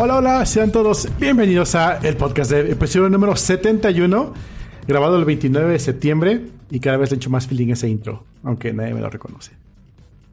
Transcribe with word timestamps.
Hola, 0.00 0.18
hola, 0.18 0.46
sean 0.46 0.70
todos 0.70 1.08
bienvenidos 1.18 1.74
a 1.74 1.98
el 2.06 2.16
podcast 2.16 2.52
de 2.52 2.70
episodio 2.70 3.08
número 3.08 3.34
71, 3.34 4.32
grabado 4.86 5.18
el 5.18 5.24
29 5.24 5.72
de 5.72 5.78
septiembre 5.80 6.40
y 6.70 6.78
cada 6.78 6.98
vez 6.98 7.10
le 7.10 7.16
echo 7.16 7.30
más 7.30 7.48
feeling 7.48 7.70
ese 7.70 7.88
intro, 7.88 8.24
aunque 8.44 8.72
nadie 8.72 8.94
me 8.94 9.00
lo 9.00 9.10
reconoce. 9.10 9.50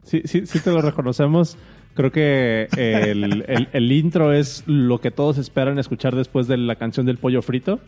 Sí, 0.04 0.22
sí, 0.24 0.46
sí 0.46 0.60
te 0.60 0.70
lo 0.70 0.82
reconocemos. 0.82 1.58
Creo 1.94 2.12
que 2.12 2.68
el, 2.76 3.90
intro 3.90 4.32
es 4.32 4.62
lo 4.66 5.00
que 5.00 5.10
todos 5.10 5.36
esperan 5.36 5.80
escuchar 5.80 6.14
después 6.14 6.46
de 6.46 6.58
la 6.58 6.76
canción 6.76 7.04
del 7.04 7.18
pollo 7.18 7.42
frito. 7.42 7.80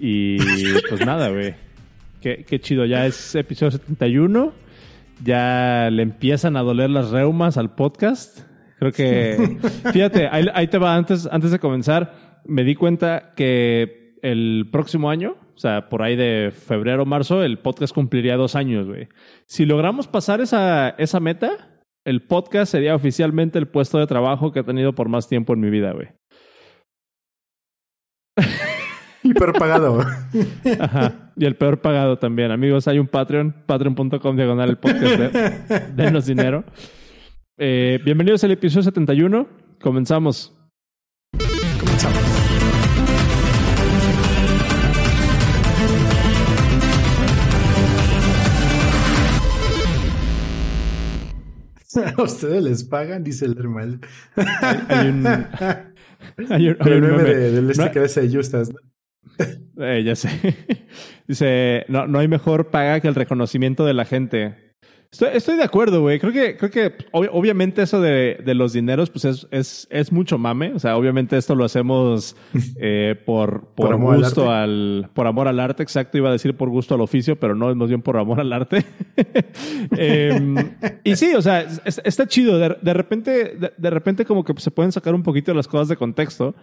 Y 0.00 0.38
pues 0.88 1.06
nada, 1.06 1.28
güey. 1.28 1.54
Qué, 2.20 2.44
qué 2.44 2.60
chido, 2.60 2.84
ya 2.84 3.06
es 3.06 3.36
episodio 3.36 3.70
71. 3.70 4.52
Ya 5.22 5.88
le 5.92 6.02
empiezan 6.02 6.56
a 6.56 6.62
doler 6.62 6.90
las 6.90 7.10
reumas 7.10 7.56
al 7.58 7.70
podcast. 7.70 8.40
Creo 8.82 8.90
que, 8.90 9.58
fíjate, 9.92 10.28
ahí, 10.28 10.66
te 10.66 10.76
va, 10.76 10.96
antes, 10.96 11.28
antes 11.30 11.52
de 11.52 11.60
comenzar, 11.60 12.40
me 12.44 12.64
di 12.64 12.74
cuenta 12.74 13.32
que 13.36 14.16
el 14.22 14.70
próximo 14.72 15.08
año, 15.08 15.36
o 15.54 15.58
sea, 15.58 15.88
por 15.88 16.02
ahí 16.02 16.16
de 16.16 16.50
febrero 16.50 17.04
o 17.04 17.06
marzo, 17.06 17.44
el 17.44 17.60
podcast 17.60 17.94
cumpliría 17.94 18.36
dos 18.36 18.56
años, 18.56 18.88
güey. 18.88 19.06
Si 19.46 19.66
logramos 19.66 20.08
pasar 20.08 20.40
esa, 20.40 20.88
esa 20.98 21.20
meta, 21.20 21.80
el 22.04 22.26
podcast 22.26 22.72
sería 22.72 22.96
oficialmente 22.96 23.56
el 23.60 23.68
puesto 23.68 23.98
de 23.98 24.08
trabajo 24.08 24.50
que 24.50 24.58
he 24.58 24.64
tenido 24.64 24.96
por 24.96 25.08
más 25.08 25.28
tiempo 25.28 25.52
en 25.52 25.60
mi 25.60 25.70
vida, 25.70 25.92
güey. 25.92 26.08
Y 29.22 29.32
peor 29.34 29.56
pagado. 29.56 30.00
Ajá. 30.80 31.32
Y 31.36 31.44
el 31.44 31.54
peor 31.54 31.80
pagado 31.80 32.18
también. 32.18 32.50
Amigos, 32.50 32.88
hay 32.88 32.98
un 32.98 33.06
Patreon, 33.06 33.54
patreon.com 33.64 34.34
diagonal 34.34 34.70
el 34.70 34.78
podcast. 34.78 35.32
denos 35.94 36.26
dinero. 36.26 36.64
Eh, 37.64 38.00
bienvenidos 38.04 38.42
al 38.42 38.50
episodio 38.50 38.82
71. 38.82 39.46
Comenzamos. 39.80 40.52
Comenzamos. 41.78 42.18
A 52.16 52.22
ustedes 52.24 52.64
les 52.64 52.82
pagan, 52.82 53.22
dice 53.22 53.44
el 53.44 53.56
hermano. 53.56 54.00
Hay, 54.88 55.06
un. 55.06 55.24
Hay 56.50 56.68
un, 56.68 56.76
hay 56.80 56.92
un 56.94 57.00
meme, 57.00 57.22
del 57.22 57.70
este 57.70 57.92
que 57.92 58.00
dice 58.00 58.28
Justas, 58.28 58.72
eh, 59.78 60.02
ya 60.04 60.16
sé. 60.16 60.28
Dice, 61.28 61.84
no, 61.88 62.08
no 62.08 62.18
hay 62.18 62.26
mejor 62.26 62.70
paga 62.70 62.98
que 62.98 63.06
el 63.06 63.14
reconocimiento 63.14 63.86
de 63.86 63.94
la 63.94 64.04
gente. 64.04 64.71
Estoy, 65.12 65.56
de 65.56 65.62
acuerdo, 65.62 66.00
güey. 66.00 66.18
Creo 66.18 66.32
que, 66.32 66.56
creo 66.56 66.70
que 66.70 66.94
obviamente 67.12 67.82
eso 67.82 68.00
de, 68.00 68.40
de, 68.42 68.54
los 68.54 68.72
dineros, 68.72 69.10
pues 69.10 69.26
es, 69.26 69.46
es, 69.50 69.86
es, 69.90 70.10
mucho 70.10 70.38
mame. 70.38 70.72
O 70.72 70.78
sea, 70.78 70.96
obviamente 70.96 71.36
esto 71.36 71.54
lo 71.54 71.66
hacemos 71.66 72.34
eh, 72.80 73.14
por, 73.26 73.66
por, 73.74 73.94
gusto 73.98 74.50
al, 74.50 75.10
por 75.12 75.26
amor 75.26 75.48
al 75.48 75.60
arte, 75.60 75.82
exacto. 75.82 76.16
Iba 76.16 76.30
a 76.30 76.32
decir 76.32 76.56
por 76.56 76.70
gusto 76.70 76.94
al 76.94 77.02
oficio, 77.02 77.36
pero 77.36 77.54
no, 77.54 77.70
es 77.70 77.76
más 77.76 77.88
bien 77.88 78.00
por 78.00 78.16
amor 78.16 78.40
al 78.40 78.52
arte. 78.54 78.86
Em, 79.96 80.56
y 81.04 81.14
sí, 81.16 81.34
o 81.34 81.42
sea, 81.42 81.66
está 81.84 82.26
chido. 82.26 82.58
De, 82.58 82.76
de 82.80 82.94
repente, 82.94 83.54
de, 83.54 83.72
de, 83.76 83.90
repente 83.90 84.24
como 84.24 84.44
que 84.44 84.54
se 84.58 84.70
pueden 84.70 84.92
sacar 84.92 85.14
un 85.14 85.22
poquito 85.22 85.52
las 85.52 85.68
cosas 85.68 85.88
de 85.88 85.96
contexto, 85.96 86.54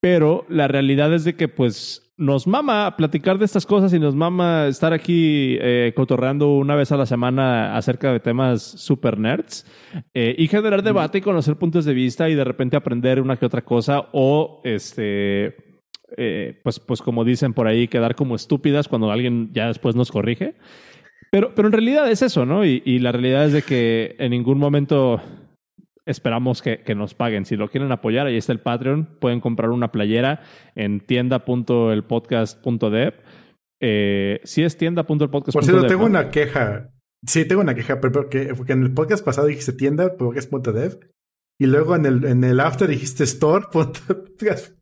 pero 0.00 0.44
la 0.50 0.68
realidad 0.68 1.14
es 1.14 1.24
de 1.24 1.34
que 1.34 1.48
pues 1.48 2.05
nos 2.16 2.46
mama 2.46 2.96
platicar 2.96 3.38
de 3.38 3.44
estas 3.44 3.66
cosas 3.66 3.92
y 3.92 3.98
nos 3.98 4.14
mama 4.14 4.68
estar 4.68 4.92
aquí 4.92 5.58
eh, 5.60 5.92
cotorreando 5.94 6.54
una 6.54 6.74
vez 6.74 6.90
a 6.90 6.96
la 6.96 7.04
semana 7.04 7.76
acerca 7.76 8.10
de 8.10 8.20
temas 8.20 8.62
super 8.62 9.18
nerds 9.18 9.66
eh, 10.14 10.34
y 10.38 10.48
generar 10.48 10.82
debate 10.82 11.18
y 11.18 11.20
conocer 11.20 11.56
puntos 11.56 11.84
de 11.84 11.92
vista 11.92 12.28
y 12.28 12.34
de 12.34 12.44
repente 12.44 12.76
aprender 12.76 13.20
una 13.20 13.36
que 13.36 13.46
otra 13.46 13.62
cosa 13.62 14.08
o 14.12 14.62
este 14.64 15.56
eh, 16.16 16.60
pues, 16.62 16.80
pues 16.80 17.02
como 17.02 17.24
dicen 17.24 17.52
por 17.52 17.66
ahí, 17.66 17.88
quedar 17.88 18.14
como 18.14 18.36
estúpidas 18.36 18.88
cuando 18.88 19.10
alguien 19.10 19.50
ya 19.52 19.66
después 19.66 19.94
nos 19.94 20.10
corrige. 20.10 20.54
Pero, 21.30 21.54
pero 21.54 21.68
en 21.68 21.72
realidad 21.72 22.10
es 22.10 22.22
eso, 22.22 22.46
¿no? 22.46 22.64
Y, 22.64 22.82
y 22.84 23.00
la 23.00 23.12
realidad 23.12 23.46
es 23.46 23.52
de 23.52 23.62
que 23.62 24.14
en 24.18 24.30
ningún 24.30 24.58
momento 24.58 25.20
esperamos 26.06 26.62
que, 26.62 26.78
que, 26.78 26.94
nos 26.94 27.12
paguen. 27.14 27.44
Si 27.44 27.56
lo 27.56 27.68
quieren 27.68 27.92
apoyar, 27.92 28.26
ahí 28.26 28.36
está 28.36 28.52
el 28.52 28.60
Patreon. 28.60 29.18
Pueden 29.20 29.40
comprar 29.40 29.70
una 29.70 29.92
playera 29.92 30.40
en 30.74 31.00
tienda.elpodcast.dev. 31.00 33.14
Eh, 33.82 34.40
si 34.44 34.62
es 34.62 34.78
tienda.elpodcast.dev. 34.78 35.52
Por 35.52 35.64
cierto, 35.64 35.86
tengo 35.86 36.06
una 36.06 36.30
queja. 36.30 36.94
Sí, 37.26 37.44
tengo 37.44 37.60
una 37.60 37.74
queja, 37.74 38.00
pero 38.00 38.12
porque, 38.12 38.54
porque 38.56 38.72
en 38.72 38.84
el 38.84 38.94
podcast 38.94 39.22
pasado 39.24 39.48
dijiste 39.48 39.72
tienda.podcast.dev 39.72 41.00
y 41.58 41.66
luego 41.66 41.96
en 41.96 42.06
el, 42.06 42.24
en 42.24 42.44
el 42.44 42.60
after 42.60 42.88
dijiste 42.88 43.24
store.podcast. 43.24 44.76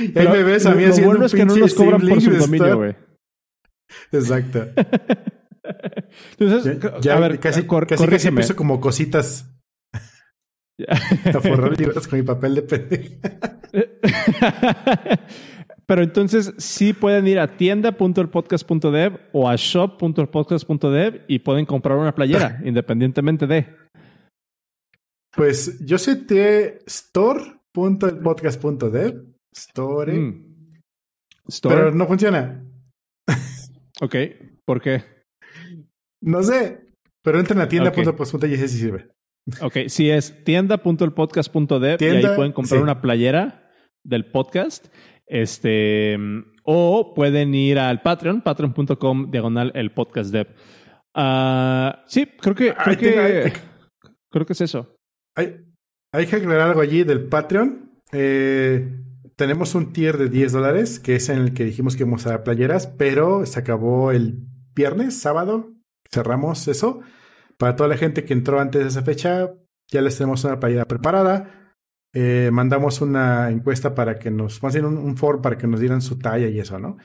Y 0.00 0.18
ahí 0.18 0.28
me 0.28 0.42
ves 0.42 0.66
a 0.66 0.74
mí 0.74 0.84
lo 0.84 0.90
haciendo 0.90 1.10
bueno 1.10 1.26
es 1.26 1.34
que 1.34 1.44
no 1.44 1.56
nos 1.56 1.74
cobran 1.74 2.00
por 2.00 2.20
su 2.20 2.30
dominio, 2.30 2.76
güey. 2.76 2.96
Exacto. 4.12 4.68
Entonces, 6.38 6.78
ya, 7.00 7.16
a 7.16 7.20
ver, 7.20 7.40
casi, 7.40 7.66
casi, 7.66 8.06
casi 8.06 8.28
empiezo 8.28 8.56
como 8.56 8.80
cositas 8.80 9.50
a 11.34 11.40
forrar 11.40 11.78
libros 11.78 12.06
con 12.06 12.18
mi 12.18 12.24
papel 12.24 12.56
de 12.56 12.62
pendeja. 12.62 13.14
Pero 15.86 16.02
entonces 16.02 16.52
sí 16.58 16.92
pueden 16.92 17.26
ir 17.28 17.38
a 17.38 17.56
tienda.elpodcast.dev 17.56 19.18
o 19.32 19.48
a 19.48 19.56
shop.elpodcast.dev 19.56 21.22
y 21.28 21.38
pueden 21.38 21.64
comprar 21.64 21.96
una 21.96 22.14
playera, 22.14 22.60
independientemente 22.64 23.46
de. 23.46 23.74
Pues 25.34 25.78
yo 25.84 25.96
sé 25.98 26.16
de 26.16 26.80
store.elpodcast.dev. 26.86 29.24
Store. 29.54 30.12
Mm. 30.12 30.72
Store. 31.48 31.76
Pero 31.76 31.92
no 31.92 32.06
funciona. 32.06 32.62
ok. 34.00 34.16
¿Por 34.64 34.82
qué? 34.82 35.04
No 36.20 36.42
sé. 36.42 36.84
Pero 37.22 37.38
entren 37.38 37.60
a 37.60 37.68
tienda.elpodcast.dev 37.68 38.52
y 38.52 38.56
si 38.68 38.78
sirve. 38.78 39.15
Ok, 39.60 39.88
si 39.88 40.10
es 40.10 40.44
tienda.elpodcast.dev 40.44 41.98
y 42.00 42.04
ahí 42.04 42.26
pueden 42.34 42.52
comprar 42.52 42.82
una 42.82 43.00
playera 43.00 43.70
del 44.02 44.26
podcast. 44.26 44.86
Este, 45.26 46.16
o 46.62 47.14
pueden 47.14 47.54
ir 47.54 47.78
al 47.78 48.02
Patreon, 48.02 48.42
patreon.com 48.42 49.30
diagonal 49.30 49.72
el 49.74 49.92
podcast 49.92 50.30
dev. 50.30 50.48
Ah, 51.14 52.04
sí, 52.06 52.26
creo 52.40 52.54
que, 52.54 52.74
creo 52.74 52.98
que, 52.98 53.52
creo 54.30 54.46
que 54.46 54.52
es 54.52 54.60
eso. 54.60 54.96
Hay, 55.36 55.56
hay 56.12 56.26
que 56.26 56.36
aclarar 56.36 56.68
algo 56.68 56.80
allí 56.80 57.04
del 57.04 57.26
Patreon. 57.26 58.02
Eh, 58.12 59.00
tenemos 59.36 59.74
un 59.74 59.92
tier 59.92 60.18
de 60.18 60.28
10 60.28 60.52
dólares, 60.52 60.98
que 60.98 61.16
es 61.16 61.28
en 61.28 61.38
el 61.38 61.54
que 61.54 61.64
dijimos 61.64 61.96
que 61.96 62.02
íbamos 62.02 62.26
a 62.26 62.30
dar 62.30 62.44
playeras, 62.44 62.86
pero 62.86 63.46
se 63.46 63.58
acabó 63.58 64.10
el 64.10 64.40
viernes, 64.74 65.18
sábado, 65.18 65.72
cerramos 66.10 66.68
eso. 66.68 67.00
Para 67.58 67.76
toda 67.76 67.88
la 67.88 67.96
gente 67.96 68.24
que 68.24 68.32
entró 68.32 68.60
antes 68.60 68.82
de 68.82 68.88
esa 68.88 69.02
fecha, 69.02 69.52
ya 69.90 70.00
les 70.00 70.16
tenemos 70.16 70.44
una 70.44 70.60
playera 70.60 70.86
preparada. 70.86 71.74
Eh, 72.14 72.50
mandamos 72.52 73.00
una 73.00 73.50
encuesta 73.50 73.94
para 73.94 74.18
que 74.18 74.30
nos, 74.30 74.62
más 74.62 74.74
un, 74.76 74.96
un 74.96 75.16
form 75.16 75.42
para 75.42 75.58
que 75.58 75.66
nos 75.66 75.80
dieran 75.80 76.00
su 76.00 76.18
talla 76.18 76.48
y 76.48 76.58
eso, 76.58 76.78
¿no? 76.78 76.96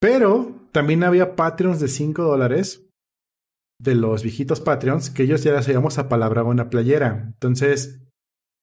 Pero 0.00 0.66
también 0.72 1.04
había 1.04 1.36
Patreons 1.36 1.78
de 1.78 1.88
5 1.88 2.22
dólares 2.22 2.90
de 3.80 3.94
los 3.94 4.22
viejitos 4.22 4.60
Patreons 4.60 5.10
que 5.10 5.22
ellos 5.22 5.42
ya 5.42 5.52
les 5.52 5.66
habíamos 5.68 5.98
apalabrado 5.98 6.48
una 6.48 6.68
playera. 6.68 7.24
Entonces, 7.26 8.02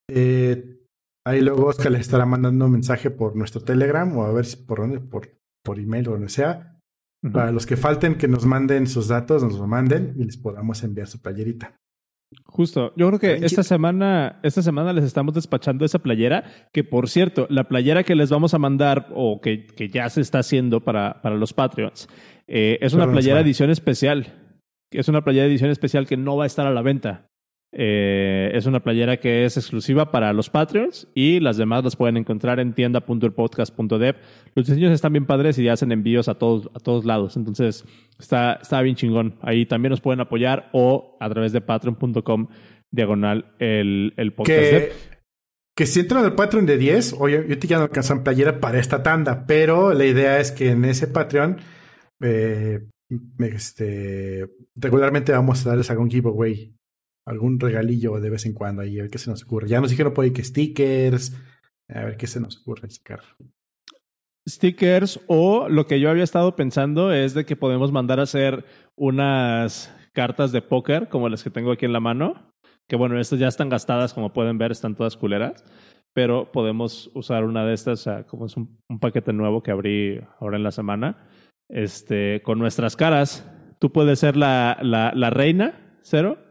eh, 0.10 0.80
ahí 1.26 1.42
luego 1.42 1.66
Oscar 1.66 1.92
les 1.92 2.02
estará 2.02 2.26
mandando 2.26 2.66
un 2.66 2.72
mensaje 2.72 3.10
por 3.10 3.36
nuestro 3.36 3.62
Telegram 3.62 4.16
o 4.18 4.24
a 4.24 4.32
ver 4.32 4.46
si 4.46 4.58
por 4.58 4.80
dónde, 4.80 5.00
por, 5.00 5.30
por 5.64 5.80
email 5.80 6.08
o 6.08 6.12
donde 6.12 6.30
sea, 6.30 6.77
para 7.32 7.52
los 7.52 7.66
que 7.66 7.78
falten, 7.78 8.16
que 8.16 8.28
nos 8.28 8.46
manden 8.46 8.88
sus 8.88 9.08
datos, 9.08 9.44
nos 9.44 9.58
lo 9.58 9.68
manden 9.68 10.14
y 10.18 10.24
les 10.24 10.38
podamos 10.38 10.84
enviar 10.84 11.08
su 11.08 11.20
playerita. 11.22 11.76
Justo, 12.46 12.94
yo 12.98 13.08
creo 13.08 13.20
que 13.20 13.46
esta 13.46 13.64
semana, 13.64 14.40
esta 14.44 14.62
semana 14.62 14.92
les 14.92 15.06
estamos 15.06 15.34
despachando 15.34 15.86
esa 15.86 16.00
playera, 16.00 16.44
que 16.74 16.84
por 16.84 17.10
cierto, 17.10 17.48
la 17.50 17.70
playera 17.70 18.04
que 18.04 18.16
les 18.16 18.30
vamos 18.30 18.54
a 18.54 18.60
mandar 18.60 19.08
o 19.16 19.40
que, 19.42 19.66
que 19.66 19.88
ya 19.88 20.10
se 20.10 20.22
está 20.22 20.40
haciendo 20.40 20.84
para, 20.84 21.22
para 21.22 21.36
los 21.36 21.54
Patreons, 21.54 22.10
eh, 22.48 22.80
es 22.82 22.94
una 22.94 23.10
playera 23.10 23.40
edición 23.40 23.70
especial. 23.70 24.34
Es 24.92 25.08
una 25.08 25.24
playera 25.24 25.46
edición 25.46 25.70
especial 25.70 26.08
que 26.08 26.18
no 26.18 26.38
va 26.38 26.46
a 26.46 26.48
estar 26.48 26.68
a 26.68 26.72
la 26.72 26.82
venta. 26.82 27.30
Eh, 27.74 28.52
es 28.54 28.66
una 28.66 28.82
playera 28.82 29.18
que 29.18 29.44
es 29.44 29.58
exclusiva 29.58 30.10
para 30.10 30.32
los 30.32 30.50
Patreons 30.50 31.08
y 31.14 31.42
las 31.42 31.58
demás 31.58 31.84
las 31.84 31.96
pueden 31.96 32.18
encontrar 32.18 32.60
en 32.60 32.74
tienda.elpodcast.dev. 32.74 34.16
Los 34.56 34.68
diseños 34.68 34.94
están 34.94 35.14
bien 35.14 35.26
padres 35.26 35.60
y 35.60 35.68
hacen 35.68 35.92
envíos 35.92 36.30
a 36.30 36.36
todos, 36.36 36.70
a 36.74 36.80
todos 36.80 37.06
lados. 37.06 37.36
Entonces, 37.36 37.86
está, 38.18 38.60
está 38.62 38.82
bien 38.82 38.96
chingón. 38.96 39.38
Ahí 39.42 39.66
también 39.66 39.92
nos 39.92 40.02
pueden 40.02 40.22
apoyar 40.22 40.70
o 40.72 41.18
a 41.20 41.30
través 41.30 41.52
de 41.52 41.62
patreon.com 41.62 42.48
diagonal 42.90 43.54
el, 43.60 44.14
el 44.16 44.34
podcast. 44.34 44.60
Que, 44.60 44.92
que 45.76 45.86
si 45.86 46.00
entran 46.00 46.24
al 46.24 46.36
Patreon 46.36 46.66
de 46.66 46.78
10, 46.78 47.16
oye, 47.20 47.46
yo 47.48 47.60
te 47.60 47.68
ya 47.68 47.78
no 47.78 47.84
alcanzan 47.84 48.24
playera 48.24 48.60
para 48.60 48.80
esta 48.80 49.04
tanda, 49.04 49.46
pero 49.46 49.94
la 49.94 50.06
idea 50.06 50.40
es 50.40 50.52
que 50.52 50.72
en 50.72 50.86
ese 50.86 51.08
Patreon 51.08 51.58
eh, 52.22 52.88
este, 53.40 54.48
regularmente 54.76 55.34
vamos 55.34 55.66
a 55.66 55.70
darles 55.70 55.92
algún 55.92 56.10
giveaway 56.10 56.77
algún 57.28 57.60
regalillo 57.60 58.20
de 58.22 58.30
vez 58.30 58.46
en 58.46 58.54
cuando 58.54 58.82
ahí, 58.82 58.98
a 58.98 59.04
ver 59.04 59.12
qué 59.12 59.18
se 59.18 59.30
nos 59.30 59.44
ocurre. 59.44 59.68
Ya 59.68 59.82
nos 59.82 59.90
dijeron 59.90 60.14
por 60.14 60.24
ahí 60.24 60.32
que 60.32 60.44
stickers, 60.44 61.36
A 61.90 62.06
ver 62.06 62.18
qué 62.18 62.26
se 62.26 62.40
nos 62.40 62.58
ocurre 62.60 62.90
sacar. 62.90 63.20
Stickers 64.48 65.20
o 65.28 65.68
lo 65.68 65.88
que 65.88 66.00
yo 66.00 66.10
había 66.10 66.24
estado 66.24 66.56
pensando 66.56 67.12
es 67.12 67.34
de 67.34 67.46
que 67.46 67.58
podemos 67.58 67.92
mandar 67.92 68.20
a 68.20 68.24
hacer 68.24 68.66
unas 68.96 69.94
cartas 70.14 70.54
de 70.54 70.62
póker 70.62 71.10
como 71.10 71.28
las 71.28 71.44
que 71.44 71.50
tengo 71.50 71.72
aquí 71.72 71.86
en 71.86 71.94
la 71.94 72.00
mano. 72.00 72.54
Que 72.88 72.96
bueno, 72.96 73.20
estas 73.20 73.40
ya 73.40 73.50
están 73.50 73.68
gastadas, 73.68 74.14
como 74.14 74.32
pueden 74.32 74.58
ver, 74.58 74.72
están 74.72 74.96
todas 74.96 75.18
culeras. 75.18 75.66
Pero 76.14 76.50
podemos 76.54 77.12
usar 77.14 77.44
una 77.44 77.66
de 77.66 77.74
estas, 77.74 78.08
como 78.28 78.46
es 78.46 78.56
un, 78.56 78.80
paquete 79.02 79.34
nuevo 79.34 79.62
que 79.62 79.72
abrí 79.72 80.22
ahora 80.40 80.56
en 80.56 80.64
la 80.64 80.72
semana, 80.72 81.28
este, 81.68 82.42
con 82.42 82.58
nuestras 82.58 82.96
caras. 82.96 83.46
Tú 83.80 83.92
puedes 83.92 84.20
ser 84.20 84.38
la, 84.38 84.80
la 84.82 85.30
reina, 85.30 86.00
cero, 86.02 86.47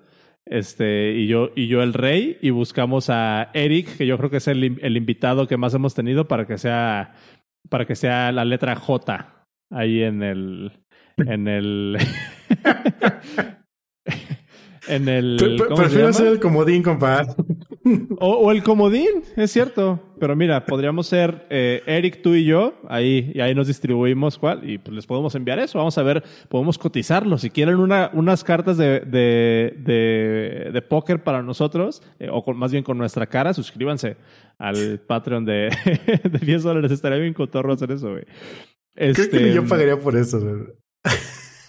este, 0.47 1.13
y 1.13 1.27
yo, 1.27 1.51
y 1.55 1.67
yo 1.69 1.83
el 1.83 1.93
rey, 1.93 2.39
y 2.41 2.51
buscamos 2.51 3.11
a 3.11 3.51
Eric, 3.53 3.97
que 3.97 4.07
yo 4.07 4.17
creo 4.19 4.31
que 4.31 4.37
es 4.39 4.49
el, 4.49 4.79
el 4.81 4.97
invitado 4.97 5.47
que 5.47 5.57
más 5.57 5.75
hemos 5.75 5.95
tenido 5.95 6.29
para 6.29 6.47
que 6.47 6.57
sea, 6.59 7.15
para 7.69 7.85
que 7.87 7.95
sea 7.97 8.33
la 8.33 8.45
letra 8.45 8.77
J 8.77 9.47
ahí 9.71 10.03
en 10.03 10.23
el, 10.23 10.73
en 11.19 11.49
el, 11.49 11.97
en 14.89 15.09
el. 15.09 15.37
Pre- 15.39 15.57
pre- 15.57 15.67
¿cómo 15.69 15.77
se 15.77 15.83
Prefiero 15.83 16.13
ser 16.13 16.27
el 16.29 16.41
comodín, 16.41 16.83
compadre. 16.83 17.27
O, 18.19 18.29
o 18.39 18.51
el 18.53 18.63
comodín, 18.63 19.23
es 19.37 19.51
cierto. 19.53 20.01
Pero 20.19 20.35
mira, 20.35 20.65
podríamos 20.67 21.07
ser 21.07 21.47
eh, 21.51 21.83
Eric, 21.87 22.23
tú 22.23 22.35
y 22.35 22.45
yo, 22.45 22.75
ahí, 22.89 23.31
y 23.35 23.41
ahí 23.41 23.55
nos 23.55 23.67
distribuimos 23.67 24.39
cuál, 24.39 24.69
y 24.69 24.79
pues 24.79 24.95
les 24.95 25.07
podemos 25.07 25.35
enviar 25.35 25.59
eso. 25.59 25.79
Vamos 25.79 25.97
a 25.99 26.03
ver, 26.03 26.25
podemos 26.49 26.79
cotizarlo. 26.79 27.37
Si 27.39 27.51
quieren 27.51 27.77
una, 27.77 28.11
unas 28.15 28.43
cartas 28.43 28.77
de, 28.79 29.01
de, 29.01 29.75
de, 29.79 30.71
de 30.73 30.83
póker 30.83 31.23
para 31.23 31.43
nosotros, 31.43 32.03
eh, 32.19 32.29
o 32.33 32.43
con, 32.43 32.57
más 32.57 32.73
bien 32.73 32.83
con 32.83 32.99
nuestra 32.99 33.27
cara, 33.27 33.53
suscríbanse 33.55 34.17
al 34.59 34.99
Patreon 35.07 35.45
de, 35.45 35.71
de 36.25 36.39
10 36.47 36.63
dólares. 36.63 36.91
Estaría 36.91 37.19
bien 37.19 37.35
cotorro 37.35 37.73
hacer 37.75 37.91
eso, 37.93 38.11
güey. 38.11 38.25
Creo 38.95 39.15
que 39.15 39.23
Este, 39.23 39.53
yo 39.53 39.67
pagaría 39.67 39.99
por 40.01 40.17
eso. 40.17 40.41
güey. 40.41 40.65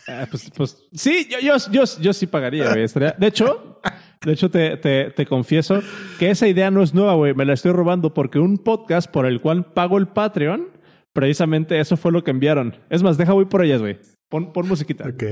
Ah, 0.09 0.25
pues, 0.31 0.49
pues 0.55 0.87
sí, 0.93 1.27
yo, 1.29 1.37
yo, 1.41 1.57
yo, 1.69 1.83
yo 1.99 2.13
sí 2.13 2.27
pagaría, 2.27 2.69
güey. 2.69 2.83
Estaría- 2.85 3.13
De 3.19 3.27
hecho, 3.27 3.81
de 4.25 4.31
hecho 4.31 4.49
te, 4.49 4.77
te, 4.77 5.11
te 5.11 5.25
confieso 5.25 5.81
que 6.19 6.29
esa 6.29 6.47
idea 6.47 6.71
no 6.71 6.81
es 6.81 6.93
nueva, 6.93 7.15
güey. 7.15 7.33
Me 7.33 7.45
la 7.45 7.53
estoy 7.53 7.71
robando 7.71 8.13
porque 8.13 8.39
un 8.39 8.57
podcast 8.57 9.09
por 9.11 9.25
el 9.25 9.41
cual 9.41 9.73
pago 9.73 9.97
el 9.97 10.07
Patreon, 10.07 10.67
precisamente 11.13 11.79
eso 11.79 11.97
fue 11.97 12.11
lo 12.11 12.23
que 12.23 12.31
enviaron. 12.31 12.77
Es 12.89 13.03
más, 13.03 13.17
deja 13.17 13.33
voy 13.33 13.45
por 13.45 13.63
ellas, 13.63 13.81
güey. 13.81 13.99
Pon, 14.29 14.51
pon 14.53 14.67
musiquita. 14.67 15.07
Ok. 15.07 15.23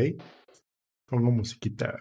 Pongo 1.08 1.32
musiquita. 1.32 2.00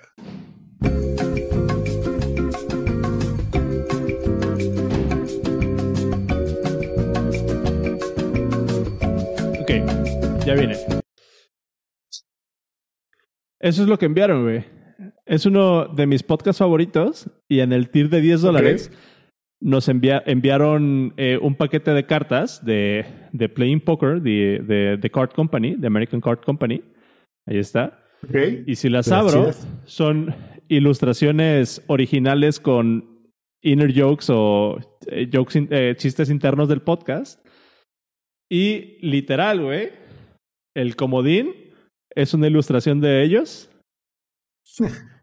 Ok, 9.60 9.70
ya 10.46 10.54
viene. 10.54 10.76
Eso 13.60 13.82
es 13.82 13.88
lo 13.88 13.98
que 13.98 14.06
enviaron, 14.06 14.42
güey. 14.42 14.64
Es 15.26 15.46
uno 15.46 15.86
de 15.86 16.06
mis 16.06 16.22
podcasts 16.22 16.58
favoritos 16.58 17.30
y 17.48 17.60
en 17.60 17.72
el 17.72 17.88
tier 17.88 18.08
de 18.10 18.20
10 18.20 18.42
dólares 18.42 18.90
nos 19.60 19.88
envia- 19.88 20.22
enviaron 20.26 21.14
eh, 21.16 21.38
un 21.40 21.54
paquete 21.54 21.92
de 21.92 22.04
cartas 22.04 22.62
de, 22.64 23.06
de 23.32 23.48
Playing 23.48 23.80
Poker, 23.80 24.20
de, 24.20 24.60
de, 24.66 24.96
de 24.98 25.10
Card 25.10 25.30
Company, 25.30 25.76
de 25.76 25.86
American 25.86 26.20
Card 26.20 26.40
Company. 26.44 26.82
Ahí 27.46 27.58
está. 27.58 28.04
Y 28.66 28.74
si 28.76 28.88
las 28.90 29.10
abro, 29.12 29.50
son 29.84 30.34
ilustraciones 30.68 31.82
originales 31.86 32.60
con 32.60 33.30
inner 33.62 33.98
jokes 33.98 34.26
o 34.28 34.78
eh, 35.06 35.28
jokes 35.32 35.58
in- 35.58 35.68
eh, 35.70 35.94
chistes 35.96 36.28
internos 36.28 36.68
del 36.68 36.82
podcast. 36.82 37.46
Y 38.50 38.98
literal, 39.00 39.62
güey, 39.62 39.90
el 40.76 40.96
comodín 40.96 41.50
es 42.14 42.34
una 42.34 42.46
ilustración 42.46 43.00
de 43.00 43.22
ellos. 43.24 43.70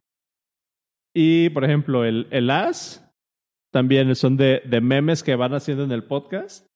Y, 1.14 1.50
por 1.50 1.64
ejemplo, 1.64 2.06
el, 2.06 2.28
el 2.32 2.50
as 2.50 3.08
también 3.72 4.16
son 4.16 4.38
de, 4.38 4.62
de 4.66 4.82
memes 4.82 5.24
que 5.24 5.36
van 5.36 5.54
haciendo 5.54 5.84
en 5.84 5.92
el 5.92 6.04
podcast. 6.04 6.68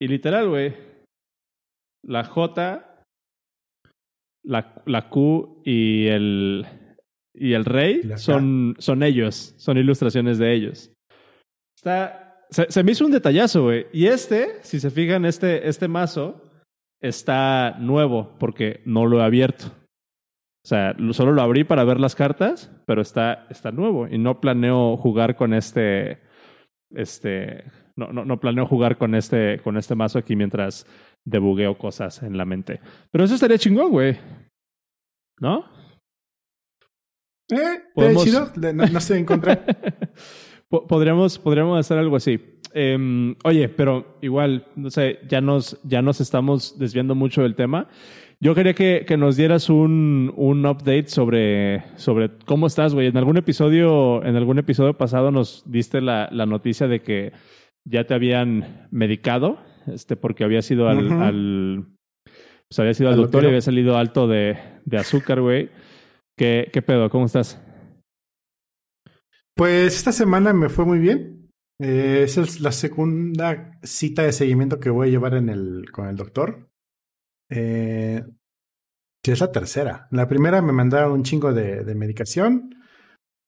Y 0.00 0.08
literal, 0.08 0.48
güey, 0.48 0.74
la 2.02 2.24
J, 2.24 3.04
la, 4.44 4.82
la 4.86 5.08
Q 5.10 5.62
y 5.64 6.06
el, 6.06 6.66
y 7.34 7.52
el 7.52 7.64
rey 7.64 8.02
son, 8.16 8.76
son 8.78 9.02
ellos, 9.02 9.54
son 9.58 9.76
ilustraciones 9.76 10.38
de 10.38 10.54
ellos. 10.54 10.92
Está, 11.76 12.46
se, 12.50 12.70
se 12.70 12.82
me 12.82 12.92
hizo 12.92 13.04
un 13.04 13.12
detallazo, 13.12 13.64
güey. 13.64 13.86
Y 13.92 14.06
este, 14.06 14.62
si 14.62 14.80
se 14.80 14.90
fijan, 14.90 15.24
este, 15.24 15.68
este 15.68 15.88
mazo 15.88 16.50
está 17.02 17.76
nuevo 17.78 18.36
porque 18.38 18.82
no 18.84 19.06
lo 19.06 19.20
he 19.20 19.24
abierto. 19.24 19.66
O 20.64 20.68
sea, 20.68 20.92
lo- 20.98 21.12
solo 21.12 21.32
lo 21.32 21.42
abrí 21.42 21.64
para 21.64 21.84
ver 21.84 21.98
las 22.00 22.14
cartas, 22.14 22.70
pero 22.86 23.00
está, 23.02 23.46
está 23.50 23.72
nuevo 23.72 24.06
y 24.08 24.18
no 24.18 24.40
planeo 24.40 24.96
jugar 24.96 25.34
con 25.36 25.54
este, 25.54 26.18
este, 26.94 27.64
no, 27.96 28.12
no, 28.12 28.24
no 28.24 28.38
planeo 28.40 28.66
jugar 28.66 28.98
con 28.98 29.14
este, 29.14 29.60
con 29.64 29.76
este 29.78 29.94
mazo 29.94 30.18
aquí 30.18 30.36
mientras 30.36 30.86
debugueo 31.24 31.78
cosas 31.78 32.22
en 32.22 32.36
la 32.36 32.44
mente. 32.44 32.80
Pero 33.10 33.24
eso 33.24 33.34
estaría 33.34 33.58
chingón, 33.58 33.90
güey. 33.90 34.18
¿No? 35.40 35.64
Eh, 37.50 37.80
Podemos- 37.94 38.24
chido. 38.24 38.50
No, 38.56 38.72
no 38.86 38.98
estoy 38.98 39.18
en 39.18 39.24
contra. 39.24 39.64
Po- 40.68 40.86
Podríamos, 40.86 41.38
podríamos 41.38 41.78
hacer 41.80 41.98
algo 41.98 42.16
así. 42.16 42.38
Em, 42.72 43.34
oye, 43.42 43.68
pero 43.68 44.18
igual, 44.20 44.66
no 44.76 44.88
sé, 44.90 45.18
ya 45.28 45.40
nos, 45.40 45.80
ya 45.82 46.00
nos 46.02 46.20
estamos 46.20 46.78
desviando 46.78 47.16
mucho 47.16 47.42
del 47.42 47.56
tema. 47.56 47.88
Yo 48.42 48.54
quería 48.54 48.72
que, 48.72 49.04
que 49.06 49.18
nos 49.18 49.36
dieras 49.36 49.68
un, 49.68 50.32
un 50.34 50.64
update 50.64 51.08
sobre, 51.08 51.84
sobre 51.96 52.30
cómo 52.46 52.68
estás, 52.68 52.94
güey. 52.94 53.08
En 53.08 53.18
algún 53.18 53.36
episodio, 53.36 54.24
en 54.24 54.34
algún 54.34 54.58
episodio 54.58 54.96
pasado 54.96 55.30
nos 55.30 55.62
diste 55.66 56.00
la, 56.00 56.28
la 56.32 56.46
noticia 56.46 56.88
de 56.88 57.02
que 57.02 57.32
ya 57.84 58.04
te 58.04 58.14
habían 58.14 58.88
medicado, 58.90 59.58
este, 59.86 60.16
porque 60.16 60.44
había 60.44 60.62
sido 60.62 60.88
al, 60.88 61.84
pues 62.68 62.78
había 62.78 62.94
sido 62.94 63.10
al 63.10 63.16
Al 63.16 63.20
doctor 63.20 63.44
y 63.44 63.48
había 63.48 63.60
salido 63.60 63.98
alto 63.98 64.26
de, 64.26 64.56
de 64.86 64.96
azúcar, 64.96 65.42
güey. 65.42 65.68
¿Qué, 66.38 66.70
¿Qué 66.72 66.80
pedo? 66.80 67.10
¿Cómo 67.10 67.26
estás? 67.26 67.60
Pues 69.54 69.96
esta 69.96 70.12
semana 70.12 70.54
me 70.54 70.70
fue 70.70 70.86
muy 70.86 70.98
bien. 70.98 71.50
Eh, 71.78 72.22
esa 72.24 72.40
es 72.40 72.60
la 72.60 72.72
segunda 72.72 73.78
cita 73.82 74.22
de 74.22 74.32
seguimiento 74.32 74.80
que 74.80 74.88
voy 74.88 75.08
a 75.08 75.10
llevar 75.10 75.34
en 75.34 75.50
el, 75.50 75.90
con 75.92 76.08
el 76.08 76.16
doctor. 76.16 76.69
Eh, 77.50 78.24
es 79.32 79.40
la 79.40 79.52
tercera. 79.52 80.08
En 80.10 80.16
la 80.16 80.28
primera 80.28 80.62
me 80.62 80.72
mandaron 80.72 81.12
un 81.12 81.22
chingo 81.22 81.52
de, 81.52 81.94
medicación. 81.94 82.74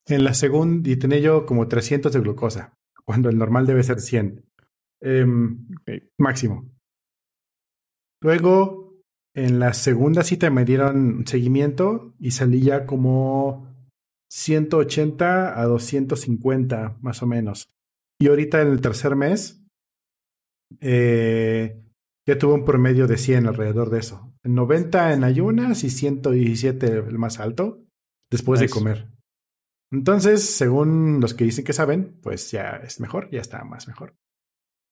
En 0.06 0.24
la 0.24 0.34
segunda, 0.34 0.90
y 0.90 0.96
tenía 0.96 1.18
yo 1.18 1.46
como 1.46 1.68
300 1.68 2.12
de 2.12 2.20
glucosa, 2.20 2.76
cuando 3.04 3.28
el 3.28 3.38
normal 3.38 3.66
debe 3.66 3.82
ser 3.82 4.00
100. 4.00 4.44
Em. 5.00 5.66
Máximo. 6.18 6.70
Luego, 8.20 9.00
en 9.34 9.58
la 9.58 9.74
segunda 9.74 10.22
cita 10.22 10.50
me 10.50 10.64
dieron 10.64 11.26
seguimiento 11.26 12.14
y 12.18 12.32
salí 12.32 12.60
ya 12.62 12.86
como 12.86 13.72
180 14.30 15.60
a 15.60 15.64
250, 15.64 16.98
más 17.00 17.22
o 17.22 17.26
menos. 17.26 17.68
Y 18.20 18.28
ahorita 18.28 18.60
en 18.60 18.68
el 18.68 18.80
tercer 18.80 19.16
mes, 19.16 19.64
eh, 20.80 21.81
ya 22.26 22.38
tuve 22.38 22.54
un 22.54 22.64
promedio 22.64 23.06
de 23.06 23.16
100 23.16 23.46
alrededor 23.46 23.90
de 23.90 23.98
eso. 24.00 24.32
90 24.44 25.12
en 25.12 25.24
ayunas 25.24 25.84
y 25.84 25.90
117 25.90 26.86
el 26.86 27.18
más 27.18 27.40
alto 27.40 27.84
después 28.30 28.60
Nice. 28.60 28.72
de 28.72 28.78
comer. 28.78 29.08
Entonces, 29.90 30.42
según 30.42 31.20
los 31.20 31.34
que 31.34 31.44
dicen 31.44 31.64
que 31.64 31.72
saben, 31.72 32.18
pues 32.22 32.50
ya 32.50 32.76
es 32.76 32.98
mejor, 33.00 33.30
ya 33.30 33.40
está 33.40 33.62
más 33.64 33.88
mejor. 33.88 34.16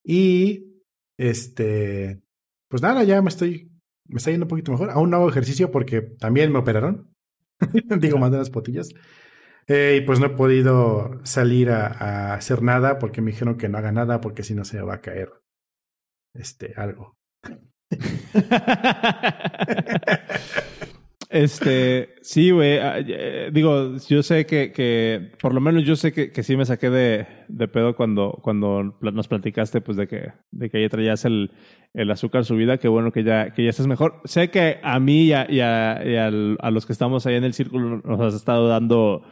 Y 0.04 0.82
este, 1.18 2.20
pues 2.68 2.82
nada, 2.82 3.02
ya 3.04 3.22
me 3.22 3.28
estoy, 3.28 3.72
me 4.06 4.18
está 4.18 4.30
yendo 4.30 4.44
un 4.44 4.50
poquito 4.50 4.72
mejor. 4.72 4.90
Aún 4.90 5.10
no 5.10 5.16
hago 5.16 5.28
ejercicio 5.28 5.70
porque 5.70 6.02
también 6.02 6.52
me 6.52 6.58
operaron. 6.58 7.14
Digo, 8.00 8.18
mandé 8.18 8.38
las 8.38 8.50
potillas. 8.50 8.90
Eh, 9.66 10.00
y 10.02 10.06
pues 10.06 10.18
no 10.20 10.26
he 10.26 10.30
podido 10.30 11.20
salir 11.24 11.70
a, 11.70 11.86
a 11.86 12.34
hacer 12.34 12.62
nada 12.62 12.98
porque 12.98 13.22
me 13.22 13.30
dijeron 13.30 13.56
que 13.56 13.68
no 13.68 13.78
haga 13.78 13.92
nada 13.92 14.20
porque 14.20 14.42
si 14.42 14.54
no 14.54 14.64
se 14.64 14.82
va 14.82 14.94
a 14.94 15.00
caer 15.00 15.30
este 16.34 16.74
algo. 16.76 17.19
Este, 21.30 22.16
sí, 22.22 22.50
güey. 22.50 22.78
ah, 22.78 22.98
eh, 22.98 23.50
Digo, 23.52 23.96
yo 24.08 24.22
sé 24.22 24.46
que, 24.46 24.72
que, 24.72 25.30
por 25.40 25.54
lo 25.54 25.60
menos 25.60 25.84
yo 25.84 25.94
sé 25.94 26.12
que, 26.12 26.32
que 26.32 26.42
sí 26.42 26.56
me 26.56 26.64
saqué 26.64 26.90
de, 26.90 27.26
de 27.46 27.68
pedo 27.68 27.94
cuando, 27.94 28.40
cuando 28.42 28.98
nos 29.00 29.28
platicaste, 29.28 29.80
pues, 29.80 29.96
de 29.96 30.08
que, 30.08 30.32
de 30.50 30.70
que 30.70 30.82
ya 30.82 30.88
traías 30.88 31.24
el, 31.24 31.52
el 31.94 32.10
azúcar 32.10 32.44
subida. 32.44 32.78
Qué 32.78 32.88
bueno 32.88 33.12
que 33.12 33.22
ya, 33.22 33.54
que 33.54 33.62
ya 33.62 33.70
estás 33.70 33.86
mejor. 33.86 34.20
Sé 34.24 34.50
que 34.50 34.80
a 34.82 34.98
mí 34.98 35.26
y 35.26 35.32
a, 35.32 35.46
y 35.48 35.60
a 35.60 36.70
los 36.72 36.84
que 36.84 36.92
estamos 36.92 37.26
ahí 37.26 37.36
en 37.36 37.44
el 37.44 37.54
círculo 37.54 38.02
nos 38.04 38.20
has 38.20 38.34
estado 38.34 38.66
dando, 38.66 39.22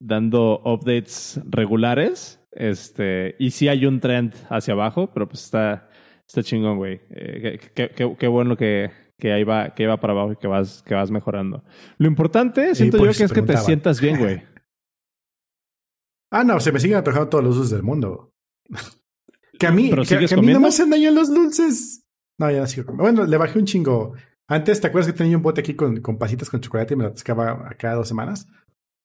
dando 0.00 0.60
updates 0.64 1.40
regulares. 1.48 2.42
Este, 2.50 3.36
y 3.38 3.50
sí 3.52 3.68
hay 3.68 3.86
un 3.86 4.00
trend 4.00 4.34
hacia 4.48 4.74
abajo, 4.74 5.10
pero 5.14 5.28
pues 5.28 5.44
está, 5.44 5.90
está 6.26 6.42
chingón, 6.42 6.76
güey. 6.76 7.00
Eh, 7.10 7.58
qué, 7.74 7.90
qué, 7.90 8.16
qué, 8.18 8.28
bueno 8.28 8.56
que, 8.56 8.90
que 9.18 9.32
ahí 9.32 9.44
va, 9.44 9.74
que 9.74 9.86
va 9.86 9.98
para 9.98 10.12
abajo 10.12 10.32
y 10.32 10.36
que 10.36 10.46
vas, 10.46 10.82
que 10.82 10.94
vas 10.94 11.10
mejorando. 11.10 11.64
Lo 11.98 12.08
importante, 12.08 12.74
siento 12.74 12.98
yo, 12.98 13.12
que 13.12 13.24
es 13.24 13.32
que 13.32 13.42
te 13.42 13.56
sientas 13.56 14.00
bien, 14.00 14.18
güey. 14.18 14.42
ah, 16.32 16.44
no, 16.44 16.60
se 16.60 16.72
me 16.72 16.80
siguen 16.80 16.98
atrojando 16.98 17.28
todos 17.28 17.44
los 17.44 17.56
dulces 17.56 17.72
del 17.72 17.82
mundo. 17.82 18.32
que 19.58 19.66
a 19.66 19.72
mí, 19.72 19.90
que, 19.90 20.34
a 20.34 20.36
mí 20.40 20.52
no 20.52 20.60
me 20.60 20.68
hacen 20.68 20.90
daño 20.90 21.10
los 21.10 21.32
dulces. 21.32 22.04
No, 22.38 22.50
ya 22.50 22.60
no 22.60 22.66
sigo. 22.66 22.92
Bueno, 22.94 23.24
le 23.24 23.36
bajé 23.38 23.58
un 23.58 23.64
chingo. 23.64 24.14
Antes, 24.48 24.80
¿te 24.80 24.88
acuerdas 24.88 25.10
que 25.10 25.16
tenía 25.16 25.36
un 25.36 25.42
bote 25.42 25.60
aquí 25.60 25.74
con, 25.74 26.00
con 26.00 26.18
pasitas 26.18 26.50
con 26.50 26.60
chocolate 26.60 26.94
y 26.94 26.96
me 26.96 27.04
lo 27.04 27.10
atascaba 27.10 27.68
a 27.68 27.74
cada 27.74 27.94
dos 27.94 28.08
semanas? 28.08 28.46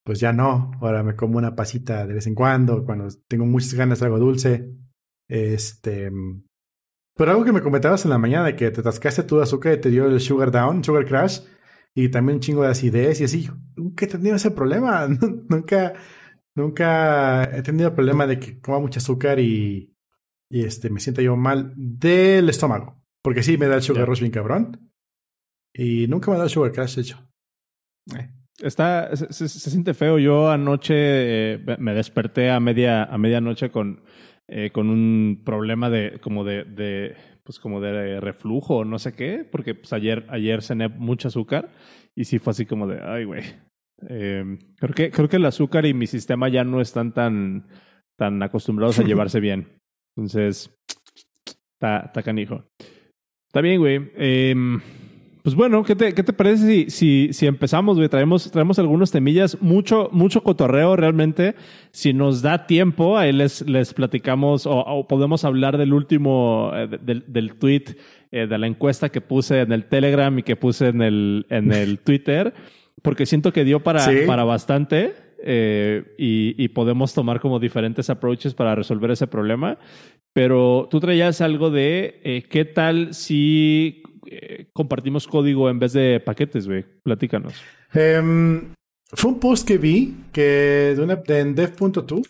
Pues 0.04 0.20
ya 0.20 0.32
no. 0.32 0.72
Ahora 0.80 1.02
me 1.02 1.16
como 1.16 1.38
una 1.38 1.54
pasita 1.54 2.06
de 2.06 2.14
vez 2.14 2.26
en 2.26 2.34
cuando. 2.34 2.84
Cuando 2.84 3.08
tengo 3.28 3.46
muchas 3.46 3.74
ganas 3.74 4.00
de 4.00 4.06
algo 4.06 4.18
dulce. 4.18 4.70
Este. 5.28 6.10
Pero 7.14 7.30
algo 7.30 7.44
que 7.44 7.52
me 7.52 7.62
comentabas 7.62 8.04
en 8.04 8.10
la 8.10 8.18
mañana 8.18 8.46
de 8.46 8.56
que 8.56 8.70
te 8.70 8.80
atascaste 8.80 9.24
tu 9.24 9.40
azúcar 9.40 9.74
y 9.74 9.80
te 9.80 9.90
dio 9.90 10.06
el 10.06 10.20
sugar 10.20 10.50
down, 10.50 10.82
sugar 10.82 11.04
crash, 11.04 11.40
y 11.94 12.08
también 12.08 12.36
un 12.36 12.40
chingo 12.40 12.62
de 12.62 12.70
acidez 12.70 13.20
y 13.20 13.24
así. 13.24 13.50
Nunca 13.76 14.06
he 14.06 14.08
tenido 14.08 14.36
ese 14.36 14.50
problema. 14.50 15.06
nunca, 15.48 15.92
nunca 16.54 17.44
he 17.44 17.62
tenido 17.62 17.88
el 17.88 17.94
problema 17.94 18.26
de 18.26 18.38
que 18.38 18.60
coma 18.60 18.80
mucho 18.80 18.98
azúcar 18.98 19.38
y, 19.40 19.94
y 20.50 20.64
este, 20.64 20.90
me 20.90 21.00
siento 21.00 21.20
yo 21.20 21.36
mal 21.36 21.72
del 21.76 22.48
estómago. 22.48 23.02
Porque 23.22 23.42
sí 23.42 23.58
me 23.58 23.66
da 23.66 23.76
el 23.76 23.82
sugar 23.82 24.08
rush 24.08 24.20
bien 24.20 24.32
cabrón. 24.32 24.90
Y 25.74 26.06
nunca 26.08 26.30
me 26.30 26.34
ha 26.34 26.38
dado 26.38 26.46
el 26.46 26.50
sugar 26.50 26.72
crash, 26.72 26.96
de 26.96 27.02
hecho. 27.02 27.28
Eh. 28.16 28.30
Está, 28.58 29.14
se, 29.16 29.48
siente 29.48 29.94
feo. 29.94 30.18
Yo 30.18 30.50
anoche 30.50 30.94
eh, 31.54 31.76
me 31.78 31.94
desperté 31.94 32.50
a 32.50 32.60
media, 32.60 33.04
a 33.04 33.18
medianoche 33.18 33.70
con 33.70 34.02
eh, 34.54 34.70
con 34.70 34.90
un 34.90 35.40
problema 35.46 35.88
de 35.88 36.20
como 36.20 36.44
de, 36.44 36.64
de, 36.64 37.16
pues 37.42 37.58
como 37.58 37.80
de 37.80 38.20
reflujo 38.20 38.84
no 38.84 38.98
sé 38.98 39.14
qué, 39.14 39.48
porque 39.50 39.74
pues 39.74 39.94
ayer, 39.94 40.26
ayer 40.28 40.60
cené 40.60 40.88
mucho 40.88 41.28
azúcar 41.28 41.70
y 42.14 42.24
sí 42.24 42.38
fue 42.38 42.50
así 42.50 42.66
como 42.66 42.86
de, 42.86 43.00
ay, 43.02 43.24
güey. 43.24 43.44
Eh, 44.10 44.58
creo, 44.76 44.94
que, 44.94 45.10
creo 45.10 45.28
que 45.30 45.36
el 45.36 45.46
azúcar 45.46 45.86
y 45.86 45.94
mi 45.94 46.06
sistema 46.06 46.50
ya 46.50 46.64
no 46.64 46.82
están 46.82 47.14
tan, 47.14 47.66
tan 48.18 48.42
acostumbrados 48.42 48.98
a 48.98 49.02
llevarse 49.04 49.40
bien. 49.40 49.68
Entonces, 50.16 50.70
está 51.80 52.22
canijo. 52.22 52.66
Está 53.48 53.62
bien, 53.62 53.80
güey. 53.80 54.12
Eh, 54.16 54.54
pues 55.42 55.56
bueno, 55.56 55.82
¿qué 55.82 55.96
te, 55.96 56.14
qué 56.14 56.22
te 56.22 56.32
parece 56.32 56.66
si, 56.66 56.90
si, 56.90 57.32
si 57.32 57.46
empezamos, 57.46 57.96
güey? 57.96 58.08
Traemos, 58.08 58.48
traemos 58.52 58.78
algunos 58.78 59.10
temillas, 59.10 59.60
mucho, 59.60 60.08
mucho 60.12 60.44
cotorreo 60.44 60.94
realmente. 60.94 61.56
Si 61.90 62.12
nos 62.12 62.42
da 62.42 62.68
tiempo, 62.68 63.18
ahí 63.18 63.32
les, 63.32 63.68
les 63.68 63.92
platicamos 63.92 64.66
o, 64.66 65.06
podemos 65.08 65.44
hablar 65.44 65.78
del 65.78 65.94
último, 65.94 66.70
eh, 66.74 66.86
del, 67.02 67.24
del, 67.26 67.56
tweet, 67.56 67.96
eh, 68.30 68.46
de 68.46 68.56
la 68.56 68.68
encuesta 68.68 69.08
que 69.08 69.20
puse 69.20 69.62
en 69.62 69.72
el 69.72 69.86
Telegram 69.86 70.38
y 70.38 70.44
que 70.44 70.54
puse 70.54 70.88
en 70.88 71.02
el, 71.02 71.46
en 71.50 71.72
el 71.72 71.98
Twitter, 72.04 72.54
porque 73.02 73.26
siento 73.26 73.52
que 73.52 73.64
dio 73.64 73.80
para, 73.80 74.06
para 74.26 74.44
bastante. 74.44 75.14
Eh, 75.44 76.14
y, 76.18 76.54
y, 76.56 76.68
podemos 76.68 77.14
tomar 77.14 77.40
como 77.40 77.58
diferentes 77.58 78.08
approaches 78.10 78.54
para 78.54 78.76
resolver 78.76 79.10
ese 79.10 79.26
problema. 79.26 79.76
Pero 80.32 80.86
tú 80.88 81.00
traías 81.00 81.40
algo 81.40 81.70
de 81.70 82.46
qué 82.48 82.64
tal 82.64 83.12
si 83.12 84.04
eh, 84.26 84.68
compartimos 84.72 85.26
código 85.26 85.68
en 85.68 85.78
vez 85.78 85.92
de 85.92 86.20
paquetes, 86.20 86.66
güey. 86.66 86.84
Platícanos. 87.02 87.54
Em, 87.92 88.72
fue 89.12 89.32
un 89.32 89.40
post 89.40 89.66
que 89.66 89.78
vi 89.78 90.16
que 90.32 90.94
de, 90.96 91.02
una, 91.02 91.16
de 91.16 91.40
en 91.40 91.54
dev.to. 91.54 92.22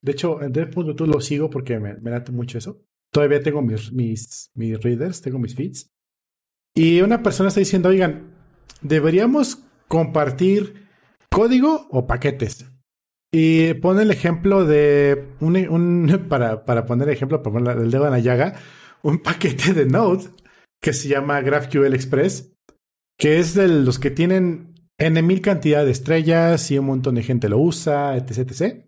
De 0.00 0.12
hecho, 0.12 0.42
en 0.42 0.52
dev.to 0.52 1.06
lo 1.06 1.20
sigo 1.20 1.50
porque 1.50 1.78
me, 1.78 1.94
me 1.94 2.10
late 2.10 2.32
mucho 2.32 2.58
eso. 2.58 2.82
Todavía 3.12 3.42
tengo 3.42 3.62
mis, 3.62 3.92
mis, 3.92 4.50
mis 4.54 4.80
readers, 4.80 5.22
tengo 5.22 5.38
mis 5.38 5.54
feeds. 5.54 5.90
Y 6.74 7.00
una 7.00 7.22
persona 7.22 7.48
está 7.48 7.60
diciendo, 7.60 7.88
oigan, 7.88 8.34
deberíamos 8.82 9.64
compartir 9.88 10.86
código 11.30 11.88
o 11.90 12.06
paquetes. 12.06 12.66
Y 13.32 13.74
pone 13.74 14.02
el 14.02 14.10
ejemplo 14.10 14.64
de 14.64 15.28
un, 15.40 15.56
un 15.68 16.24
para, 16.28 16.64
para 16.64 16.86
poner 16.86 17.08
ejemplo, 17.08 17.42
para 17.42 17.54
poner 17.54 17.78
el 17.78 17.90
dedo 17.90 18.06
en 18.06 18.12
la 18.12 18.20
llaga, 18.20 18.54
un 19.02 19.18
paquete 19.18 19.74
de 19.74 19.86
Node 19.86 20.28
que 20.82 20.92
se 20.92 21.08
llama 21.08 21.40
GraphQL 21.40 21.94
Express, 21.94 22.54
que 23.18 23.38
es 23.38 23.54
de 23.54 23.68
los 23.68 23.98
que 23.98 24.10
tienen 24.10 24.74
N 24.98 25.22
mil 25.22 25.40
cantidad 25.40 25.84
de 25.84 25.90
estrellas 25.90 26.70
y 26.70 26.78
un 26.78 26.86
montón 26.86 27.16
de 27.16 27.22
gente 27.22 27.48
lo 27.48 27.58
usa, 27.58 28.16
etc, 28.16 28.50
etc. 28.50 28.84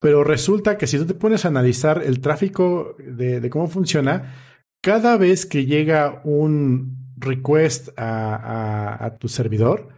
Pero 0.00 0.24
resulta 0.24 0.78
que 0.78 0.86
si 0.86 0.98
tú 0.98 1.06
te 1.06 1.14
pones 1.14 1.44
a 1.44 1.48
analizar 1.48 2.02
el 2.02 2.20
tráfico 2.20 2.96
de, 2.98 3.48
cómo 3.50 3.68
funciona, 3.68 4.34
cada 4.82 5.16
vez 5.16 5.46
que 5.46 5.66
llega 5.66 6.22
un 6.24 7.14
request 7.16 7.90
a 7.96 9.16
tu 9.20 9.28
servidor, 9.28 9.88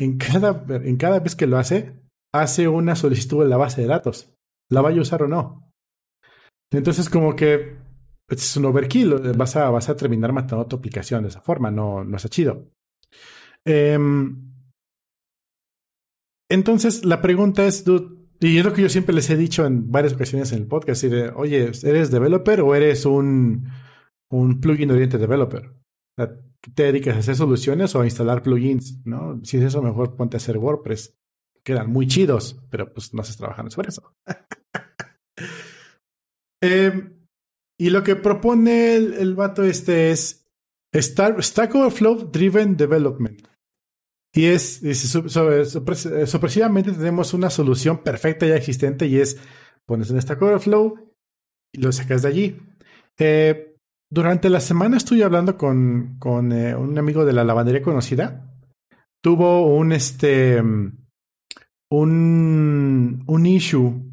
en 0.00 0.16
cada, 0.16 0.64
en 0.68 0.96
cada 0.96 1.20
vez 1.20 1.36
que 1.36 1.46
lo 1.46 1.58
hace, 1.58 1.92
hace 2.32 2.68
una 2.68 2.96
solicitud 2.96 3.42
en 3.42 3.50
la 3.50 3.58
base 3.58 3.82
de 3.82 3.88
datos. 3.88 4.32
¿La 4.70 4.80
vaya 4.80 4.98
a 4.98 5.02
usar 5.02 5.22
o 5.22 5.28
no? 5.28 5.70
Entonces, 6.72 7.10
como 7.10 7.36
que 7.36 7.76
es 8.30 8.56
un 8.56 8.64
overkill. 8.66 9.14
Vas 9.36 9.56
a, 9.56 9.70
vas 9.70 9.88
a 9.88 9.96
terminar 9.96 10.32
matando 10.32 10.66
tu 10.66 10.76
aplicación 10.76 11.22
de 11.22 11.28
esa 11.28 11.40
forma. 11.40 11.70
No, 11.70 12.04
no 12.04 12.16
está 12.16 12.28
chido. 12.28 12.70
Um, 13.66 14.52
entonces, 16.48 17.04
la 17.04 17.20
pregunta 17.20 17.66
es, 17.66 17.84
y 18.40 18.58
es 18.58 18.64
lo 18.64 18.72
que 18.72 18.82
yo 18.82 18.88
siempre 18.88 19.14
les 19.14 19.30
he 19.30 19.36
dicho 19.36 19.66
en 19.66 19.90
varias 19.90 20.14
ocasiones 20.14 20.52
en 20.52 20.58
el 20.58 20.66
podcast, 20.66 21.04
oye, 21.36 21.70
¿eres 21.82 22.10
developer 22.10 22.60
o 22.62 22.74
eres 22.74 23.06
un, 23.06 23.68
un 24.30 24.60
plugin 24.60 24.90
oriente 24.90 25.18
developer? 25.18 25.72
¿Te 26.74 26.82
dedicas 26.82 27.16
a 27.16 27.20
hacer 27.20 27.36
soluciones 27.36 27.94
o 27.94 28.00
a 28.00 28.04
instalar 28.04 28.42
plugins? 28.42 29.04
¿no? 29.06 29.40
Si 29.44 29.58
es 29.58 29.64
eso, 29.64 29.82
mejor 29.82 30.16
ponte 30.16 30.36
a 30.36 30.38
hacer 30.38 30.58
WordPress. 30.58 31.16
Quedan 31.62 31.90
muy 31.90 32.06
chidos, 32.06 32.60
pero 32.70 32.92
pues 32.92 33.14
no 33.14 33.22
estás 33.22 33.36
trabajando 33.36 33.70
sobre 33.70 33.90
eso. 33.90 34.14
eh, 36.62 37.19
y 37.80 37.88
lo 37.88 38.02
que 38.02 38.14
propone 38.14 38.94
el, 38.94 39.14
el 39.14 39.34
vato 39.34 39.64
este 39.64 40.10
es 40.10 40.46
Stack 40.94 41.74
Overflow 41.74 42.30
Driven 42.30 42.76
Development. 42.76 43.48
Y 44.34 44.44
es, 44.44 44.82
sorpresivamente 46.26 46.92
tenemos 46.92 47.32
una 47.32 47.48
solución 47.48 48.02
perfecta 48.02 48.46
ya 48.46 48.56
existente 48.56 49.06
y 49.06 49.16
es 49.16 49.38
pones 49.86 50.10
un 50.10 50.20
Stack 50.20 50.42
Overflow 50.42 51.10
y 51.72 51.80
lo 51.80 51.90
sacas 51.90 52.20
de 52.20 52.28
allí. 52.28 52.60
Eh, 53.18 53.76
durante 54.10 54.50
la 54.50 54.60
semana 54.60 54.98
estuve 54.98 55.24
hablando 55.24 55.56
con, 55.56 56.18
con 56.18 56.52
eh, 56.52 56.76
un 56.76 56.98
amigo 56.98 57.24
de 57.24 57.32
la 57.32 57.44
lavandería 57.44 57.80
conocida. 57.80 58.58
Tuvo 59.22 59.74
un 59.74 59.92
este 59.92 60.62
un, 61.90 63.24
un 63.26 63.46
issue 63.46 64.12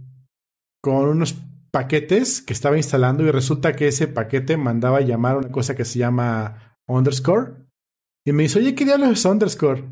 con 0.81 1.09
unos 1.09 1.35
paquetes 1.77 2.41
que 2.41 2.53
estaba 2.53 2.75
instalando 2.75 3.23
y 3.23 3.29
resulta 3.29 3.73
que 3.73 3.89
ese 3.89 4.07
paquete 4.07 4.57
mandaba 4.57 5.01
llamar 5.01 5.37
una 5.37 5.51
cosa 5.51 5.75
que 5.75 5.85
se 5.85 5.99
llama 5.99 6.75
underscore. 6.87 7.67
Y 8.25 8.31
me 8.31 8.41
dice, 8.41 8.57
oye, 8.57 8.73
¿qué 8.73 8.83
diablos 8.83 9.11
es 9.11 9.25
underscore? 9.25 9.83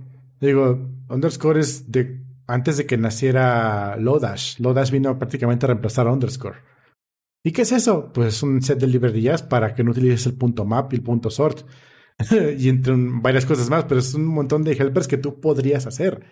digo, 0.42 0.89
underscore 1.10 1.60
es 1.60 1.92
de 1.92 2.25
antes 2.48 2.77
de 2.77 2.88
que 2.88 2.98
naciera 2.98 3.98
Lodash. 3.98 4.60
Lodash 4.60 4.89
vino 4.89 5.20
prácticamente 5.20 5.68
a 5.68 5.68
reemplazar 5.68 6.08
a 6.08 6.12
underscore. 6.12 6.58
¿Y 7.44 7.51
qué 7.51 7.62
es 7.62 7.72
eso? 7.72 8.12
Pues 8.12 8.30
es 8.30 8.42
un 8.42 8.63
set 8.63 8.80
de 8.80 8.88
librerías 8.88 9.44
para 9.44 9.75
que 9.75 9.84
no 9.84 9.92
utilices 9.92 10.25
el 10.25 10.34
punto 10.34 10.65
map 10.65 10.92
y 10.92 10.96
el 10.96 11.04
punto 11.04 11.30
sort. 11.30 11.68
y 12.58 12.68
entre 12.68 12.96
varias 12.98 13.46
cosas 13.46 13.70
más, 13.70 13.84
pero 13.84 14.00
es 14.00 14.12
un 14.15 14.25
montón 14.25 14.63
de 14.63 14.72
helpers 14.72 15.08
que 15.08 15.18
tú 15.18 15.39
podrías 15.39 15.86
hacer. 15.86 16.25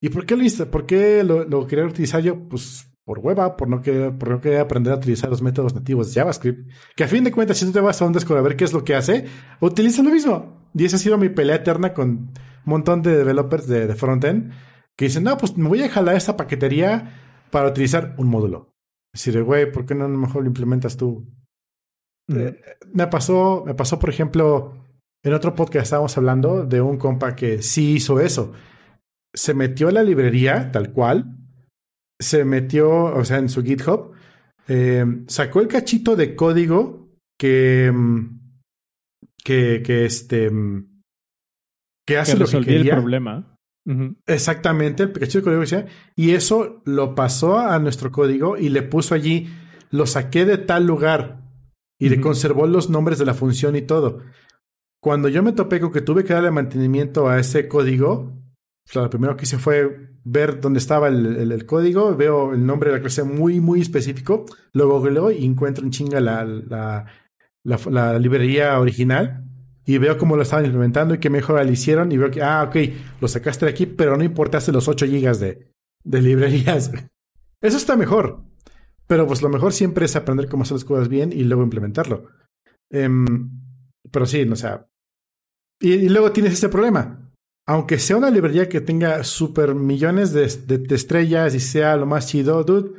¿Y 0.00 0.10
por 0.10 0.26
qué 0.26 0.36
lo, 0.36 0.70
por 0.70 0.86
qué 0.86 1.24
lo, 1.24 1.44
lo 1.44 1.66
quería 1.66 1.86
utilizar 1.86 2.22
yo? 2.22 2.48
Pues 2.48 2.89
por 3.10 3.18
hueva, 3.18 3.56
por 3.56 3.68
no, 3.68 3.82
querer, 3.82 4.16
por 4.16 4.30
no 4.30 4.40
querer 4.40 4.60
aprender 4.60 4.92
a 4.92 4.96
utilizar 4.96 5.28
los 5.28 5.42
métodos 5.42 5.74
nativos 5.74 6.06
de 6.06 6.20
JavaScript, 6.20 6.70
que 6.94 7.02
a 7.02 7.08
fin 7.08 7.24
de 7.24 7.32
cuentas, 7.32 7.58
si 7.58 7.66
tú 7.66 7.72
te 7.72 7.80
vas 7.80 8.00
a 8.00 8.04
un 8.04 8.12
Discord 8.12 8.38
a 8.38 8.42
ver 8.42 8.54
qué 8.54 8.62
es 8.62 8.72
lo 8.72 8.84
que 8.84 8.94
hace, 8.94 9.24
utiliza 9.58 10.04
lo 10.04 10.10
mismo. 10.10 10.70
Y 10.76 10.84
esa 10.84 10.94
ha 10.94 11.00
sido 11.00 11.18
mi 11.18 11.28
pelea 11.28 11.56
eterna 11.56 11.92
con 11.92 12.08
un 12.08 12.32
montón 12.64 13.02
de 13.02 13.16
developers 13.16 13.66
de, 13.66 13.88
de 13.88 13.94
frontend 13.96 14.52
que 14.96 15.06
dicen, 15.06 15.24
no, 15.24 15.36
pues 15.36 15.56
me 15.56 15.68
voy 15.68 15.82
a 15.82 15.88
jalar 15.88 16.14
esta 16.14 16.36
paquetería 16.36 17.48
para 17.50 17.68
utilizar 17.70 18.14
un 18.16 18.28
módulo. 18.28 18.76
Decir, 19.12 19.42
güey, 19.42 19.72
¿por 19.72 19.86
qué 19.86 19.96
no 19.96 20.08
mejor 20.08 20.42
lo 20.42 20.46
implementas 20.46 20.96
tú? 20.96 21.26
Eh, 22.28 22.60
me 22.92 23.08
pasó, 23.08 23.64
me 23.66 23.74
pasó, 23.74 23.98
por 23.98 24.10
ejemplo, 24.10 24.86
en 25.24 25.34
otro 25.34 25.56
podcast 25.56 25.86
estábamos 25.86 26.16
hablando 26.16 26.64
de 26.64 26.80
un 26.80 26.96
compa 26.96 27.34
que 27.34 27.60
sí 27.60 27.94
hizo 27.94 28.20
eso. 28.20 28.52
Se 29.34 29.52
metió 29.52 29.88
en 29.88 29.94
la 29.94 30.04
librería, 30.04 30.70
tal 30.70 30.92
cual, 30.92 31.39
se 32.20 32.44
metió, 32.44 32.88
o 32.90 33.24
sea, 33.24 33.38
en 33.38 33.48
su 33.48 33.64
GitHub, 33.64 34.12
eh, 34.68 35.04
sacó 35.26 35.60
el 35.60 35.68
cachito 35.68 36.14
de 36.14 36.36
código 36.36 37.08
que, 37.38 37.90
mm, 37.92 38.40
que, 39.42 39.82
que 39.82 40.04
este, 40.04 40.50
mm, 40.50 41.02
que 42.06 42.18
hace 42.18 42.36
lo 42.36 42.46
que 42.46 42.60
quería. 42.60 42.94
el 42.94 43.00
problema. 43.00 43.56
Exactamente, 44.26 45.02
el 45.02 45.10
pequeño 45.10 45.42
código 45.42 45.62
decía. 45.62 45.86
Y 46.14 46.30
eso 46.32 46.82
lo 46.84 47.14
pasó 47.16 47.58
a 47.58 47.78
nuestro 47.80 48.12
código 48.12 48.56
y 48.56 48.68
le 48.68 48.82
puso 48.82 49.14
allí, 49.14 49.48
lo 49.90 50.06
saqué 50.06 50.44
de 50.44 50.58
tal 50.58 50.86
lugar 50.86 51.40
y 51.98 52.08
le 52.08 52.20
conservó 52.20 52.66
los 52.66 52.88
nombres 52.88 53.18
de 53.18 53.26
la 53.26 53.34
función 53.34 53.74
y 53.74 53.82
todo. 53.82 54.20
Cuando 55.02 55.28
yo 55.28 55.42
me 55.42 55.52
topé 55.52 55.80
con 55.80 55.90
que 55.90 56.02
tuve 56.02 56.24
que 56.24 56.34
darle 56.34 56.50
mantenimiento 56.50 57.28
a 57.28 57.40
ese 57.40 57.66
código, 57.66 58.38
lo 58.94 59.10
primero 59.10 59.36
que 59.36 59.44
hice 59.44 59.58
fue 59.58 60.09
ver 60.30 60.60
dónde 60.60 60.78
estaba 60.78 61.08
el, 61.08 61.66
código, 61.66 62.14
veo 62.16 62.52
el 62.52 62.64
nombre 62.64 62.90
de 62.90 62.96
la 62.96 63.02
clase 63.02 63.24
muy, 63.24 63.60
muy 63.60 63.80
específico, 63.80 64.46
lo 64.72 64.88
googleo 64.88 65.30
y 65.30 65.44
encuentro 65.44 65.84
en 65.84 65.90
chinga 65.90 66.20
la, 66.20 66.44
la, 66.44 67.06
la, 67.64 68.18
librería 68.18 68.78
original 68.78 69.44
y 69.84 69.98
veo 69.98 70.18
cómo 70.18 70.36
lo 70.36 70.42
estaban 70.42 70.66
implementando 70.66 71.14
y 71.14 71.18
qué 71.18 71.30
mejor 71.30 71.64
le 71.64 71.72
hicieron 71.72 72.12
y 72.12 72.16
veo 72.16 72.30
que, 72.30 72.42
ah, 72.42 72.62
ok, 72.62 72.76
lo 73.20 73.28
sacaste 73.28 73.66
de 73.66 73.72
aquí, 73.72 73.86
pero 73.86 74.16
no 74.16 74.22
importaste 74.22 74.72
los 74.72 74.86
8 74.88 75.06
gigas 75.06 75.40
de, 75.40 75.72
de 76.04 76.22
librerías. 76.22 76.92
Eso 77.60 77.76
está 77.76 77.96
mejor. 77.96 78.44
Pero 79.06 79.26
pues 79.26 79.42
lo 79.42 79.48
mejor 79.48 79.72
siempre 79.72 80.04
es 80.04 80.14
aprender 80.14 80.48
cómo 80.48 80.62
hacer 80.62 80.76
las 80.76 80.84
cosas 80.84 81.08
bien 81.08 81.32
y 81.32 81.42
luego 81.42 81.64
implementarlo. 81.64 82.28
Em, 82.90 83.50
pero 84.10 84.26
sí, 84.26 84.42
o 84.42 84.56
sea. 84.56 84.86
Y, 85.80 86.08
luego 86.08 86.30
tienes 86.30 86.52
ese 86.52 86.68
problema. 86.68 87.29
Aunque 87.66 87.98
sea 87.98 88.16
una 88.16 88.30
librería 88.30 88.68
que 88.68 88.80
tenga 88.80 89.22
super 89.22 89.74
millones 89.74 90.32
de, 90.32 90.44
estrellas 90.94 91.54
y 91.54 91.60
sea 91.60 91.96
lo 91.96 92.06
más 92.06 92.26
chido, 92.28 92.64
dude, 92.64 92.98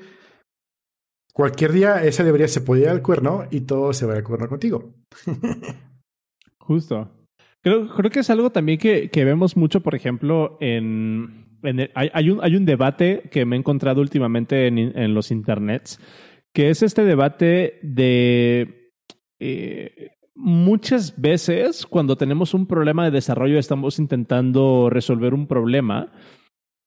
cualquier 1.33 1.71
día 1.73 2.03
esa 2.03 2.23
librería 2.23 2.47
se 2.47 2.61
puede 2.61 2.83
ir 2.83 2.89
al 2.89 3.01
cuerno 3.01 3.45
y 3.51 3.61
todo 3.61 3.91
se 3.93 4.05
va 4.05 4.13
al 4.13 4.23
cuerno 4.23 4.47
contigo. 4.47 4.93
Justo. 6.59 7.11
Creo, 7.61 7.89
creo 7.89 8.09
que 8.09 8.19
es 8.21 8.29
algo 8.29 8.51
también 8.51 8.79
que, 8.79 9.09
que 9.09 9.25
vemos 9.25 9.57
mucho, 9.57 9.81
por 9.81 9.93
ejemplo, 9.93 10.57
en, 10.61 11.41
hay, 11.93 12.29
un, 12.29 12.43
hay 12.43 12.55
un 12.55 12.65
debate 12.65 13.23
que 13.31 13.45
me 13.45 13.55
he 13.55 13.59
encontrado 13.59 14.01
últimamente 14.01 14.67
en, 14.67 15.13
los 15.13 15.31
internets, 15.31 15.99
que 16.53 16.69
es 16.69 16.81
este 16.81 17.03
debate 17.03 17.79
de 17.83 18.91
eh, 19.39 20.11
muchas 20.35 21.19
veces 21.19 21.85
cuando 21.85 22.15
tenemos 22.15 22.53
un 22.53 22.65
problema 22.65 23.05
de 23.05 23.11
desarrollo, 23.11 23.59
estamos 23.59 23.99
intentando 23.99 24.89
resolver 24.89 25.33
un 25.33 25.47
problema, 25.47 26.11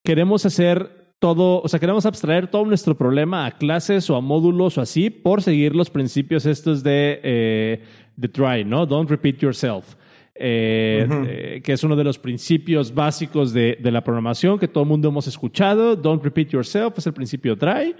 queremos 0.03 0.45
hacer 0.45 1.13
todo, 1.19 1.61
o 1.61 1.67
sea, 1.67 1.79
queremos 1.79 2.05
abstraer 2.05 2.47
todo 2.47 2.65
nuestro 2.65 2.97
problema 2.97 3.45
a 3.45 3.57
clases 3.57 4.09
o 4.09 4.15
a 4.15 4.21
módulos 4.21 4.77
o 4.77 4.81
así 4.81 5.09
por 5.09 5.41
seguir 5.41 5.75
los 5.75 5.89
principios 5.89 6.45
estos 6.45 6.83
de, 6.83 7.19
eh, 7.23 7.83
de 8.15 8.27
try, 8.27 8.63
¿no? 8.65 8.85
Don't 8.85 9.09
repeat 9.09 9.37
yourself. 9.37 9.95
Eh, 10.37 11.07
eh, 11.09 11.61
que 11.63 11.71
es 11.71 11.83
uno 11.85 11.95
de 11.95 12.03
los 12.03 12.19
principios 12.19 12.93
básicos 12.93 13.53
de, 13.53 13.77
la 13.81 14.03
programación 14.03 14.59
que 14.59 14.67
todo 14.67 14.83
el 14.83 14.89
mundo 14.89 15.07
hemos 15.07 15.27
escuchado. 15.27 15.95
Don't 15.95 16.21
repeat 16.21 16.49
yourself 16.49 16.97
es 16.97 17.07
el 17.07 17.13
principio 17.13 17.57
try. 17.57 17.95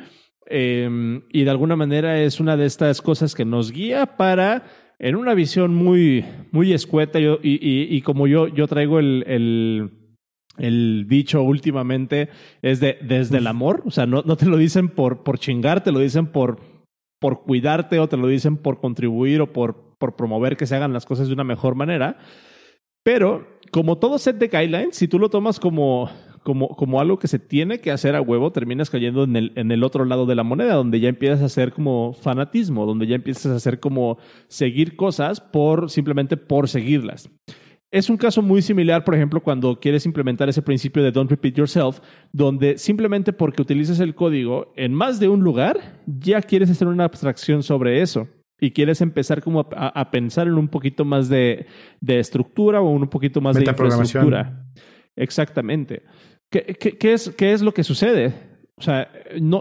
Em, 0.47 1.23
y 1.31 1.43
de 1.43 1.49
alguna 1.49 1.75
manera 1.75 2.19
es 2.21 2.39
una 2.39 2.57
de 2.57 2.65
estas 2.65 3.01
cosas 3.01 3.33
que 3.33 3.45
nos 3.45 3.71
guía 3.71 4.17
para, 4.17 4.65
en 4.99 5.15
una 5.15 5.33
visión 5.33 5.73
muy, 5.73 6.25
muy 6.51 6.73
escueta, 6.73 7.19
y, 7.19 8.01
como 8.01 8.27
yo, 8.27 8.47
yo 8.47 8.67
traigo 8.67 8.99
el, 8.99 9.23
el, 9.27 9.91
el 10.57 11.05
dicho 11.07 11.41
últimamente, 11.43 12.29
es 12.61 12.79
de 12.79 12.97
desde 13.01 13.37
el 13.39 13.47
amor. 13.47 13.83
O 13.85 13.91
sea, 13.91 14.05
no, 14.05 14.23
no 14.25 14.35
te 14.35 14.45
lo 14.45 14.57
dicen 14.57 14.89
por, 14.89 15.23
por 15.23 15.39
chingar, 15.39 15.83
te 15.83 15.91
lo 15.91 15.99
dicen 15.99 16.27
por, 16.27 16.59
por 17.19 17.43
cuidarte 17.43 17.99
o 17.99 18.07
te 18.07 18.17
lo 18.17 18.27
dicen 18.27 18.57
por 18.57 18.79
contribuir 18.79 19.41
o 19.41 19.51
por 19.51 19.85
por 19.97 20.15
promover 20.15 20.57
que 20.57 20.67
se 20.67 20.75
hagan 20.75 20.93
las 20.93 21.05
cosas 21.05 21.27
de 21.27 21.33
una 21.33 21.43
mejor 21.43 21.75
manera. 21.75 22.17
Pero, 23.03 23.47
como 23.71 23.97
todo 23.97 24.17
set 24.17 24.37
de 24.37 24.47
guidelines, 24.47 24.95
si 24.95 25.07
tú 25.07 25.19
lo 25.19 25.29
tomas 25.29 25.59
como, 25.59 26.09
como, 26.45 26.69
como 26.69 27.01
algo 27.01 27.17
que 27.17 27.27
se 27.27 27.39
tiene 27.39 27.79
que 27.79 27.91
hacer 27.91 28.15
a 28.15 28.21
huevo, 28.21 28.51
terminas 28.51 28.91
cayendo 28.91 29.23
en 29.23 29.35
el, 29.35 29.51
en 29.55 29.71
el 29.71 29.83
otro 29.83 30.05
lado 30.05 30.27
de 30.27 30.35
la 30.35 30.43
moneda, 30.43 30.75
donde 30.75 30.99
ya 30.99 31.09
empiezas 31.09 31.41
a 31.41 31.45
hacer 31.45 31.73
como 31.73 32.13
fanatismo, 32.13 32.85
donde 32.85 33.07
ya 33.07 33.15
empiezas 33.15 33.47
a 33.47 33.55
hacer 33.55 33.79
como 33.79 34.19
seguir 34.47 34.95
cosas 34.95 35.41
por 35.41 35.89
simplemente 35.89 36.37
por 36.37 36.69
seguirlas. 36.69 37.31
Es 37.89 38.09
un 38.09 38.17
caso 38.17 38.43
muy 38.43 38.61
similar, 38.61 39.03
por 39.03 39.15
ejemplo, 39.15 39.41
cuando 39.41 39.79
quieres 39.79 40.05
implementar 40.05 40.47
ese 40.47 40.61
principio 40.61 41.01
de 41.01 41.11
don't 41.11 41.31
repeat 41.31 41.55
yourself, 41.55 41.99
donde 42.31 42.77
simplemente 42.77 43.33
porque 43.33 43.63
utilizas 43.63 43.99
el 43.99 44.13
código 44.13 44.71
en 44.75 44.93
más 44.93 45.19
de 45.19 45.29
un 45.29 45.41
lugar, 45.41 46.03
ya 46.05 46.41
quieres 46.41 46.69
hacer 46.69 46.87
una 46.87 47.05
abstracción 47.05 47.63
sobre 47.63 48.01
eso 48.01 48.27
y 48.59 48.71
quieres 48.71 49.01
empezar 49.01 49.41
como 49.41 49.67
a, 49.75 50.11
pensar 50.11 50.47
en 50.47 50.55
un 50.55 50.67
poquito 50.67 51.05
más 51.05 51.27
de, 51.27 51.65
estructura 52.05 52.81
o 52.81 52.89
un 52.89 53.07
poquito 53.07 53.41
más 53.41 53.55
de 53.55 53.63
infraestructura. 53.63 54.65
Exactamente. 55.15 56.03
¿Qué, 56.61 57.13
es, 57.13 57.29
¿Qué 57.31 57.51
es 57.51 57.61
lo 57.61 57.73
que 57.73 57.83
sucede? 57.83 58.33
O 58.77 58.81
sea, 58.81 59.11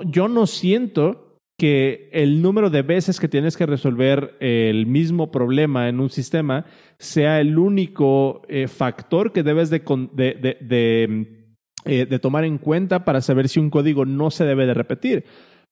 yo 0.06 0.28
no 0.28 0.46
siento 0.46 1.40
que 1.58 2.08
el 2.12 2.42
número 2.42 2.70
de 2.70 2.82
veces 2.82 3.20
que 3.20 3.28
tienes 3.28 3.56
que 3.56 3.66
resolver 3.66 4.36
el 4.40 4.86
mismo 4.86 5.30
problema 5.30 5.88
en 5.88 6.00
un 6.00 6.10
sistema 6.10 6.66
sea 6.98 7.40
el 7.40 7.58
único 7.58 8.42
eh, 8.48 8.68
factor 8.68 9.32
que 9.32 9.42
debes 9.42 9.70
de, 9.70 9.80
de, 10.12 10.56
de, 10.60 11.54
eh, 11.84 12.06
de 12.06 12.18
tomar 12.18 12.44
en 12.44 12.58
cuenta 12.58 13.04
para 13.04 13.20
saber 13.20 13.48
si 13.48 13.60
un 13.60 13.70
código 13.70 14.04
no 14.04 14.30
se 14.30 14.44
debe 14.44 14.66
de 14.66 14.74
repetir 14.74 15.24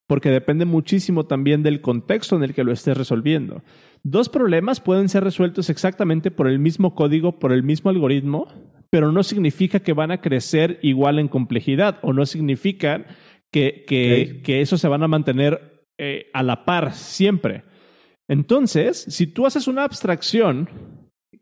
porque 0.08 0.30
depende 0.30 0.66
muchísimo 0.66 1.24
también 1.24 1.62
del 1.62 1.80
contexto 1.80 2.37
en 2.37 2.42
el 2.42 2.52
que 2.52 2.64
lo 2.64 2.72
estés 2.72 2.98
resolviendo. 2.98 3.62
Dos 4.02 4.28
problemas 4.28 4.80
pueden 4.80 5.08
ser 5.08 5.24
resueltos 5.24 5.70
exactamente 5.70 6.30
por 6.30 6.48
el 6.48 6.58
mismo 6.58 6.94
código, 6.94 7.38
por 7.38 7.50
el 7.50 7.62
mismo 7.62 7.88
algoritmo, 7.88 8.46
pero 8.92 9.11
no 9.11 9.22
significa 9.22 9.81
que 9.81 9.94
van 9.94 10.11
a 10.11 10.20
crecer 10.20 10.78
igual 10.83 11.18
en 11.18 11.28
complejidad 11.28 11.98
o 12.02 12.12
no 12.12 12.26
significa 12.26 13.07
que, 13.50 13.87
que, 13.88 14.61
eso 14.61 14.76
se 14.76 14.87
van 14.87 15.02
a 15.02 15.09
mantener 15.09 15.87
eh, 15.96 16.26
a 16.35 16.42
la 16.42 16.66
par 16.66 16.92
siempre. 16.92 17.64
Entonces, 18.28 19.07
si 19.09 19.26
tú 19.26 19.46
haces 19.46 19.66
una 19.66 19.85
abstracción 19.85 20.68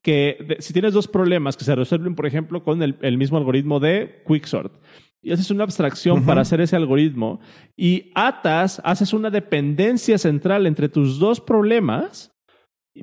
que 0.01 0.59
si 0.61 0.73
tienes 0.73 0.95
dos 0.95 1.09
problemas 1.09 1.57
que 1.57 1.65
se 1.65 1.75
resuelven, 1.75 2.15
por 2.15 2.27
ejemplo, 2.27 2.63
con 2.63 2.85
el, 2.85 2.97
el 3.03 3.19
mismo 3.19 3.37
algoritmo 3.37 3.81
de 3.81 4.23
Quicksort, 4.29 4.81
y 5.21 5.33
haces 5.33 5.51
una 5.51 5.65
abstracción 5.65 6.25
para 6.25 6.43
hacer 6.43 6.61
ese 6.61 6.77
algoritmo 6.77 7.41
y 7.77 8.13
atas, 8.15 8.81
haces 8.85 9.13
una 9.13 9.29
dependencia 9.29 10.19
central 10.19 10.69
entre 10.69 10.89
tus 10.89 11.19
dos 11.19 11.41
problemas, 11.41 12.30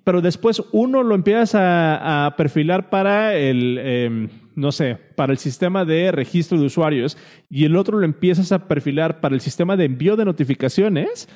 pero 0.03 0.21
después 0.21 0.62
uno 0.71 1.03
lo 1.03 1.15
empiezas 1.15 1.51
a, 1.55 2.33
perfilar 2.38 2.89
para 2.89 3.36
el, 3.36 3.77
em, 3.79 4.29
no 4.55 4.71
sé, 4.71 4.97
para 5.15 5.31
el 5.31 5.38
sistema 5.38 5.86
de 5.86 6.12
registro 6.12 6.60
de 6.60 6.65
usuarios 6.65 7.17
y 7.49 7.65
el 7.65 7.75
otro 7.75 7.97
lo 7.97 8.05
empiezas 8.05 8.51
a 8.51 8.67
perfilar 8.67 9.19
para 9.19 9.36
el 9.36 9.41
sistema 9.41 9.75
de 9.75 9.86
envío 9.86 10.15
de 10.15 10.25
notificaciones. 10.25 11.27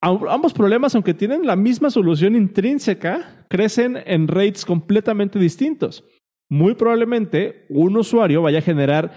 Ambos 0.00 0.52
problemas, 0.52 0.94
aunque 0.94 1.14
tienen 1.14 1.46
la 1.46 1.56
misma 1.56 1.88
solución 1.88 2.36
intrínseca, 2.36 3.46
crecen 3.48 3.98
en 4.04 4.28
rates 4.28 4.66
completamente 4.66 5.38
distintos. 5.38 6.04
Muy 6.50 6.74
probablemente 6.74 7.64
un 7.70 7.96
usuario 7.96 8.42
vaya 8.42 8.58
a 8.58 8.62
generar 8.62 9.12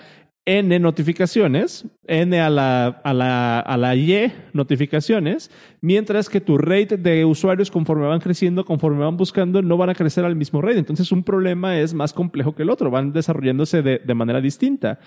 N 0.50 0.80
notificaciones, 0.80 1.86
N 2.08 2.40
a 2.40 2.50
la, 2.50 2.88
a, 2.88 3.14
la, 3.14 3.60
a 3.60 3.76
la 3.76 3.96
Y 3.98 4.32
notificaciones, 4.54 5.52
mientras 5.82 6.30
que 6.30 6.40
tu 6.40 6.58
rate 6.58 6.96
de 6.96 7.26
usuarios 7.26 7.70
conforme 7.70 8.08
van 8.08 8.22
creciendo, 8.22 8.64
conforme 8.64 9.04
van 9.04 9.18
buscando, 9.18 9.62
no 9.62 9.76
van 9.76 9.90
a 9.90 9.94
crecer 9.94 10.24
al 10.24 10.38
mismo 10.38 10.62
rate. 10.62 10.80
Entonces 10.80 11.12
un 11.12 11.24
problema 11.24 11.78
es 11.78 11.94
más 11.94 12.14
complejo 12.14 12.56
que 12.56 12.64
el 12.64 12.70
otro, 12.70 12.90
van 12.90 13.12
desarrollándose 13.12 13.82
de, 13.82 14.00
de 14.00 14.14
manera 14.14 14.40
distinta. 14.40 15.00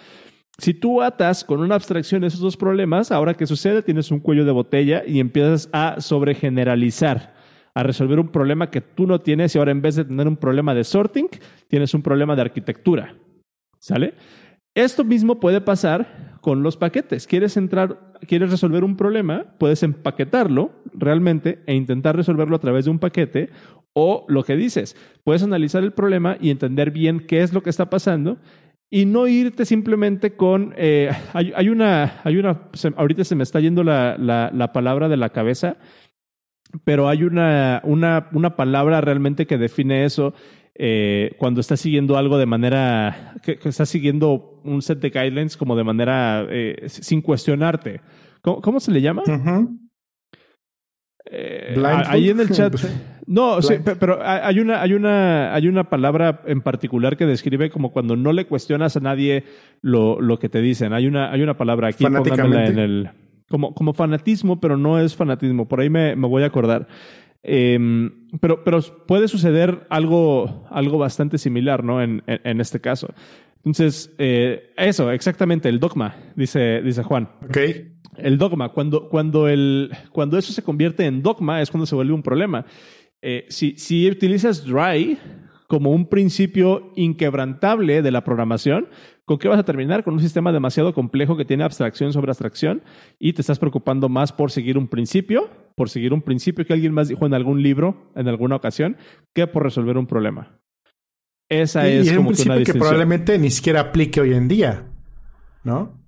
Si 0.58 0.74
tú 0.74 1.00
atas 1.00 1.42
con 1.42 1.60
una 1.60 1.76
abstracción 1.76 2.22
esos 2.22 2.40
dos 2.40 2.58
problemas, 2.58 3.10
ahora 3.10 3.32
que 3.32 3.46
sucede, 3.46 3.80
tienes 3.80 4.10
un 4.10 4.20
cuello 4.20 4.44
de 4.44 4.52
botella 4.52 5.04
y 5.06 5.20
empiezas 5.20 5.70
a 5.72 6.02
sobregeneralizar, 6.02 7.32
a 7.74 7.82
resolver 7.82 8.20
un 8.20 8.28
problema 8.28 8.68
que 8.68 8.82
tú 8.82 9.06
no 9.06 9.20
tienes 9.20 9.54
y 9.54 9.58
ahora 9.58 9.70
en 9.70 9.80
vez 9.80 9.96
de 9.96 10.04
tener 10.04 10.28
un 10.28 10.36
problema 10.36 10.74
de 10.74 10.84
sorting, 10.84 11.28
tienes 11.66 11.94
un 11.94 12.02
problema 12.02 12.36
de 12.36 12.42
arquitectura. 12.42 13.14
¿Sale? 13.78 14.12
Esto 14.74 15.04
mismo 15.04 15.40
puede 15.40 15.60
pasar 15.60 16.38
con 16.40 16.62
los 16.62 16.76
paquetes. 16.76 17.26
Quieres 17.26 17.56
entrar, 17.56 18.12
quieres 18.26 18.50
resolver 18.50 18.84
un 18.84 18.96
problema, 18.96 19.46
puedes 19.58 19.82
empaquetarlo 19.82 20.72
realmente 20.94 21.62
e 21.66 21.74
intentar 21.74 22.16
resolverlo 22.16 22.56
a 22.56 22.60
través 22.60 22.84
de 22.84 22.90
un 22.90 22.98
paquete 22.98 23.50
o 23.92 24.24
lo 24.28 24.44
que 24.44 24.56
dices, 24.56 24.96
puedes 25.24 25.42
analizar 25.42 25.82
el 25.82 25.92
problema 25.92 26.36
y 26.40 26.50
entender 26.50 26.90
bien 26.92 27.26
qué 27.26 27.42
es 27.42 27.52
lo 27.52 27.62
que 27.62 27.70
está 27.70 27.90
pasando 27.90 28.38
y 28.88 29.04
no 29.04 29.26
irte 29.26 29.64
simplemente 29.64 30.36
con 30.36 30.74
eh, 30.76 31.10
hay, 31.32 31.68
una 31.68 32.20
hay 32.24 32.36
una 32.36 32.68
ahorita 32.96 33.24
se 33.24 33.36
me 33.36 33.44
está 33.44 33.60
yendo 33.60 33.84
la, 33.84 34.16
la, 34.18 34.72
palabra 34.72 35.08
de 35.08 35.16
la 35.16 35.30
cabeza 35.30 35.76
pero 36.84 37.08
hay 37.08 37.22
una, 37.22 37.80
una, 37.84 38.28
una 38.32 38.56
palabra 38.56 39.00
realmente 39.00 39.46
que 39.46 39.58
define 39.58 40.04
eso 40.04 40.34
eh, 40.82 41.32
cuando 41.36 41.60
estás 41.60 41.78
siguiendo 41.78 42.16
algo 42.16 42.38
de 42.38 42.46
manera, 42.46 43.34
que, 43.42 43.58
estás 43.64 43.90
siguiendo 43.90 44.62
un 44.64 44.80
set 44.80 44.98
de 44.98 45.10
guidelines 45.10 45.58
como 45.58 45.76
de 45.76 45.84
manera 45.84 46.46
eh, 46.48 46.84
sin 46.88 47.20
cuestionarte. 47.20 48.00
¿Cómo, 48.40 48.80
se 48.80 48.90
le 48.90 49.02
llama? 49.02 49.22
Eh, 51.30 51.76
ahí 51.84 52.30
en 52.30 52.40
el 52.40 52.48
chat. 52.48 52.74
No, 53.26 53.60
sí, 53.60 53.74
pero 53.84 54.20
hay 54.22 54.58
una, 54.58 54.80
hay, 54.80 54.94
una, 54.94 55.54
hay 55.54 55.68
una 55.68 55.90
palabra 55.90 56.40
en 56.46 56.62
particular 56.62 57.18
que 57.18 57.26
describe 57.26 57.68
como 57.68 57.92
cuando 57.92 58.16
no 58.16 58.32
le 58.32 58.46
cuestionas 58.46 58.96
a 58.96 59.00
nadie 59.00 59.44
lo, 59.82 60.18
lo 60.18 60.38
que 60.38 60.48
te 60.48 60.62
dicen. 60.62 60.94
Hay 60.94 61.06
una, 61.06 61.30
hay 61.30 61.42
una 61.42 61.58
palabra 61.58 61.88
aquí, 61.88 62.06
en 62.06 62.78
el. 62.78 63.10
Como, 63.50 63.74
como 63.74 63.92
fanatismo, 63.92 64.60
pero 64.60 64.78
no 64.78 64.98
es 64.98 65.14
fanatismo. 65.14 65.68
Por 65.68 65.80
ahí 65.80 65.90
me, 65.90 66.16
me 66.16 66.26
voy 66.26 66.42
a 66.42 66.46
acordar. 66.46 66.88
Em, 67.42 68.28
pero, 68.40 68.64
pero 68.64 68.80
puede 69.06 69.28
suceder 69.28 69.86
algo, 69.88 70.66
algo 70.70 70.98
bastante 70.98 71.38
similar, 71.38 71.82
¿no? 71.84 72.02
En, 72.02 72.22
en, 72.26 72.60
este 72.60 72.80
caso. 72.80 73.08
Entonces, 73.56 74.14
eh, 74.18 74.72
eso, 74.76 75.10
exactamente, 75.10 75.68
el 75.68 75.80
dogma, 75.80 76.16
dice, 76.36 76.82
dice 76.82 77.02
Juan. 77.02 77.30
Ok. 77.44 77.58
El 78.16 78.38
dogma, 78.38 78.70
cuando, 78.70 79.08
cuando, 79.08 79.48
el, 79.48 79.90
cuando 80.12 80.36
eso 80.36 80.52
se 80.52 80.62
convierte 80.62 81.06
en 81.06 81.22
dogma 81.22 81.62
es 81.62 81.70
cuando 81.70 81.86
se 81.86 81.94
vuelve 81.94 82.12
un 82.12 82.22
problema. 82.22 82.66
Eh, 83.22 83.46
si, 83.48 83.76
si 83.76 84.08
utilizas 84.08 84.64
dry 84.64 85.18
como 85.70 85.92
un 85.92 86.08
principio 86.08 86.90
inquebrantable 86.96 88.02
de 88.02 88.10
la 88.10 88.24
programación, 88.24 88.88
¿con 89.24 89.38
qué 89.38 89.46
vas 89.46 89.60
a 89.60 89.62
terminar? 89.62 90.02
Con 90.02 90.14
un 90.14 90.20
sistema 90.20 90.50
demasiado 90.50 90.92
complejo 90.92 91.36
que 91.36 91.44
tiene 91.44 91.62
abstracción 91.62 92.12
sobre 92.12 92.32
abstracción 92.32 92.82
y 93.20 93.34
te 93.34 93.42
estás 93.42 93.60
preocupando 93.60 94.08
más 94.08 94.32
por 94.32 94.50
seguir 94.50 94.76
un 94.76 94.88
principio, 94.88 95.48
por 95.76 95.88
seguir 95.88 96.12
un 96.12 96.22
principio 96.22 96.66
que 96.66 96.72
alguien 96.72 96.92
más 96.92 97.06
dijo 97.06 97.24
en 97.24 97.34
algún 97.34 97.62
libro, 97.62 98.10
en 98.16 98.26
alguna 98.26 98.56
ocasión, 98.56 98.96
que 99.32 99.46
por 99.46 99.62
resolver 99.62 99.96
un 99.96 100.08
problema. 100.08 100.58
Esa 101.48 101.86
es, 101.86 102.06
y 102.06 102.08
es 102.10 102.18
un 102.18 102.26
principio 102.26 102.64
que 102.64 102.74
probablemente 102.74 103.38
ni 103.38 103.52
siquiera 103.52 103.78
aplique 103.78 104.20
hoy 104.20 104.34
en 104.34 104.48
día, 104.48 104.88
¿no? 105.62 106.02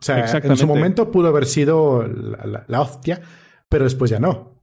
O 0.00 0.02
sea, 0.02 0.26
en 0.42 0.56
su 0.56 0.66
momento 0.66 1.12
pudo 1.12 1.28
haber 1.28 1.46
sido 1.46 2.04
la, 2.04 2.80
hostia, 2.80 3.20
pero 3.68 3.84
después 3.84 4.10
ya 4.10 4.18
no. 4.18 4.53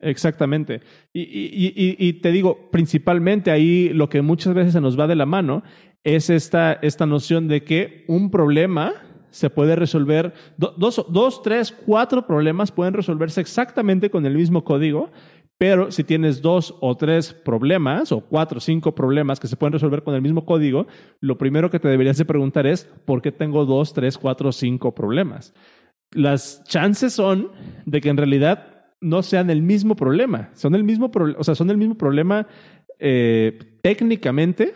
Exactamente. 0.00 0.80
Y, 1.12 1.96
y, 1.98 2.12
te 2.14 2.30
digo, 2.30 2.70
principalmente 2.70 3.50
ahí 3.50 3.90
lo 3.90 4.08
que 4.08 4.22
muchas 4.22 4.54
veces 4.54 4.72
se 4.72 4.80
nos 4.80 4.98
va 4.98 5.06
de 5.06 5.16
la 5.16 5.26
mano 5.26 5.62
es 6.04 6.30
esta, 6.30 6.72
esta 6.74 7.06
noción 7.06 7.48
de 7.48 7.64
que 7.64 8.04
un 8.08 8.30
problema 8.30 8.92
se 9.30 9.50
puede 9.50 9.76
resolver, 9.76 10.32
dos, 10.56 11.04
dos, 11.08 11.42
tres, 11.42 11.72
cuatro 11.84 12.26
problemas 12.26 12.72
pueden 12.72 12.94
resolverse 12.94 13.40
exactamente 13.40 14.10
con 14.10 14.24
el 14.24 14.34
mismo 14.34 14.64
código, 14.64 15.10
pero 15.58 15.90
si 15.90 16.04
tienes 16.04 16.40
dos 16.40 16.76
o 16.80 16.96
tres 16.96 17.34
problemas, 17.34 18.12
o 18.12 18.20
cuatro 18.20 18.58
o 18.58 18.60
cinco 18.60 18.94
problemas 18.94 19.40
que 19.40 19.48
se 19.48 19.56
pueden 19.56 19.72
resolver 19.72 20.02
con 20.02 20.14
el 20.14 20.22
mismo 20.22 20.46
código, 20.46 20.86
lo 21.20 21.36
primero 21.36 21.68
que 21.68 21.80
te 21.80 21.88
deberías 21.88 22.16
de 22.16 22.24
preguntar 22.24 22.66
es, 22.66 22.88
¿por 23.04 23.20
qué 23.20 23.32
tengo 23.32 23.66
dos, 23.66 23.92
tres, 23.92 24.16
cuatro 24.16 24.52
cinco 24.52 24.94
problemas? 24.94 25.52
Las 26.12 26.64
chances 26.64 27.12
son 27.12 27.50
de 27.84 28.00
que 28.00 28.08
en 28.08 28.16
realidad 28.16 28.77
no 29.00 29.22
sean 29.22 29.50
el 29.50 29.62
mismo 29.62 29.96
problema. 29.96 30.50
Son 30.54 30.74
el 30.74 30.84
mismo, 30.84 31.10
o 31.36 31.44
sea, 31.44 31.54
son 31.54 31.70
el 31.70 31.76
mismo 31.76 31.96
problema 31.96 32.46
eh, 32.98 33.58
técnicamente, 33.82 34.74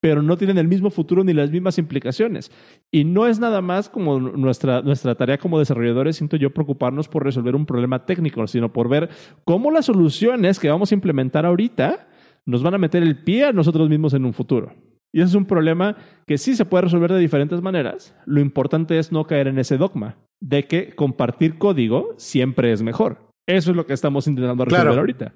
pero 0.00 0.20
no 0.20 0.36
tienen 0.36 0.58
el 0.58 0.66
mismo 0.66 0.90
futuro 0.90 1.22
ni 1.22 1.32
las 1.32 1.50
mismas 1.50 1.78
implicaciones. 1.78 2.50
Y 2.90 3.04
no 3.04 3.28
es 3.28 3.38
nada 3.38 3.60
más 3.60 3.88
como 3.88 4.18
nuestra, 4.18 4.82
nuestra 4.82 5.14
tarea 5.14 5.38
como 5.38 5.60
desarrolladores, 5.60 6.16
siento 6.16 6.36
yo, 6.36 6.50
preocuparnos 6.50 7.08
por 7.08 7.24
resolver 7.24 7.54
un 7.54 7.66
problema 7.66 8.04
técnico, 8.04 8.46
sino 8.48 8.72
por 8.72 8.88
ver 8.88 9.10
cómo 9.44 9.70
las 9.70 9.86
soluciones 9.86 10.58
que 10.58 10.70
vamos 10.70 10.90
a 10.90 10.94
implementar 10.94 11.46
ahorita 11.46 12.08
nos 12.44 12.64
van 12.64 12.74
a 12.74 12.78
meter 12.78 13.02
el 13.04 13.22
pie 13.22 13.44
a 13.44 13.52
nosotros 13.52 13.88
mismos 13.88 14.12
en 14.14 14.24
un 14.24 14.32
futuro. 14.32 14.72
Y 15.12 15.20
ese 15.20 15.28
es 15.28 15.34
un 15.34 15.44
problema 15.44 15.96
que 16.26 16.38
sí 16.38 16.56
se 16.56 16.64
puede 16.64 16.82
resolver 16.82 17.12
de 17.12 17.20
diferentes 17.20 17.60
maneras. 17.60 18.16
Lo 18.24 18.40
importante 18.40 18.98
es 18.98 19.12
no 19.12 19.24
caer 19.24 19.46
en 19.46 19.58
ese 19.58 19.76
dogma 19.76 20.16
de 20.40 20.64
que 20.64 20.94
compartir 20.96 21.58
código 21.58 22.14
siempre 22.16 22.72
es 22.72 22.82
mejor. 22.82 23.31
Eso 23.56 23.70
es 23.70 23.76
lo 23.76 23.86
que 23.86 23.92
estamos 23.92 24.26
intentando 24.26 24.64
resolver 24.64 24.98
ahorita. 24.98 25.34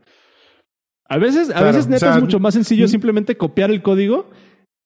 A 1.08 1.18
veces, 1.18 1.50
a 1.50 1.62
veces 1.62 1.86
neta 1.88 2.16
es 2.16 2.22
mucho 2.22 2.40
más 2.40 2.54
sencillo 2.54 2.88
simplemente 2.88 3.36
copiar 3.36 3.70
el 3.70 3.82
código 3.82 4.28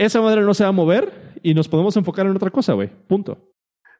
esa 0.00 0.22
madre 0.22 0.40
no 0.40 0.54
se 0.54 0.62
va 0.62 0.70
a 0.70 0.72
mover 0.72 1.34
y 1.42 1.52
nos 1.52 1.68
podemos 1.68 1.94
enfocar 1.94 2.24
en 2.24 2.34
otra 2.34 2.50
cosa, 2.50 2.72
güey. 2.72 2.88
Punto. 3.06 3.52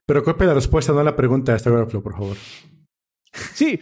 Pero 0.07 0.25
copia 0.25 0.47
la 0.47 0.55
respuesta, 0.55 0.95
no 0.95 1.03
la 1.03 1.15
pregunta 1.15 1.53
de 1.53 1.57
este 1.59 1.71
por 1.71 2.13
favor. 2.15 2.37
Sí, 3.53 3.79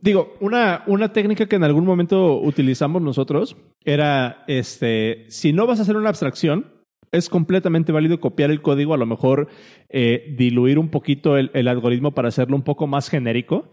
digo, 0.00 0.34
una, 0.40 0.82
una 0.88 1.12
técnica 1.12 1.46
que 1.46 1.54
en 1.54 1.62
algún 1.62 1.84
momento 1.84 2.40
utilizamos 2.40 3.00
nosotros 3.00 3.56
era, 3.84 4.42
este, 4.48 5.26
si 5.28 5.52
no 5.52 5.68
vas 5.68 5.78
a 5.78 5.82
hacer 5.82 5.96
una 5.96 6.08
abstracción, 6.08 6.66
es 7.12 7.28
completamente 7.28 7.92
válido 7.92 8.18
copiar 8.18 8.50
el 8.50 8.60
código, 8.60 8.92
a 8.92 8.98
lo 8.98 9.06
mejor 9.06 9.46
eh, 9.88 10.34
diluir 10.36 10.80
un 10.80 10.88
poquito 10.88 11.36
el, 11.36 11.52
el, 11.54 11.68
algoritmo 11.68 12.12
para 12.12 12.28
hacerlo 12.28 12.56
un 12.56 12.62
poco 12.62 12.88
más 12.88 13.08
genérico, 13.08 13.70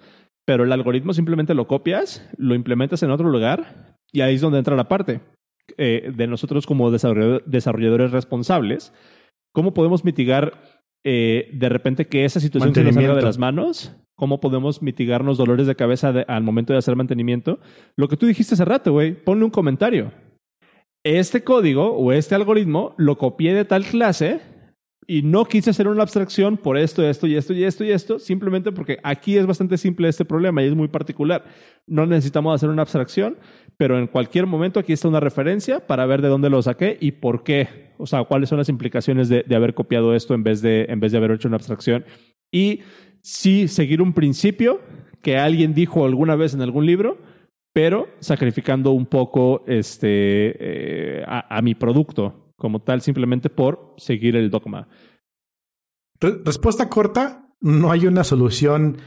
pero 0.50 0.64
el 0.64 0.72
algoritmo 0.72 1.14
simplemente 1.14 1.54
lo 1.54 1.68
copias, 1.68 2.28
lo 2.36 2.56
implementas 2.56 3.04
en 3.04 3.12
otro 3.12 3.30
lugar 3.30 3.94
y 4.12 4.22
ahí 4.22 4.34
es 4.34 4.42
donde 4.42 4.58
entra 4.58 4.76
la 4.76 4.88
parte. 4.88 5.22
Eh, 5.78 6.12
de 6.12 6.26
nosotros 6.26 6.66
como 6.66 6.90
desarrolladores 6.90 8.10
responsables, 8.10 8.92
¿cómo 9.54 9.76
podemos 9.76 10.04
mitigar 10.04 10.60
eh, 11.04 11.52
de 11.54 11.70
repente 11.70 12.08
que 12.08 12.26
esa 12.26 12.40
situación 12.40 12.74
se 12.74 12.84
nos 12.84 12.96
salga 12.96 13.14
de 13.14 13.22
las 13.22 13.38
manos? 13.38 13.96
¿Cómo 14.16 14.40
podemos 14.40 14.82
mitigarnos 14.82 15.38
dolores 15.38 15.68
de 15.68 15.76
cabeza 15.76 16.10
al 16.28 16.42
momento 16.42 16.74
de 16.74 16.80
hacer 16.80 16.96
mantenimiento? 16.96 17.60
Lo 17.96 18.08
que 18.08 18.18
tú 18.18 18.26
dijiste 18.26 18.56
hace 18.56 18.66
rato, 18.66 18.92
güey, 18.92 19.24
ponle 19.24 19.46
un 19.46 19.52
comentario. 19.52 20.12
Este 21.04 21.44
código 21.44 21.92
o 21.92 22.12
este 22.12 22.34
algoritmo 22.34 22.96
lo 22.98 23.20
copié 23.20 23.54
de 23.54 23.66
tal 23.66 23.86
clase 23.86 24.42
y 25.10 25.24
no 25.24 25.46
quise 25.46 25.72
hacer 25.72 25.88
una 25.88 26.04
abstracción 26.04 26.56
por 26.56 26.78
esto, 26.78 27.04
esto 27.04 27.26
y 27.26 27.36
esto 27.36 27.52
y 27.52 27.64
esto 27.64 27.84
y 27.84 27.90
esto, 27.90 28.20
simplemente 28.20 28.72
porque 28.72 29.00
aquí 29.02 29.38
es 29.38 29.48
bastante 29.48 29.80
simple 29.80 30.08
este 30.08 30.24
problema 30.24 30.62
y 30.62 30.68
es 30.68 30.76
muy 30.76 30.88
particular. 30.88 31.46
No 31.88 32.06
necesitamos 32.06 32.54
hacer 32.54 32.70
una 32.70 32.84
abstracción, 32.84 33.38
pero 33.76 33.98
en 33.98 34.06
cualquier 34.06 34.46
momento 34.46 34.80
aquí 34.80 34.94
está 34.94 35.08
una 35.08 35.20
referencia 35.20 35.88
para 35.88 36.06
ver 36.06 36.22
de 36.22 36.28
dónde 36.28 36.52
lo 36.52 36.62
saqué 36.62 36.96
y 37.02 37.14
por 37.14 37.44
qué, 37.44 37.90
o 37.98 38.06
sea, 38.06 38.24
cuáles 38.26 38.50
son 38.50 38.60
las 38.60 38.70
implicaciones 38.70 39.30
de, 39.30 39.44
haber 39.56 39.74
copiado 39.74 40.14
esto 40.14 40.36
en 40.36 40.44
vez, 40.44 40.62
de, 40.62 40.86
en 40.90 41.00
vez 41.00 41.12
de 41.12 41.18
haber 41.18 41.32
hecho 41.32 41.48
una 41.48 41.58
abstracción. 41.58 42.06
Y 42.52 42.82
sí 43.24 43.68
seguir 43.68 44.04
un 44.04 44.14
principio 44.14 44.80
que 45.24 45.40
alguien 45.40 45.74
dijo 45.74 46.06
alguna 46.06 46.36
vez 46.36 46.54
en 46.54 46.62
algún 46.62 46.86
libro, 46.86 47.18
pero 47.74 48.10
sacrificando 48.20 48.92
un 48.92 49.08
poco 49.08 49.64
este, 49.66 51.18
eh, 51.20 51.24
a 51.26 51.62
mi 51.64 51.74
producto 51.74 52.49
como 52.60 52.84
tal 52.84 53.02
simplemente 53.02 53.50
por 53.50 53.96
seguir 53.98 54.36
el 54.36 54.52
dogma. 54.52 54.88
respuesta 56.20 56.90
corta, 56.90 57.56
no 57.60 57.92
hay 57.92 58.06
una 58.06 58.24
solución, 58.24 58.98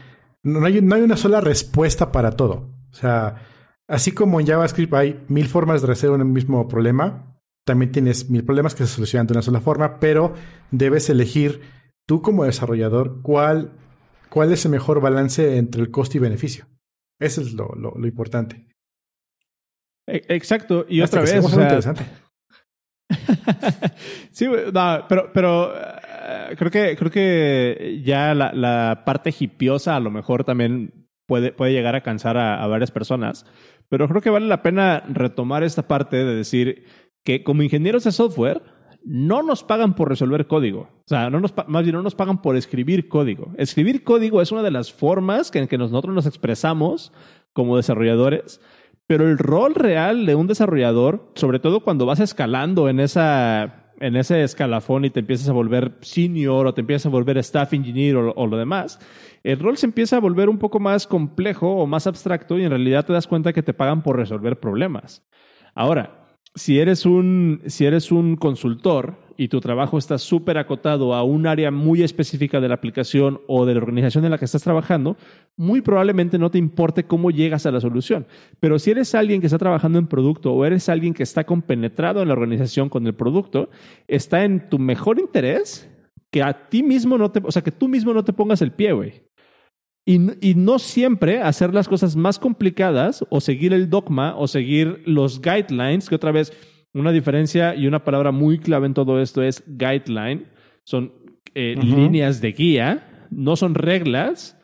no 0.43 0.65
hay, 0.65 0.81
no 0.81 0.95
hay 0.95 1.01
una 1.03 1.15
sola 1.15 1.39
respuesta 1.39 2.11
para 2.11 2.31
todo. 2.31 2.69
O 2.91 2.95
sea, 2.95 3.35
así 3.87 4.11
como 4.11 4.39
en 4.39 4.47
JavaScript 4.47 4.93
hay 4.93 5.23
mil 5.29 5.47
formas 5.47 5.81
de 5.81 5.87
resolver 5.87 6.19
un 6.19 6.33
mismo 6.33 6.67
problema, 6.67 7.39
también 7.65 7.91
tienes 7.91 8.29
mil 8.29 8.43
problemas 8.43 8.75
que 8.75 8.85
se 8.85 8.93
solucionan 8.93 9.27
de 9.27 9.33
una 9.33 9.41
sola 9.41 9.61
forma, 9.61 9.99
pero 9.99 10.33
debes 10.71 11.09
elegir 11.09 11.61
tú 12.05 12.21
como 12.21 12.43
desarrollador 12.43 13.21
cuál, 13.21 13.71
cuál 14.29 14.51
es 14.51 14.65
el 14.65 14.71
mejor 14.71 14.99
balance 14.99 15.57
entre 15.57 15.81
el 15.81 15.91
costo 15.91 16.17
y 16.17 16.21
beneficio. 16.21 16.65
Eso 17.19 17.41
es 17.41 17.53
lo, 17.53 17.69
lo, 17.75 18.05
importante. 18.05 18.67
E, 20.07 20.21
exacto. 20.29 20.85
Y 20.89 21.01
otra 21.01 21.21
vez. 21.21 21.33
interesante. 21.35 22.05
sí, 24.31 24.47
pero, 25.09 25.31
pero 25.33 25.73
eh, 25.75 26.55
creo 26.57 26.71
que 26.71 26.95
creo 26.95 27.11
que 27.11 28.01
ya 28.03 28.33
la, 28.33 29.03
parte 29.05 29.33
hipiosa 29.37 29.95
a 29.95 29.99
lo 29.99 30.11
mejor 30.11 30.43
también 30.43 31.07
puede, 31.25 31.51
puede 31.51 31.73
llegar 31.73 31.95
a 31.95 32.01
cansar 32.01 32.37
a, 32.37 32.65
varias 32.67 32.91
personas. 32.91 33.45
Pero 33.89 34.07
creo 34.07 34.21
que 34.21 34.29
vale 34.29 34.47
la 34.47 34.61
pena 34.61 35.03
retomar 35.07 35.63
esta 35.63 35.87
parte 35.87 36.17
de 36.17 36.35
decir 36.35 36.85
que 37.23 37.43
como 37.43 37.63
ingenieros 37.63 38.03
de 38.03 38.11
software 38.11 38.61
no 39.05 39.43
nos 39.43 39.63
pagan 39.63 39.95
por 39.95 40.09
resolver 40.09 40.47
código. 40.47 40.81
O 40.81 41.07
sea, 41.07 41.29
no 41.29 41.39
nos, 41.39 41.53
más 41.67 41.83
bien 41.83 41.95
no 41.95 42.01
nos 42.01 42.15
pagan 42.15 42.41
por 42.41 42.55
escribir 42.55 43.09
código. 43.09 43.51
Escribir 43.57 44.03
código 44.03 44.41
es 44.41 44.51
una 44.51 44.63
de 44.63 44.71
las 44.71 44.93
formas 44.93 45.53
en 45.53 45.67
que 45.67 45.77
nosotros 45.77 46.15
nos 46.15 46.25
expresamos 46.25 47.11
como 47.51 47.77
desarrolladores 47.77 48.61
pero 49.07 49.27
el 49.27 49.37
rol 49.37 49.75
real 49.75 50.25
de 50.25 50.35
un 50.35 50.47
desarrollador, 50.47 51.31
sobre 51.35 51.59
todo 51.59 51.81
cuando 51.81 52.05
vas 52.05 52.19
escalando 52.19 52.89
en 52.89 52.99
esa 52.99 53.83
en 53.99 54.17
ese 54.17 54.43
escalafón 54.43 55.05
y 55.05 55.09
te 55.11 55.21
empiezas 55.21 55.47
a 55.47 55.53
volver 55.53 55.97
senior 56.01 56.67
o 56.67 56.73
te 56.73 56.81
empiezas 56.81 57.05
a 57.05 57.09
volver 57.09 57.37
staff 57.37 57.73
engineer 57.73 58.17
o, 58.17 58.47
lo 58.47 58.57
demás, 58.57 58.99
el 59.43 59.59
rol 59.59 59.77
se 59.77 59.85
empieza 59.85 60.17
a 60.17 60.19
volver 60.19 60.49
un 60.49 60.57
poco 60.57 60.81
más 60.81 61.07
complejo 61.07 61.69
o 61.69 61.87
más 61.87 62.05
abstracto 62.05 62.57
y 62.57 62.63
en 62.63 62.71
realidad 62.71 63.05
te 63.05 63.13
das 63.13 63.27
cuenta 63.27 63.53
que 63.53 63.63
te 63.63 63.73
pagan 63.73 64.03
por 64.03 64.17
resolver 64.17 64.59
problemas. 64.59 65.25
Ahora, 65.73 66.25
si 66.53 66.79
eres 66.79 67.05
un, 67.05 67.61
si 67.67 67.85
eres 67.85 68.11
un 68.11 68.35
consultor 68.35 69.19
y 69.37 69.47
tu 69.47 69.59
trabajo 69.59 69.97
está 69.97 70.17
súper 70.17 70.57
acotado 70.57 71.13
a 71.13 71.23
un 71.23 71.47
área 71.47 71.71
muy 71.71 72.03
específica 72.03 72.59
de 72.59 72.67
la 72.67 72.75
aplicación 72.75 73.41
o 73.47 73.65
de 73.65 73.73
la 73.73 73.79
organización 73.79 74.25
en 74.25 74.31
la 74.31 74.37
que 74.37 74.45
estás 74.45 74.63
trabajando, 74.63 75.17
muy 75.57 75.81
probablemente 75.81 76.37
no 76.37 76.51
te 76.51 76.57
importe 76.57 77.05
cómo 77.05 77.31
llegas 77.31 77.65
a 77.65 77.71
la 77.71 77.81
solución. 77.81 78.25
Pero 78.59 78.79
si 78.79 78.91
eres 78.91 79.15
alguien 79.15 79.41
que 79.41 79.47
está 79.47 79.57
trabajando 79.57 79.99
en 79.99 80.07
producto 80.07 80.53
o 80.53 80.65
eres 80.65 80.89
alguien 80.89 81.13
que 81.13 81.23
está 81.23 81.43
compenetrado 81.43 82.21
en 82.21 82.27
la 82.27 82.33
organización 82.33 82.89
con 82.89 83.05
el 83.07 83.15
producto, 83.15 83.69
está 84.07 84.43
en 84.43 84.69
tu 84.69 84.79
mejor 84.79 85.19
interés 85.19 85.89
que 86.31 86.41
a 86.41 86.69
ti 86.69 86.81
mismo 86.83 87.17
no 87.17 87.31
te, 87.31 87.41
o 87.43 87.51
sea, 87.51 87.61
que 87.61 87.71
tú 87.71 87.87
mismo 87.87 88.13
no 88.13 88.23
te 88.23 88.33
pongas 88.33 88.61
el 88.61 88.71
pie, 88.71 88.91
güey. 88.93 89.23
Y, 90.05 90.49
y, 90.49 90.55
no 90.55 90.79
siempre 90.79 91.41
hacer 91.41 91.73
las 91.73 91.87
cosas 91.87 92.17
más 92.17 92.37
complicadas 92.37 93.23
o 93.29 93.39
seguir 93.39 93.71
el 93.71 93.89
dogma 93.89 94.35
o 94.35 94.49
seguir 94.49 95.01
los 95.05 95.39
guidelines, 95.39 96.09
que 96.09 96.15
otra 96.15 96.33
vez 96.33 96.51
una 96.93 97.11
diferencia 97.11 97.75
y 97.75 97.87
una 97.87 98.03
palabra 98.03 98.31
muy 98.31 98.59
clave 98.59 98.87
en 98.87 98.93
todo 98.93 99.19
esto 99.19 99.41
es 99.41 99.63
guideline, 99.67 100.47
son 100.83 101.11
eh, 101.55 101.75
líneas 101.75 102.41
de 102.41 102.51
guía, 102.51 103.27
no 103.31 103.55
son 103.55 103.75
reglas, 103.75 104.59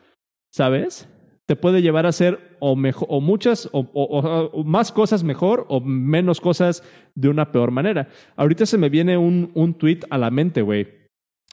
¿sabes? 0.52 1.08
Te 1.46 1.56
puede 1.56 1.82
llevar 1.82 2.06
a 2.06 2.10
hacer 2.10 2.56
o, 2.60 2.76
mejor, 2.76 3.08
o 3.10 3.20
muchas 3.20 3.68
o, 3.72 3.80
o, 3.80 4.64
más 4.64 4.92
cosas 4.92 5.24
mejor 5.24 5.66
o 5.68 5.80
menos 5.80 6.40
cosas 6.40 6.84
de 7.14 7.28
una 7.28 7.50
peor 7.50 7.72
manera. 7.72 8.08
Ahorita 8.36 8.66
se 8.66 8.78
me 8.78 8.88
viene 8.88 9.16
un, 9.16 9.50
un 9.54 9.74
tweet 9.74 10.00
a 10.10 10.18
la 10.18 10.30
mente, 10.30 10.62
güey 10.62 11.00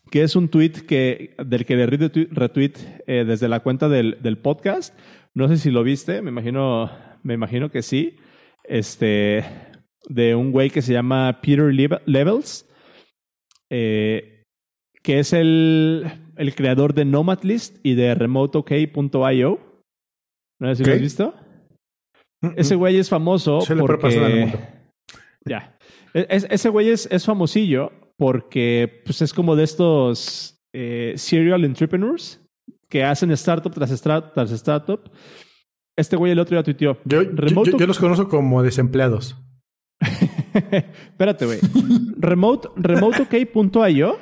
que 0.09 0.23
es 0.23 0.35
un 0.35 0.49
tweet 0.49 0.85
que, 0.87 1.35
del 1.45 1.65
que 1.65 1.75
le 1.75 1.85
retweet 1.85 2.73
eh, 3.07 3.25
desde 3.25 3.49
la 3.49 3.59
cuenta 3.59 3.89
del, 3.89 4.17
del, 4.21 4.37
podcast. 4.37 4.97
No 5.33 5.47
sé 5.47 5.57
si 5.57 5.69
lo 5.69 5.83
viste, 5.83 6.21
me 6.21 6.29
imagino, 6.29 6.89
me 7.23 7.33
imagino 7.33 7.69
que 7.69 7.81
sí. 7.81 8.15
Este, 8.63 9.43
de 10.07 10.35
un 10.35 10.51
güey 10.51 10.69
que 10.69 10.81
se 10.81 10.93
llama 10.93 11.39
Peter 11.41 11.73
Levels, 12.05 12.65
eh, 13.69 14.43
que 15.03 15.19
es 15.19 15.33
el, 15.33 16.05
el, 16.37 16.55
creador 16.55 16.93
de 16.93 17.05
Nomadlist 17.05 17.77
y 17.83 17.95
de 17.95 18.15
RemoteOK.io. 18.15 19.59
¿No 20.59 20.75
sé 20.75 20.75
si 20.75 20.89
lo 20.89 20.95
has 20.95 21.01
visto? 21.01 21.33
Ese 22.55 22.75
güey 22.75 22.97
es 22.97 23.09
famoso 23.09 23.59
porque... 23.79 24.53
Ya. 25.45 25.77
E, 26.13 26.27
ese 26.29 26.69
güey 26.69 26.89
es, 26.89 27.07
es 27.11 27.25
famosillo 27.25 27.91
porque 28.17 29.01
pues, 29.05 29.21
es 29.21 29.33
como 29.33 29.55
de 29.55 29.63
estos 29.63 30.59
eh, 30.73 31.13
serial 31.15 31.63
entrepreneurs 31.63 32.41
que 32.89 33.03
hacen 33.03 33.31
startup 33.31 33.73
tras, 33.73 34.01
tras 34.01 34.51
startup. 34.51 35.09
Este 35.97 36.15
güey 36.15 36.31
el 36.31 36.39
otro 36.39 36.55
día 36.55 36.63
tuiteó. 36.63 36.97
Yo, 37.05 37.23
yo, 37.23 37.87
los 37.87 37.99
conozco 37.99 38.27
como 38.27 38.61
desempleados. 38.61 39.35
Espérate, 41.09 41.45
güey. 41.45 41.59
Remote, 42.17 42.69
remoteok.io 42.75 44.17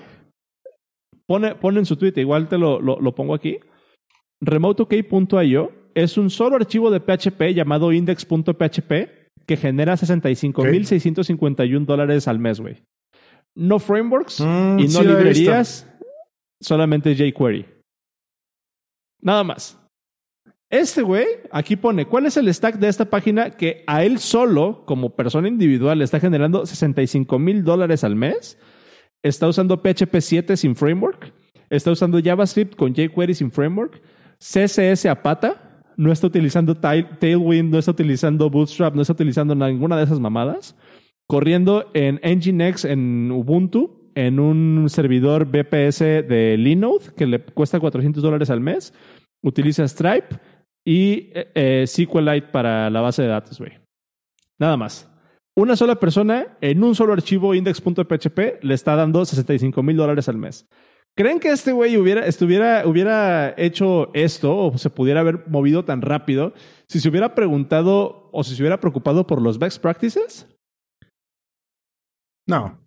pone, 1.25 1.55
pone 1.55 1.79
en 1.79 1.85
su 1.85 1.95
tweet, 1.95 2.13
igual 2.17 2.47
te 2.47 2.57
lo, 2.57 2.79
lo, 2.79 2.99
lo 2.99 3.15
pongo 3.15 3.33
aquí. 3.33 3.59
Remoteok.io 4.41 5.71
es 5.93 6.17
un 6.17 6.29
solo 6.29 6.55
archivo 6.57 6.91
de 6.91 6.99
PHP 6.99 7.53
llamado 7.53 7.91
index.php 7.91 8.91
que 9.45 9.57
genera 9.57 9.93
65.651 9.93 11.85
dólares 11.85 12.27
al 12.27 12.39
mes, 12.39 12.59
güey 12.59 12.77
no 13.55 13.79
frameworks 13.79 14.41
mm, 14.41 14.79
y 14.79 14.87
no 14.89 15.01
librerías, 15.01 15.89
solamente 16.61 17.15
jQuery. 17.15 17.65
Nada 19.21 19.43
más. 19.43 19.81
Este 20.69 21.03
güey 21.03 21.25
aquí 21.51 21.75
pone 21.75 22.05
cuál 22.05 22.25
es 22.25 22.37
el 22.37 22.53
stack 22.53 22.79
de 22.79 22.87
esta 22.87 23.05
página 23.05 23.51
que 23.51 23.83
a 23.87 24.03
él 24.03 24.19
solo, 24.19 24.83
como 24.85 25.15
persona 25.15 25.47
individual, 25.47 25.99
le 25.99 26.05
está 26.05 26.19
generando 26.19 26.65
65 26.65 27.37
mil 27.39 27.63
dólares 27.63 28.03
al 28.03 28.15
mes. 28.15 28.57
Está 29.23 29.47
usando 29.47 29.81
PHP 29.81 30.19
7 30.19 30.57
sin 30.57 30.75
framework. 30.75 31.33
Está 31.69 31.91
usando 31.91 32.19
JavaScript 32.21 32.75
con 32.75 32.93
jQuery 32.93 33.33
sin 33.33 33.51
framework. 33.51 34.01
CSS 34.39 35.05
a 35.05 35.21
pata. 35.21 35.83
No 35.97 36.11
está 36.11 36.27
utilizando 36.27 36.75
Tailwind, 36.75 37.71
no 37.71 37.79
está 37.79 37.91
utilizando 37.91 38.49
Bootstrap, 38.49 38.95
no 38.95 39.01
está 39.01 39.13
utilizando 39.13 39.55
ninguna 39.55 39.95
de 39.95 40.03
esas 40.03 40.19
mamadas 40.19 40.75
corriendo 41.27 41.89
en 41.93 42.19
Nginx 42.23 42.85
en 42.85 43.31
Ubuntu, 43.31 44.11
en 44.15 44.39
un 44.39 44.89
servidor 44.89 45.45
BPS 45.45 45.99
de 45.99 46.55
Linode 46.57 47.13
que 47.17 47.25
le 47.25 47.39
cuesta 47.39 47.79
400 47.79 48.21
dólares 48.21 48.49
al 48.49 48.61
mes. 48.61 48.93
Utiliza 49.41 49.87
Stripe 49.87 50.39
y 50.85 51.31
eh, 51.33 51.51
eh, 51.55 51.87
SQLite 51.87 52.47
para 52.47 52.89
la 52.89 53.01
base 53.01 53.23
de 53.23 53.27
datos, 53.29 53.59
güey. 53.59 53.73
Nada 54.59 54.77
más. 54.77 55.09
Una 55.57 55.75
sola 55.75 55.95
persona 55.95 56.57
en 56.61 56.83
un 56.83 56.95
solo 56.95 57.13
archivo 57.13 57.55
index.php 57.55 58.61
le 58.61 58.73
está 58.73 58.95
dando 58.95 59.25
65 59.25 59.81
mil 59.83 59.97
dólares 59.97 60.29
al 60.29 60.37
mes. 60.37 60.67
¿Creen 61.17 61.39
que 61.39 61.49
este 61.49 61.71
güey 61.71 61.95
hubiera, 61.95 62.25
estuviera, 62.25 62.85
hubiera 62.85 63.53
hecho 63.57 64.13
esto 64.13 64.57
o 64.57 64.77
se 64.77 64.89
pudiera 64.89 65.21
haber 65.21 65.47
movido 65.47 65.85
tan 65.85 66.01
rápido 66.01 66.53
si 66.89 66.99
se 66.99 67.07
hubiera 67.07 67.35
preguntado 67.35 68.29
o 68.33 68.43
si 68.43 68.53
se 68.53 68.61
hubiera 68.61 68.81
preocupado 68.81 69.25
por 69.25 69.41
los 69.41 69.57
best 69.57 69.81
practices? 69.81 70.45
No. 72.45 72.85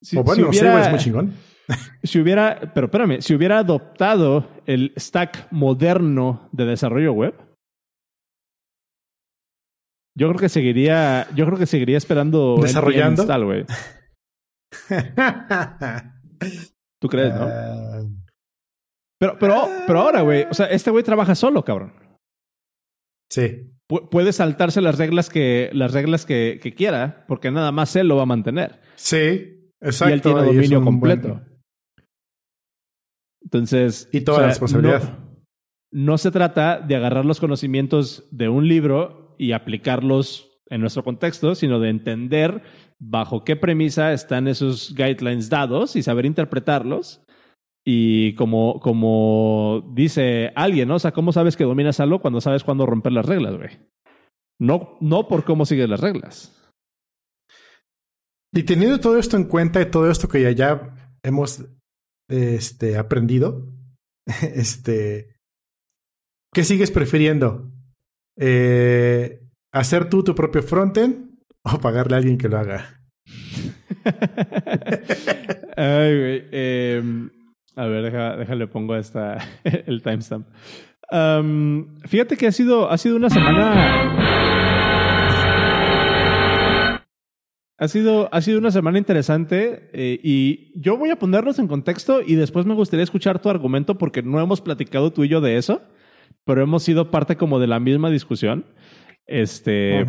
Si, 0.00 0.16
o 0.16 0.22
bueno, 0.22 0.44
si 0.44 0.60
hubiera, 0.60 0.80
es 0.80 0.90
muy 0.90 1.00
chingón. 1.00 1.34
Si 2.02 2.20
hubiera, 2.20 2.72
pero 2.74 2.86
espérame, 2.86 3.20
si 3.20 3.34
hubiera 3.34 3.58
adoptado 3.58 4.48
el 4.66 4.92
stack 4.96 5.48
moderno 5.50 6.48
de 6.52 6.64
desarrollo 6.64 7.12
web, 7.12 7.34
yo 10.16 10.28
creo 10.28 10.40
que 10.40 10.48
seguiría, 10.48 11.28
yo 11.34 11.44
creo 11.44 11.58
que 11.58 11.66
seguiría 11.66 11.98
esperando 11.98 12.56
desarrollando. 12.62 13.22
Install, 13.22 13.44
güey. 13.44 13.66
¿Tú 17.00 17.08
crees, 17.08 17.34
no? 17.34 17.42
Ah. 17.42 18.02
pero, 19.20 19.38
pero, 19.38 19.68
pero 19.86 20.00
ahora, 20.00 20.22
güey, 20.22 20.46
o 20.50 20.54
sea, 20.54 20.66
este 20.66 20.90
güey 20.90 21.04
trabaja 21.04 21.34
solo, 21.34 21.62
cabrón. 21.64 21.92
Sí. 23.30 23.72
puede 23.88 24.32
saltarse 24.32 24.80
las 24.80 24.96
reglas 24.96 25.28
que, 25.28 25.68
las 25.74 25.92
reglas 25.92 26.24
que, 26.24 26.58
que 26.62 26.74
quiera, 26.74 27.26
porque 27.28 27.50
nada 27.50 27.72
más 27.72 27.94
él 27.96 28.08
lo 28.08 28.16
va 28.16 28.22
a 28.22 28.26
mantener. 28.26 28.80
Sí, 28.94 29.70
exacto. 29.80 30.10
Y 30.10 30.12
él 30.14 30.22
tiene 30.22 30.44
dominio 30.44 30.82
completo. 30.82 31.42
Entonces. 33.46 34.08
Y 34.12 34.22
toda 34.22 34.40
la 34.40 34.48
responsabilidad. 34.48 35.18
No, 35.92 36.18
se 36.18 36.32
trata 36.32 36.80
de 36.80 36.96
agarrar 36.96 37.24
los 37.24 37.38
conocimientos 37.38 38.26
de 38.32 38.48
un 38.48 38.66
libro 38.66 39.36
y 39.38 39.52
aplicarlos 39.52 40.50
en 40.68 40.80
nuestro 40.80 41.04
contexto, 41.04 41.54
sino 41.54 41.78
de 41.78 41.90
entender 41.90 42.62
bajo 42.98 43.44
qué 43.44 43.54
premisa 43.54 44.12
están 44.12 44.48
esos 44.48 44.94
guidelines 44.96 45.48
dados 45.48 45.94
y 45.94 46.02
saber 46.02 46.26
interpretarlos. 46.26 47.22
Y 47.84 48.34
como, 48.34 48.80
como 48.80 49.92
dice 49.94 50.50
alguien, 50.56 50.88
¿no? 50.88 50.96
O 50.96 50.98
sea, 50.98 51.12
¿cómo 51.12 51.32
sabes 51.32 51.56
que 51.56 51.62
dominas 51.62 52.00
algo 52.00 52.20
cuando 52.20 52.40
sabes 52.40 52.64
cuándo 52.64 52.84
romper 52.84 53.12
las 53.12 53.26
reglas, 53.26 53.56
güey? 53.56 53.78
No, 54.58 54.98
no 55.00 55.28
por 55.28 55.44
cómo 55.44 55.64
sigues 55.66 55.88
las 55.88 56.00
reglas. 56.00 56.52
Y 58.52 58.64
teniendo 58.64 58.98
todo 58.98 59.18
esto 59.18 59.36
en 59.36 59.44
cuenta 59.44 59.80
y 59.80 59.90
todo 59.90 60.10
esto 60.10 60.26
que 60.26 60.42
ya, 60.42 60.50
ya 60.50 61.12
hemos 61.22 61.64
este, 62.28 62.96
aprendido, 62.98 63.66
este, 64.54 65.36
¿qué 66.52 66.64
sigues 66.64 66.90
prefiriendo? 66.90 67.70
Eh, 68.38 69.42
¿Hacer 69.72 70.08
tú 70.08 70.22
tu 70.22 70.34
propio 70.34 70.62
frontend 70.62 71.30
o 71.62 71.78
pagarle 71.80 72.14
a 72.14 72.18
alguien 72.18 72.38
que 72.38 72.48
lo 72.48 72.58
haga? 72.58 73.02
Ay, 75.76 76.18
güey. 76.18 76.48
Em, 76.52 77.30
a 77.74 77.86
ver, 77.86 78.10
déjale 78.38 78.66
pongo 78.68 78.96
esta, 78.96 79.38
el 79.64 80.02
timestamp. 80.02 80.48
fíjate 82.04 82.36
que 82.36 82.46
ha 82.46 82.52
sido, 82.52 82.90
ha 82.90 82.98
sido 82.98 83.16
una 83.16 83.30
semana 83.30 84.65
Ha 87.78 87.88
sido, 87.88 88.28
ha 88.32 88.40
sido 88.40 88.58
una 88.58 88.70
semana 88.70 88.96
interesante 88.96 89.90
eh, 89.92 90.18
y 90.22 90.72
yo 90.80 90.96
voy 90.96 91.10
a 91.10 91.18
ponernos 91.18 91.58
en 91.58 91.68
contexto 91.68 92.22
y 92.22 92.34
después 92.34 92.64
me 92.64 92.74
gustaría 92.74 93.04
escuchar 93.04 93.42
tu 93.42 93.50
argumento 93.50 93.98
porque 93.98 94.22
no 94.22 94.40
hemos 94.40 94.62
platicado 94.62 95.12
tú 95.12 95.24
y 95.24 95.28
yo 95.28 95.42
de 95.42 95.58
eso, 95.58 95.82
pero 96.44 96.62
hemos 96.62 96.82
sido 96.82 97.10
parte 97.10 97.36
como 97.36 97.58
de 97.58 97.66
la 97.66 97.78
misma 97.78 98.08
discusión. 98.10 98.64
Este, 99.26 100.06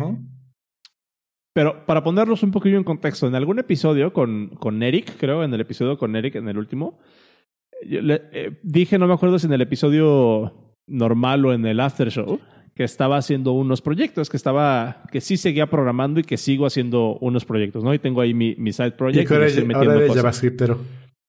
Pero 1.52 1.84
para 1.84 2.02
ponernos 2.02 2.42
un 2.42 2.52
poquillo 2.52 2.78
en 2.78 2.84
contexto, 2.84 3.26
en 3.26 3.34
algún 3.34 3.58
episodio 3.58 4.14
con, 4.14 4.48
con 4.60 4.82
Eric, 4.82 5.16
creo, 5.18 5.44
en 5.44 5.52
el 5.52 5.60
episodio 5.60 5.98
con 5.98 6.16
Eric, 6.16 6.36
en 6.36 6.48
el 6.48 6.56
último, 6.56 7.00
le, 7.82 8.22
eh, 8.32 8.60
dije, 8.62 8.98
no 8.98 9.06
me 9.06 9.14
acuerdo 9.14 9.38
si 9.38 9.46
en 9.46 9.52
el 9.52 9.60
episodio 9.60 10.74
normal 10.86 11.44
o 11.44 11.52
en 11.52 11.66
el 11.66 11.80
after 11.80 12.10
show, 12.10 12.40
que 12.78 12.84
estaba 12.84 13.16
haciendo 13.16 13.54
unos 13.54 13.82
proyectos, 13.82 14.30
que 14.30 14.36
estaba, 14.36 15.02
que 15.10 15.20
sí 15.20 15.36
seguía 15.36 15.66
programando 15.66 16.20
y 16.20 16.22
que 16.22 16.36
sigo 16.36 16.64
haciendo 16.64 17.18
unos 17.20 17.44
proyectos, 17.44 17.82
¿no? 17.82 17.92
Y 17.92 17.98
tengo 17.98 18.20
ahí 18.20 18.34
mi, 18.34 18.54
mi 18.54 18.72
side 18.72 18.92
project. 18.92 19.24
Y 19.24 19.26
que 19.26 19.34
ahora, 19.34 20.14
JavaScriptero. 20.14 20.78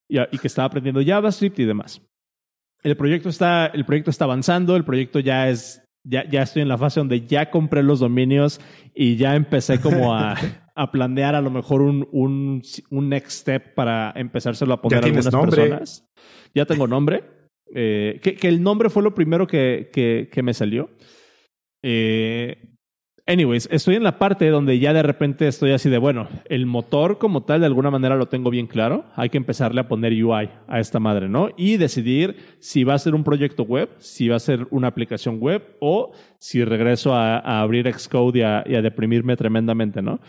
Y, 0.07 0.19
y, 0.19 0.38
que 0.38 0.45
estaba 0.45 0.67
aprendiendo 0.67 1.01
JavaScript 1.03 1.57
y 1.57 1.65
demás. 1.65 2.03
El 2.83 2.95
proyecto 2.95 3.29
está, 3.29 3.65
el 3.65 3.83
proyecto 3.83 4.12
está 4.12 4.25
avanzando, 4.25 4.75
el 4.75 4.85
proyecto 4.85 5.19
ya 5.21 5.49
es, 5.49 5.81
ya, 6.03 6.29
ya 6.29 6.43
estoy 6.43 6.62
en 6.62 6.67
la 6.67 6.77
fase 6.77 6.99
donde 6.99 7.25
ya 7.25 7.49
compré 7.49 7.81
los 7.81 7.99
dominios 7.99 8.62
y 8.93 9.15
ya 9.15 9.35
empecé 9.35 9.81
como 9.81 10.13
a, 10.13 10.35
a 10.75 10.91
planear 10.91 11.33
a 11.33 11.41
lo 11.41 11.49
mejor 11.49 11.81
un, 11.81 12.07
un, 12.12 12.62
un 12.91 13.09
next 13.09 13.31
step 13.31 13.73
para 13.73 14.13
empezárselo 14.15 14.75
a 14.75 14.81
poner 14.83 15.03
a 15.03 15.07
algunas 15.07 15.33
nombre? 15.33 15.62
personas. 15.63 16.07
Ya 16.53 16.67
tengo 16.67 16.85
nombre. 16.85 17.23
Eh, 17.73 18.19
que, 18.21 18.35
que, 18.35 18.47
el 18.47 18.62
nombre 18.62 18.91
fue 18.91 19.01
lo 19.01 19.15
primero 19.15 19.47
que, 19.47 19.89
que, 19.91 20.29
que 20.31 20.43
me 20.43 20.53
salió. 20.53 20.91
Eh, 21.83 22.69
Anyways, 23.29 23.69
estoy 23.71 23.93
en 23.93 24.01
la 24.01 24.17
parte 24.17 24.49
donde 24.49 24.79
ya 24.79 24.91
de 24.91 25.03
repente 25.03 25.47
estoy 25.47 25.69
así 25.71 25.87
de, 25.87 25.99
bueno, 25.99 26.27
el 26.45 26.65
motor 26.65 27.19
como 27.19 27.43
tal 27.43 27.59
de 27.59 27.67
alguna 27.67 27.91
manera 27.91 28.15
lo 28.15 28.25
tengo 28.25 28.49
bien 28.49 28.65
claro. 28.65 29.05
Hay 29.15 29.29
que 29.29 29.37
empezarle 29.37 29.81
a 29.81 29.87
poner 29.87 30.13
UI 30.13 30.49
a 30.67 30.79
esta 30.79 30.99
madre, 30.99 31.29
¿no? 31.29 31.49
Y 31.55 31.77
decidir 31.77 32.37
si 32.57 32.83
va 32.83 32.95
a 32.95 32.97
ser 32.97 33.13
un 33.13 33.23
proyecto 33.23 33.61
web, 33.61 33.87
si 33.99 34.29
va 34.29 34.37
a 34.37 34.39
ser 34.39 34.65
una 34.71 34.87
aplicación 34.87 35.37
web 35.39 35.61
o 35.79 36.11
si 36.39 36.65
regreso 36.65 37.13
a, 37.13 37.61
abrir 37.61 37.93
Xcode 37.93 38.39
y 38.39 38.41
a, 38.41 38.81
deprimirme 38.81 39.37
tremendamente, 39.37 40.01
¿no? 40.01 40.19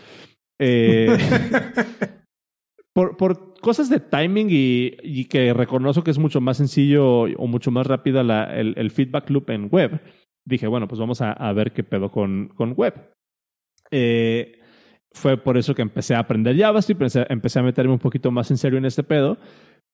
Eh, 0.59 1.07
por, 2.93 3.17
cosas 3.61 3.89
de 3.89 3.99
timing 3.99 4.49
y, 4.51 5.25
que 5.25 5.55
reconozco 5.55 6.03
que 6.03 6.11
es 6.11 6.19
mucho 6.19 6.39
más 6.39 6.57
sencillo 6.57 7.21
o 7.21 7.47
mucho 7.47 7.71
más 7.71 7.87
rápida 7.87 8.21
el 8.53 8.91
feedback 8.91 9.27
loop 9.31 9.49
en 9.49 9.69
web 9.71 9.99
dije, 10.45 10.67
bueno, 10.67 10.87
pues 10.87 10.99
vamos 10.99 11.21
a, 11.21 11.53
ver 11.53 11.71
qué 11.71 11.83
pedo 11.83 12.11
con, 12.11 12.49
con 12.55 12.73
web. 12.73 12.93
Eh, 13.91 14.59
fue 15.13 15.37
por 15.37 15.57
eso 15.57 15.75
que 15.75 15.81
empecé 15.81 16.15
a 16.15 16.19
aprender 16.19 16.57
JavaScript, 16.57 17.01
empecé, 17.01 17.25
empecé 17.29 17.59
a 17.59 17.63
meterme 17.63 17.93
un 17.93 17.99
poquito 17.99 18.31
más 18.31 18.49
en 18.51 18.57
serio 18.57 18.77
en 18.77 18.85
este 18.85 19.03
pedo. 19.03 19.37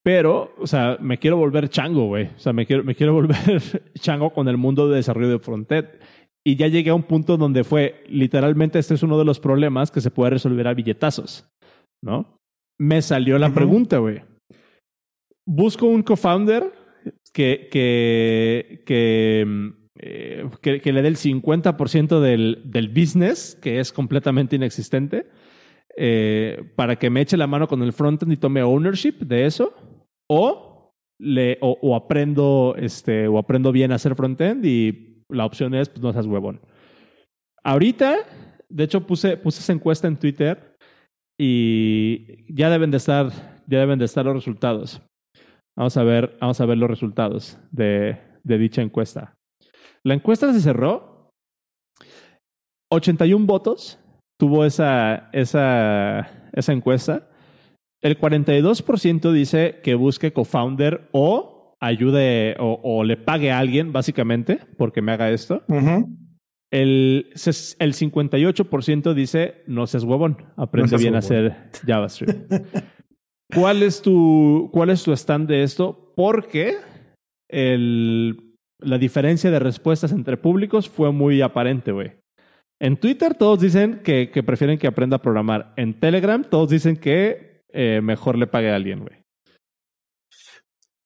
Pero, 0.04 0.54
o 0.58 0.68
sea, 0.68 0.98
me 1.02 1.18
quiero 1.18 1.38
volver 1.38 1.70
chango, 1.70 2.06
güey. 2.06 2.28
O 2.28 2.40
sea, 2.40 2.54
me 2.54 2.66
quiero, 2.66 2.84
me 2.84 2.96
quiero 2.96 3.14
volver 3.16 3.92
chango 4.00 4.32
con 4.32 4.48
el 4.48 4.58
mundo 4.58 4.88
de 4.88 4.98
desarrollo 4.98 5.30
de 5.30 5.40
frontend. 5.40 5.90
Y 6.46 6.56
ya 6.56 6.68
llegué 6.68 6.92
a 6.92 6.96
un 6.96 7.04
punto 7.04 7.36
donde 7.36 7.66
fue, 7.66 8.04
literalmente, 8.08 8.80
este 8.80 8.94
es 8.94 9.04
uno 9.04 9.18
de 9.18 9.26
los 9.26 9.40
problemas 9.40 9.92
que 9.92 10.00
se 10.00 10.12
puede 10.12 10.32
resolver 10.32 10.66
a 10.68 10.74
billetazos, 10.74 11.46
¿no? 12.02 12.38
Me 12.80 13.02
salió 13.02 13.38
la 13.38 13.54
pregunta, 13.54 13.98
güey. 13.98 14.22
Busco 15.46 15.88
un 15.88 16.04
co-founder 16.04 16.72
que, 17.34 17.68
que, 17.70 18.84
que 18.86 19.44
mm, 19.46 19.70
eh, 20.00 20.50
que, 20.62 20.94
le 20.94 21.02
dé 21.02 21.08
el 21.08 21.18
50% 21.18 22.20
del, 22.20 22.62
del 22.66 22.90
business, 22.90 23.58
que 23.62 23.80
es 23.80 23.92
completamente 23.92 24.56
inexistente, 24.56 25.28
eh, 25.96 26.72
para 26.76 26.98
que 26.98 27.10
me 27.10 27.22
eche 27.22 27.38
la 27.38 27.48
mano 27.48 27.68
con 27.68 27.82
el 27.82 27.92
frontend 27.92 28.32
y 28.32 28.38
tome 28.38 28.62
ownership 28.62 29.16
de 29.20 29.46
eso, 29.46 29.74
o, 30.30 30.94
le, 31.20 31.58
o, 31.62 31.96
aprendo, 31.96 32.76
este, 32.78 33.28
o 33.28 33.40
aprendo 33.40 33.72
bien 33.72 33.92
a 33.92 33.96
hacer 33.96 34.16
frontend 34.16 34.64
y 34.66 35.24
la 35.30 35.46
opción 35.46 35.74
es, 35.74 35.90
pues 35.90 36.04
no 36.04 36.14
seas 36.14 36.28
huevón. 36.28 36.62
Ahorita, 37.64 38.18
de 38.70 38.84
hecho, 38.84 39.08
puse, 39.08 39.38
puse 39.38 39.62
esa 39.62 39.74
encuesta 39.74 40.08
en 40.08 40.18
Twitter 40.18 40.76
y 41.40 42.54
ya 42.54 42.70
deben 42.70 42.92
de 42.92 42.98
estar, 42.98 43.32
ya 43.66 43.80
deben 43.80 44.00
de 44.00 44.06
estar 44.06 44.26
los 44.26 44.36
resultados. 44.36 45.02
Vamos 45.76 45.98
a 45.98 46.04
ver, 46.04 46.38
vamos 46.40 46.62
a 46.62 46.66
ver 46.66 46.78
los 46.78 46.90
resultados 46.90 47.58
de, 47.72 48.18
de 48.44 48.58
dicha 48.58 48.82
encuesta. 48.82 49.37
La 50.08 50.14
encuesta 50.14 50.54
se 50.54 50.62
cerró. 50.62 51.34
81 52.90 53.46
votos 53.46 54.00
tuvo 54.40 54.64
esa, 54.64 55.30
esa, 55.34 56.50
esa 56.54 56.72
encuesta. 56.72 57.30
El 58.02 58.18
42% 58.18 59.34
dice 59.34 59.82
que 59.84 59.96
busque 59.96 60.32
co-founder 60.32 61.10
o 61.12 61.76
ayude 61.82 62.56
o, 62.58 63.04
le 63.04 63.18
pague 63.18 63.52
a 63.52 63.60
alguien, 63.60 63.92
básicamente, 63.92 64.62
porque 64.78 65.02
me 65.02 65.12
haga 65.12 65.30
esto. 65.30 65.64
el, 66.72 67.28
el 67.34 67.94
58% 67.94 69.14
dice 69.14 69.64
no 69.68 69.88
seas 69.88 70.06
huevón, 70.06 70.38
aprende 70.56 70.96
bien 70.96 71.16
a 71.16 71.20
hacer 71.20 71.70
JavaScript. 71.86 72.54
¿Cuál 73.54 73.84
es 73.84 74.02
tu, 74.02 74.70
cuál 74.72 74.90
es 74.90 75.04
tu 75.04 75.12
stand 75.12 75.50
de 75.50 75.64
esto? 75.64 76.14
Porque 76.16 76.78
el 77.50 78.47
la 78.80 78.98
diferencia 78.98 79.52
de 79.52 79.60
respuestas 79.60 80.12
entre 80.12 80.38
públicos 80.38 80.90
fue 80.90 81.12
muy 81.12 81.42
aparente, 81.42 81.92
güey. 81.92 82.14
En 82.80 82.98
Twitter 82.98 83.34
todos 83.34 83.60
dicen 83.60 84.02
que, 84.04 84.30
que, 84.30 84.44
prefieren 84.44 84.78
que 84.78 84.88
aprenda 84.88 85.18
a 85.18 85.22
programar. 85.22 85.74
En 85.78 86.00
Telegram 86.00 86.44
todos 86.44 86.70
dicen 86.70 86.96
que 86.96 87.64
eh, 87.70 88.02
mejor 88.02 88.38
le 88.38 88.48
pague 88.48 88.72
a 88.72 88.76
alguien, 88.76 89.00
güey. 89.00 89.24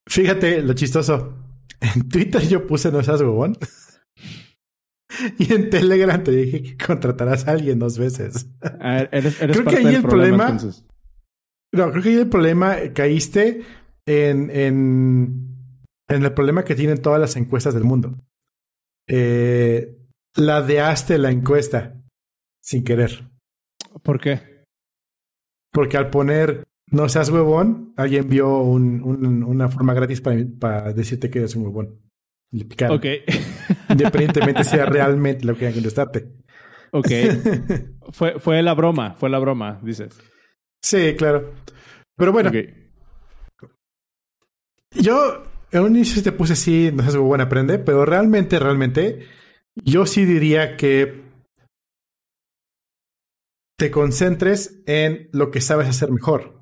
Fíjate 0.07 0.61
lo 0.61 0.73
chistoso. 0.73 1.37
En 1.79 2.09
Twitter 2.09 2.41
yo 2.47 2.67
puse 2.67 2.91
no 2.91 3.01
seas 3.03 3.21
huevón. 3.21 3.57
Y 5.37 5.53
en 5.53 5.69
Telegram 5.69 6.23
te 6.23 6.31
dije 6.31 6.63
que 6.63 6.77
contratarás 6.85 7.45
a 7.45 7.51
alguien 7.51 7.79
dos 7.79 7.97
veces. 7.97 8.49
creo 8.59 9.65
que 9.65 9.75
ahí 9.75 9.95
el 9.95 10.03
problema. 10.03 10.57
no, 11.73 11.91
creo 11.91 12.01
que 12.01 12.09
ahí 12.09 12.15
el 12.15 12.29
problema 12.29 12.77
caíste 12.93 13.61
en, 14.05 14.49
en 14.49 15.50
en 16.11 16.23
el 16.23 16.33
problema 16.33 16.63
que 16.63 16.75
tienen 16.75 17.01
todas 17.01 17.19
las 17.19 17.35
encuestas 17.35 17.73
del 17.73 17.83
mundo. 17.83 18.17
Eh, 19.07 19.97
ladeaste 20.35 21.17
la 21.17 21.31
encuesta 21.31 22.01
sin 22.61 22.83
querer. 22.83 23.29
¿Por 24.03 24.19
qué? 24.19 24.63
Porque 25.71 25.97
al 25.97 26.09
poner 26.09 26.63
no 26.87 27.07
seas 27.09 27.29
huevón, 27.29 27.93
alguien 27.95 28.27
vio 28.27 28.59
una 28.59 29.69
forma 29.69 29.93
gratis 29.93 30.21
para, 30.21 30.93
decirte 30.93 31.29
que 31.29 31.39
eres 31.39 31.55
un 31.55 31.65
huevón. 31.65 31.99
Le 32.51 32.65
picaron. 32.65 32.97
Ok. 32.97 33.05
Independientemente 33.89 34.63
sea 34.63 34.85
realmente 34.85 35.45
lo 35.45 35.53
que 35.53 35.59
quieran 35.59 35.75
contestarte. 35.75 36.31
Ok. 36.91 37.07
fue, 38.11 38.39
fue 38.39 38.61
la 38.61 38.73
broma, 38.73 39.15
fue 39.15 39.29
la 39.29 39.39
broma, 39.39 39.79
dices. 39.81 40.19
Sí, 40.81 41.15
claro. 41.17 41.53
Pero 42.17 42.33
bueno. 42.33 42.51
Yo 44.93 45.43
en 45.71 45.81
un 45.81 45.95
inicio 45.95 46.21
te 46.21 46.31
puse 46.31 46.53
así, 46.53 46.91
no 46.93 47.03
sé 47.03 47.11
si 47.11 47.17
bueno 47.17 47.45
aprende, 47.45 47.79
pero 47.79 48.05
realmente, 48.05 48.59
realmente, 48.59 49.25
yo 49.83 50.05
sí 50.05 50.25
diría 50.25 50.75
que 50.75 51.21
te 53.77 53.89
concentres 53.89 54.81
en 54.85 55.29
lo 55.31 55.49
que 55.49 55.61
sabes 55.61 55.87
hacer 55.87 56.11
mejor, 56.11 56.61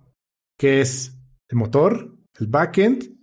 que 0.58 0.82
es 0.82 1.17
el 1.50 1.58
motor, 1.58 2.17
el 2.39 2.48
backend 2.48 3.17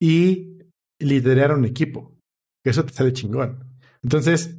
y 0.00 0.58
liderar 0.98 1.52
un 1.52 1.64
equipo. 1.64 2.16
Eso 2.64 2.84
te 2.84 2.92
sale 2.92 3.12
chingón. 3.12 3.78
Entonces, 4.02 4.56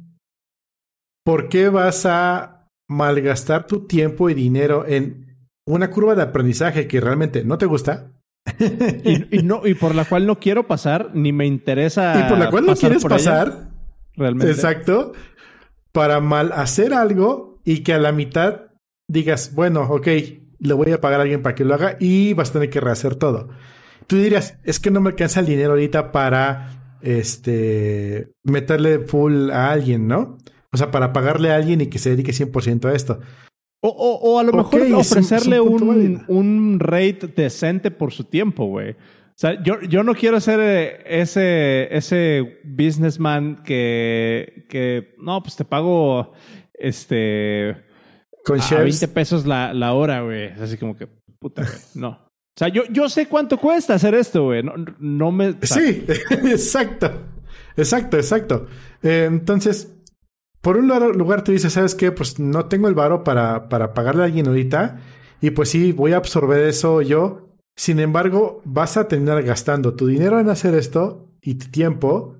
¿por 1.24 1.48
qué 1.48 1.70
vas 1.70 2.06
a 2.06 2.68
malgastar 2.88 3.66
tu 3.66 3.86
tiempo 3.86 4.30
y 4.30 4.34
dinero 4.34 4.86
en 4.86 5.48
una 5.66 5.90
curva 5.90 6.14
de 6.14 6.22
aprendizaje 6.22 6.86
que 6.86 7.00
realmente 7.00 7.44
no 7.44 7.58
te 7.58 7.66
gusta? 7.66 8.17
Y, 9.30 9.42
no, 9.42 9.66
y 9.66 9.74
por 9.74 9.94
la 9.94 10.04
cual 10.04 10.26
no 10.26 10.38
quiero 10.38 10.66
pasar, 10.66 11.10
ni 11.14 11.32
me 11.32 11.46
interesa. 11.46 12.24
Y 12.24 12.28
por 12.28 12.38
la 12.38 12.50
cual 12.50 12.66
no 12.66 12.76
quieres 12.76 13.04
pasar. 13.04 13.70
realmente. 14.14 14.52
Exacto. 14.52 15.12
Para 15.92 16.20
mal 16.20 16.52
hacer 16.52 16.92
algo 16.92 17.60
y 17.64 17.80
que 17.82 17.94
a 17.94 17.98
la 17.98 18.12
mitad 18.12 18.68
digas, 19.08 19.54
bueno, 19.54 19.82
ok, 19.82 20.06
le 20.58 20.74
voy 20.74 20.92
a 20.92 21.00
pagar 21.00 21.20
a 21.20 21.22
alguien 21.22 21.42
para 21.42 21.54
que 21.54 21.64
lo 21.64 21.74
haga 21.74 21.96
y 21.98 22.34
vas 22.34 22.50
a 22.50 22.54
tener 22.54 22.70
que 22.70 22.80
rehacer 22.80 23.16
todo. 23.16 23.48
Tú 24.06 24.16
dirías, 24.16 24.58
es 24.64 24.80
que 24.80 24.90
no 24.90 25.00
me 25.00 25.10
alcanza 25.10 25.40
el 25.40 25.46
dinero 25.46 25.70
ahorita 25.70 26.12
para 26.12 26.98
este 27.02 28.32
meterle 28.42 29.00
full 29.00 29.50
a 29.50 29.70
alguien, 29.70 30.08
¿no? 30.08 30.38
O 30.72 30.76
sea, 30.76 30.90
para 30.90 31.12
pagarle 31.12 31.50
a 31.50 31.56
alguien 31.56 31.80
y 31.80 31.86
que 31.86 31.98
se 31.98 32.10
dedique 32.10 32.32
100% 32.32 32.86
a 32.86 32.94
esto. 32.94 33.20
O, 33.80 33.90
o, 33.90 34.38
a 34.40 34.42
lo 34.42 34.52
mejor 34.52 34.82
ofrecerle 34.94 35.60
un, 35.60 36.24
un, 36.26 36.80
rate 36.80 37.28
decente 37.28 37.92
por 37.92 38.12
su 38.12 38.24
tiempo, 38.24 38.66
güey. 38.66 38.90
O 38.90 39.40
sea, 39.40 39.62
yo, 39.62 39.80
yo 39.82 40.02
no 40.02 40.16
quiero 40.16 40.40
ser 40.40 40.58
eh, 40.60 41.02
ese, 41.06 41.86
ese 41.96 42.58
businessman 42.64 43.62
que, 43.62 44.66
que, 44.68 45.14
no, 45.18 45.40
pues 45.44 45.54
te 45.54 45.64
pago, 45.64 46.32
este, 46.74 47.76
Con 48.44 48.60
a 48.60 48.80
20 48.80 49.06
pesos 49.08 49.46
la, 49.46 49.72
la 49.72 49.92
hora, 49.92 50.22
güey. 50.22 50.48
Así 50.60 50.76
como 50.76 50.96
que, 50.96 51.06
puta, 51.38 51.62
güey, 51.62 51.78
no. 51.94 52.08
O 52.08 52.58
sea, 52.58 52.66
yo, 52.66 52.82
yo 52.90 53.08
sé 53.08 53.28
cuánto 53.28 53.58
cuesta 53.58 53.94
hacer 53.94 54.16
esto, 54.16 54.46
güey. 54.46 54.64
No, 54.64 54.72
no 54.98 55.30
me... 55.30 55.54
Sí, 55.62 56.04
exacto. 56.30 57.12
Exacto, 57.76 58.16
exacto. 58.16 58.66
Eh, 59.04 59.26
entonces, 59.28 59.97
por 60.60 60.76
un 60.76 60.88
lugar 60.88 61.44
tú 61.44 61.52
dices, 61.52 61.72
¿sabes 61.72 61.94
qué? 61.94 62.12
Pues 62.12 62.38
no 62.38 62.66
tengo 62.66 62.88
el 62.88 62.94
varo 62.94 63.24
para, 63.24 63.68
para 63.68 63.94
pagarle 63.94 64.22
a 64.22 64.26
alguien 64.26 64.48
ahorita 64.48 64.98
y 65.40 65.50
pues 65.50 65.70
sí, 65.70 65.92
voy 65.92 66.12
a 66.12 66.16
absorber 66.16 66.64
eso 66.66 67.02
yo. 67.02 67.48
Sin 67.76 68.00
embargo, 68.00 68.60
vas 68.64 68.96
a 68.96 69.06
terminar 69.06 69.42
gastando 69.44 69.94
tu 69.94 70.08
dinero 70.08 70.40
en 70.40 70.48
hacer 70.48 70.74
esto 70.74 71.30
y 71.40 71.54
tu 71.54 71.68
tiempo 71.70 72.36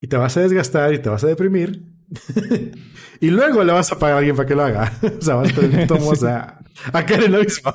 y 0.00 0.08
te 0.08 0.16
vas 0.16 0.36
a 0.36 0.40
desgastar 0.40 0.92
y 0.92 0.98
te 0.98 1.08
vas 1.08 1.24
a 1.24 1.28
deprimir. 1.28 1.84
y 3.20 3.30
luego 3.30 3.64
le 3.64 3.72
vas 3.72 3.90
a 3.92 3.98
pagar 3.98 4.16
a 4.16 4.18
alguien 4.18 4.36
para 4.36 4.46
que 4.46 4.54
lo 4.54 4.62
haga. 4.62 4.92
o 5.18 5.22
sea, 5.22 5.36
vas 5.36 5.52
a, 6.24 6.60
a, 6.92 7.06
caer 7.06 7.24
en 7.24 7.32
lo 7.32 7.38
mismo. 7.42 7.74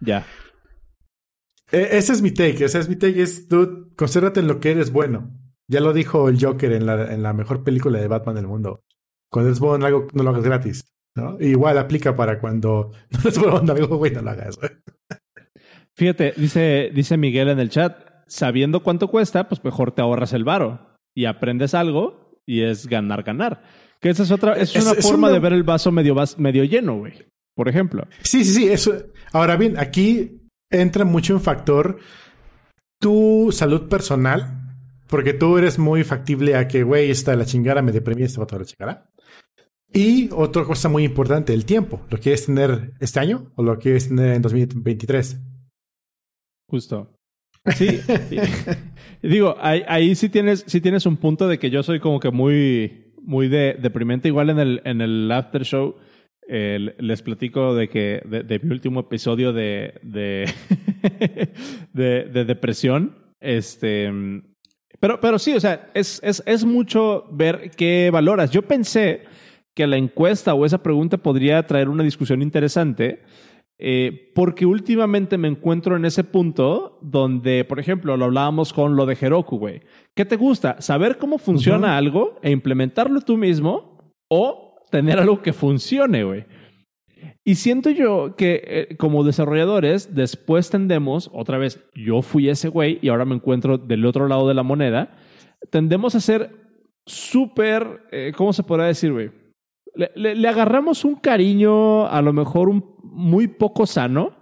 ya. 0.00 0.24
E, 1.72 1.98
ese 1.98 2.12
es 2.12 2.22
mi 2.22 2.30
take. 2.30 2.64
Ese 2.64 2.78
es 2.78 2.88
mi 2.88 2.94
take. 2.94 3.20
Es, 3.20 3.48
tú, 3.48 3.90
concéntrate 3.96 4.40
en 4.40 4.46
lo 4.46 4.60
que 4.60 4.70
eres 4.70 4.92
bueno. 4.92 5.39
Ya 5.70 5.80
lo 5.80 5.92
dijo 5.92 6.28
el 6.28 6.44
Joker 6.44 6.72
en 6.72 6.84
la, 6.84 7.14
en 7.14 7.22
la 7.22 7.32
mejor 7.32 7.62
película 7.62 8.00
de 8.00 8.08
Batman 8.08 8.34
del 8.34 8.48
mundo. 8.48 8.82
Cuando 9.30 9.52
es 9.52 9.60
bueno 9.60 9.76
en 9.76 9.84
algo, 9.84 10.08
no 10.12 10.24
lo 10.24 10.30
hagas 10.30 10.42
gratis. 10.42 10.84
¿no? 11.14 11.36
Igual 11.40 11.78
aplica 11.78 12.16
para 12.16 12.40
cuando 12.40 12.92
no 13.10 13.30
es 13.30 13.38
bueno 13.38 13.60
en 13.60 13.70
algo, 13.70 13.96
güey, 13.96 14.12
no 14.12 14.22
lo 14.22 14.30
hagas. 14.30 14.58
Fíjate, 15.94 16.34
dice, 16.36 16.90
dice 16.92 17.16
Miguel 17.16 17.48
en 17.50 17.60
el 17.60 17.70
chat, 17.70 17.98
sabiendo 18.26 18.82
cuánto 18.82 19.08
cuesta, 19.08 19.48
pues 19.48 19.62
mejor 19.62 19.92
te 19.92 20.02
ahorras 20.02 20.32
el 20.32 20.44
varo 20.44 20.96
y 21.14 21.26
aprendes 21.26 21.74
algo 21.74 22.40
y 22.46 22.62
es 22.62 22.88
ganar, 22.88 23.22
ganar. 23.22 23.62
Que 24.00 24.08
esa 24.08 24.24
es 24.24 24.30
otra, 24.30 24.54
es, 24.54 24.74
una 24.74 24.94
forma 24.94 25.30
de 25.30 25.38
ver 25.38 25.52
el 25.52 25.62
vaso 25.62 25.92
medio, 25.92 26.16
medio 26.38 26.64
lleno, 26.64 26.98
güey. 26.98 27.12
Por 27.54 27.68
ejemplo. 27.68 28.08
Sí, 28.22 28.44
sí, 28.44 28.54
sí. 28.54 28.68
Eso. 28.68 28.94
Ahora 29.32 29.56
bien, 29.56 29.78
aquí 29.78 30.40
entra 30.70 31.04
mucho 31.04 31.34
en 31.34 31.40
factor 31.40 31.98
tu 32.98 33.50
salud 33.52 33.88
personal. 33.88 34.59
Porque 35.10 35.34
tú 35.34 35.58
eres 35.58 35.78
muy 35.78 36.04
factible 36.04 36.54
a 36.56 36.68
que, 36.68 36.82
güey, 36.84 37.10
está 37.10 37.34
la 37.36 37.44
chingada, 37.44 37.82
me 37.82 37.92
deprimí, 37.92 38.22
esta 38.22 38.40
va 38.40 38.46
a 38.50 38.58
la 38.58 38.64
chingada. 38.64 39.10
Y 39.92 40.30
otra 40.32 40.64
cosa 40.64 40.88
muy 40.88 41.04
importante, 41.04 41.52
el 41.52 41.64
tiempo. 41.64 42.00
¿Lo 42.10 42.18
quieres 42.18 42.46
tener 42.46 42.92
este 43.00 43.18
año 43.18 43.50
o 43.56 43.62
lo 43.62 43.78
quieres 43.78 44.08
tener 44.08 44.34
en 44.34 44.42
2023? 44.42 45.40
Justo. 46.68 47.16
Sí. 47.76 48.00
Digo, 49.22 49.56
ahí, 49.60 50.14
sí 50.14 50.28
tienes, 50.28 50.64
sí 50.66 50.80
tienes 50.80 51.06
un 51.06 51.16
punto 51.16 51.48
de 51.48 51.58
que 51.58 51.70
yo 51.70 51.82
soy 51.82 51.98
como 51.98 52.20
que 52.20 52.30
muy, 52.30 53.12
muy 53.20 53.48
de, 53.48 53.76
deprimente. 53.80 54.28
Igual 54.28 54.50
en 54.50 54.58
el, 54.60 54.82
en 54.84 55.00
el 55.00 55.30
after 55.32 55.64
show 55.64 55.96
les 56.48 57.22
platico 57.22 57.74
de 57.74 57.88
que 57.88 58.22
de, 58.26 58.58
mi 58.60 58.72
último 58.72 59.00
episodio 59.00 59.52
de, 59.52 59.94
de, 60.02 60.52
de, 61.92 62.44
depresión. 62.44 63.16
Este, 63.40 64.10
pero, 65.00 65.20
pero 65.20 65.38
sí, 65.38 65.54
o 65.54 65.60
sea, 65.60 65.90
es, 65.94 66.20
es, 66.22 66.42
es 66.46 66.64
mucho 66.64 67.26
ver 67.30 67.70
qué 67.76 68.10
valoras. 68.12 68.50
Yo 68.50 68.62
pensé 68.62 69.22
que 69.74 69.86
la 69.86 69.96
encuesta 69.96 70.54
o 70.54 70.66
esa 70.66 70.82
pregunta 70.82 71.16
podría 71.18 71.66
traer 71.66 71.88
una 71.88 72.04
discusión 72.04 72.42
interesante 72.42 73.22
eh, 73.82 74.30
porque 74.34 74.66
últimamente 74.66 75.38
me 75.38 75.48
encuentro 75.48 75.96
en 75.96 76.04
ese 76.04 76.22
punto 76.22 76.98
donde, 77.00 77.64
por 77.64 77.80
ejemplo, 77.80 78.14
lo 78.18 78.26
hablábamos 78.26 78.74
con 78.74 78.94
lo 78.94 79.06
de 79.06 79.16
Heroku, 79.18 79.56
güey. 79.56 79.80
¿Qué 80.14 80.26
te 80.26 80.36
gusta? 80.36 80.82
¿Saber 80.82 81.16
cómo 81.16 81.38
funciona 81.38 81.96
algo 81.96 82.38
e 82.42 82.50
implementarlo 82.50 83.22
tú 83.22 83.38
mismo 83.38 83.96
o 84.28 84.76
tener 84.90 85.18
algo 85.18 85.40
que 85.40 85.54
funcione, 85.54 86.24
güey? 86.24 86.44
Y 87.44 87.56
siento 87.56 87.90
yo 87.90 88.36
que 88.36 88.62
eh, 88.64 88.96
como 88.96 89.24
desarrolladores 89.24 90.14
después 90.14 90.70
tendemos, 90.70 91.30
otra 91.32 91.58
vez, 91.58 91.84
yo 91.94 92.22
fui 92.22 92.48
ese 92.48 92.68
güey 92.68 92.98
y 93.02 93.08
ahora 93.08 93.24
me 93.24 93.34
encuentro 93.34 93.78
del 93.78 94.06
otro 94.06 94.28
lado 94.28 94.46
de 94.48 94.54
la 94.54 94.62
moneda, 94.62 95.16
tendemos 95.70 96.14
a 96.14 96.20
ser 96.20 96.50
súper, 97.06 98.02
eh, 98.12 98.32
¿cómo 98.36 98.52
se 98.52 98.62
podrá 98.62 98.86
decir, 98.86 99.12
güey? 99.12 99.30
le, 99.94 100.48
agarramos 100.48 101.04
un 101.04 101.16
cariño, 101.16 102.06
a 102.06 102.22
lo 102.22 102.32
mejor 102.32 102.68
un, 102.68 102.94
muy 103.02 103.48
poco 103.48 103.86
sano, 103.86 104.36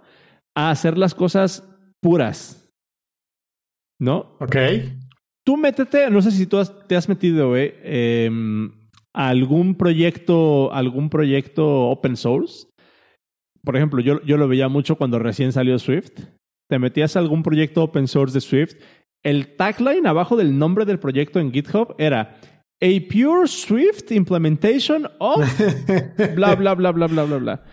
a 0.55 0.71
hacer 0.71 0.97
las 0.97 1.15
cosas 1.15 1.67
puras. 2.01 2.69
¿No? 3.99 4.37
Ok. 4.39 4.55
Tú 5.45 5.57
métete, 5.57 6.09
no 6.09 6.21
sé 6.21 6.31
si 6.31 6.45
tú 6.45 6.61
te 6.87 6.95
has 6.95 7.09
metido, 7.09 7.49
güey, 7.49 7.73
em, 7.83 8.71
a 9.13 9.29
algún 9.29 9.75
proyecto, 9.75 10.71
algún 10.71 11.09
proyecto 11.09 11.89
open 11.89 12.15
source. 12.15 12.67
Por 13.63 13.75
ejemplo, 13.75 14.01
yo, 14.01 14.21
yo 14.23 14.37
lo 14.37 14.47
veía 14.47 14.67
mucho 14.67 14.95
cuando 14.95 15.19
recién 15.19 15.51
salió 15.51 15.77
Swift. 15.79 16.11
Te 16.69 16.79
metías 16.79 17.15
a 17.15 17.19
algún 17.19 17.43
proyecto 17.43 17.83
open 17.83 18.07
source 18.07 18.33
de 18.33 18.41
Swift. 18.41 18.75
El 19.23 19.55
tagline 19.55 20.07
abajo 20.07 20.37
del 20.37 20.57
nombre 20.57 20.85
del 20.85 20.99
proyecto 20.99 21.39
en 21.39 21.51
GitHub 21.51 21.95
era 21.97 22.37
a 22.81 22.87
pure 23.09 23.47
Swift 23.47 24.11
implementation 24.11 25.07
of 25.19 25.45
bla 26.35 26.55
bla 26.55 26.73
bla 26.75 26.91
bla 26.91 27.07
bla 27.07 27.23
bla 27.25 27.37
bla. 27.37 27.63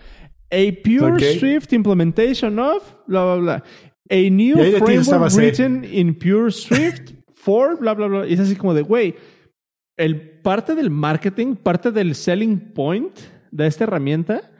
A 0.51 0.83
pure 0.83 1.39
Swift 1.39 1.73
implementation 1.73 2.59
of 2.59 2.83
bla 3.07 3.25
bla 3.25 3.37
bla. 3.37 3.65
A 4.11 4.31
new 4.31 4.57
framework 4.79 5.33
written 5.35 5.85
in 5.85 6.15
pure 6.15 6.51
Swift 6.51 7.13
for 7.35 7.79
bla 7.79 7.95
bla 7.95 8.09
bla. 8.09 8.27
Y 8.27 8.33
es 8.33 8.41
así 8.41 8.57
como 8.57 8.75
de, 8.75 8.83
güey, 8.83 9.15
el 9.97 10.41
parte 10.41 10.75
del 10.75 10.91
marketing, 10.91 11.55
parte 11.55 11.93
del 11.93 12.15
selling 12.15 12.73
point 12.75 13.19
de 13.51 13.67
esta 13.67 13.85
herramienta 13.85 14.51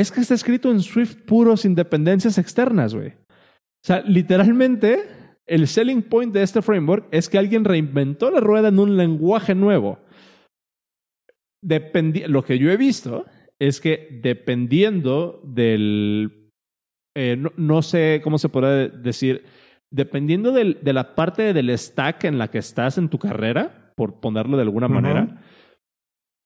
es 0.00 0.12
que 0.12 0.20
está 0.20 0.34
escrito 0.34 0.70
en 0.70 0.80
Swift 0.80 1.16
puro 1.26 1.56
sin 1.56 1.74
dependencias 1.74 2.38
externas, 2.38 2.94
güey. 2.94 3.08
O 3.08 3.86
sea, 3.86 4.00
literalmente 4.02 5.02
el 5.46 5.66
selling 5.66 6.02
point 6.02 6.32
de 6.32 6.42
este 6.42 6.62
framework 6.62 7.08
es 7.10 7.28
que 7.28 7.38
alguien 7.38 7.64
reinventó 7.64 8.30
la 8.30 8.40
rueda 8.40 8.68
en 8.68 8.78
un 8.78 8.96
lenguaje 8.96 9.54
nuevo. 9.54 9.98
lo 11.62 12.44
que 12.44 12.58
yo 12.58 12.70
he 12.70 12.76
visto 12.76 13.24
es 13.58 13.80
que 13.80 14.20
dependiendo 14.22 15.40
del, 15.44 16.52
eh, 17.16 17.36
no, 17.56 17.82
sé 17.82 18.20
cómo 18.22 18.38
se 18.38 18.48
puede 18.48 18.90
decir, 18.90 19.44
dependiendo 19.90 20.52
de 20.52 20.92
la 20.92 21.14
parte 21.14 21.52
del 21.52 21.76
stack 21.76 22.24
en 22.24 22.38
la 22.38 22.48
que 22.48 22.58
estás 22.58 22.98
en 22.98 23.08
tu 23.08 23.18
carrera, 23.18 23.92
por 23.96 24.20
ponerlo 24.20 24.56
de 24.56 24.62
alguna 24.62 24.86
manera, 24.86 25.42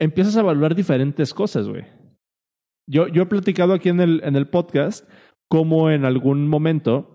empiezas 0.01 0.37
a 0.37 0.41
evaluar 0.41 0.75
diferentes 0.75 1.35
cosas, 1.35 1.69
güey. 1.69 1.85
Yo, 2.89 3.07
he 3.07 3.27
platicado 3.27 3.75
aquí 3.75 3.89
en 3.89 4.01
el, 4.01 4.21
en 4.25 4.37
el 4.37 4.49
podcast 4.49 5.09
cómo 5.49 5.91
en 5.91 6.05
algún 6.05 6.49
momento 6.49 7.13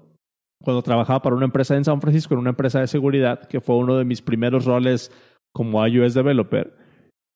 cuando 0.63 0.81
trabajaba 0.81 1.21
para 1.21 1.35
una 1.35 1.45
empresa 1.45 1.75
en 1.75 1.83
San 1.83 2.01
Francisco, 2.01 2.33
en 2.33 2.39
una 2.39 2.51
empresa 2.51 2.79
de 2.79 2.87
seguridad, 2.87 3.47
que 3.47 3.61
fue 3.61 3.77
uno 3.77 3.95
de 3.97 4.05
mis 4.05 4.21
primeros 4.21 4.65
roles 4.65 5.11
como 5.53 5.85
iOS 5.85 6.13
developer. 6.13 6.73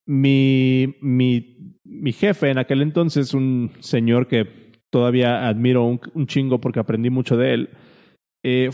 Mi, 0.07 0.95
mi, 1.01 1.77
mi 1.83 2.11
jefe 2.11 2.49
en 2.49 2.57
aquel 2.57 2.81
entonces, 2.81 3.33
un 3.33 3.71
señor 3.79 4.27
que 4.27 4.71
todavía 4.89 5.47
admiro 5.47 5.85
un, 5.85 6.27
chingo 6.27 6.59
porque 6.59 6.79
aprendí 6.79 7.09
mucho 7.09 7.37
de 7.37 7.53
él, 7.53 7.69
eh, 8.43 8.71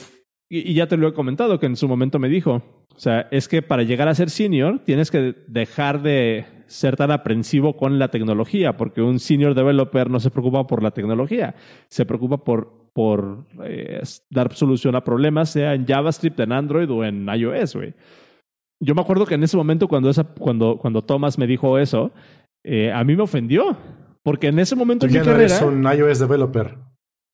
y, 0.50 0.74
ya 0.74 0.88
te 0.88 0.98
lo 0.98 1.08
he 1.08 1.14
comentado, 1.14 1.60
que 1.60 1.66
en 1.66 1.76
su 1.76 1.88
momento 1.88 2.20
me 2.20 2.30
dijo, 2.30 2.87
o 2.98 3.00
sea, 3.00 3.28
es 3.30 3.48
que 3.48 3.62
para 3.62 3.84
llegar 3.84 4.08
a 4.08 4.16
ser 4.16 4.32
senior 4.32 4.80
tienes 4.84 5.12
que 5.12 5.36
dejar 5.48 6.02
de 6.02 6.46
ser 6.66 6.98
tan 6.98 7.12
aprensivo 7.12 7.78
con 7.78 8.00
la 8.00 8.10
tecnología, 8.10 8.76
porque 8.76 9.04
un 9.04 9.20
senior 9.20 9.54
developer 9.54 10.10
no 10.10 10.20
se 10.20 10.32
preocupa 10.32 10.66
por 10.66 10.82
la 10.82 10.92
tecnología, 10.92 11.56
se 11.88 12.06
preocupa 12.06 12.44
por 12.44 12.88
por 12.98 13.46
eh, 13.64 14.02
dar 14.32 14.52
solución 14.56 14.96
a 14.96 15.04
problemas, 15.04 15.52
sea 15.52 15.76
en 15.76 15.86
JavaScript, 15.86 16.40
en 16.40 16.52
Android 16.52 16.90
o 16.90 17.06
en 17.06 17.28
iOS, 17.28 17.76
güey. 17.76 17.94
Yo 18.80 18.96
me 18.96 19.02
acuerdo 19.02 19.28
que 19.28 19.36
en 19.36 19.44
ese 19.44 19.56
momento 19.56 19.88
cuando, 19.88 20.10
esa, 20.10 20.24
cuando, 20.24 20.80
cuando 20.80 21.04
Thomas 21.04 21.38
me 21.38 21.46
dijo 21.46 21.78
eso, 21.78 22.12
eh, 22.66 22.92
a 22.92 23.04
mí 23.04 23.16
me 23.16 23.22
ofendió. 23.22 23.78
Porque 24.24 24.48
en 24.48 24.58
ese 24.58 24.76
momento 24.76 25.06
en 25.06 25.12
mi 25.12 25.20
carrera... 25.20 25.44
Eres 25.44 25.62
un 25.62 25.84
iOS 25.84 26.18
developer. 26.18 26.76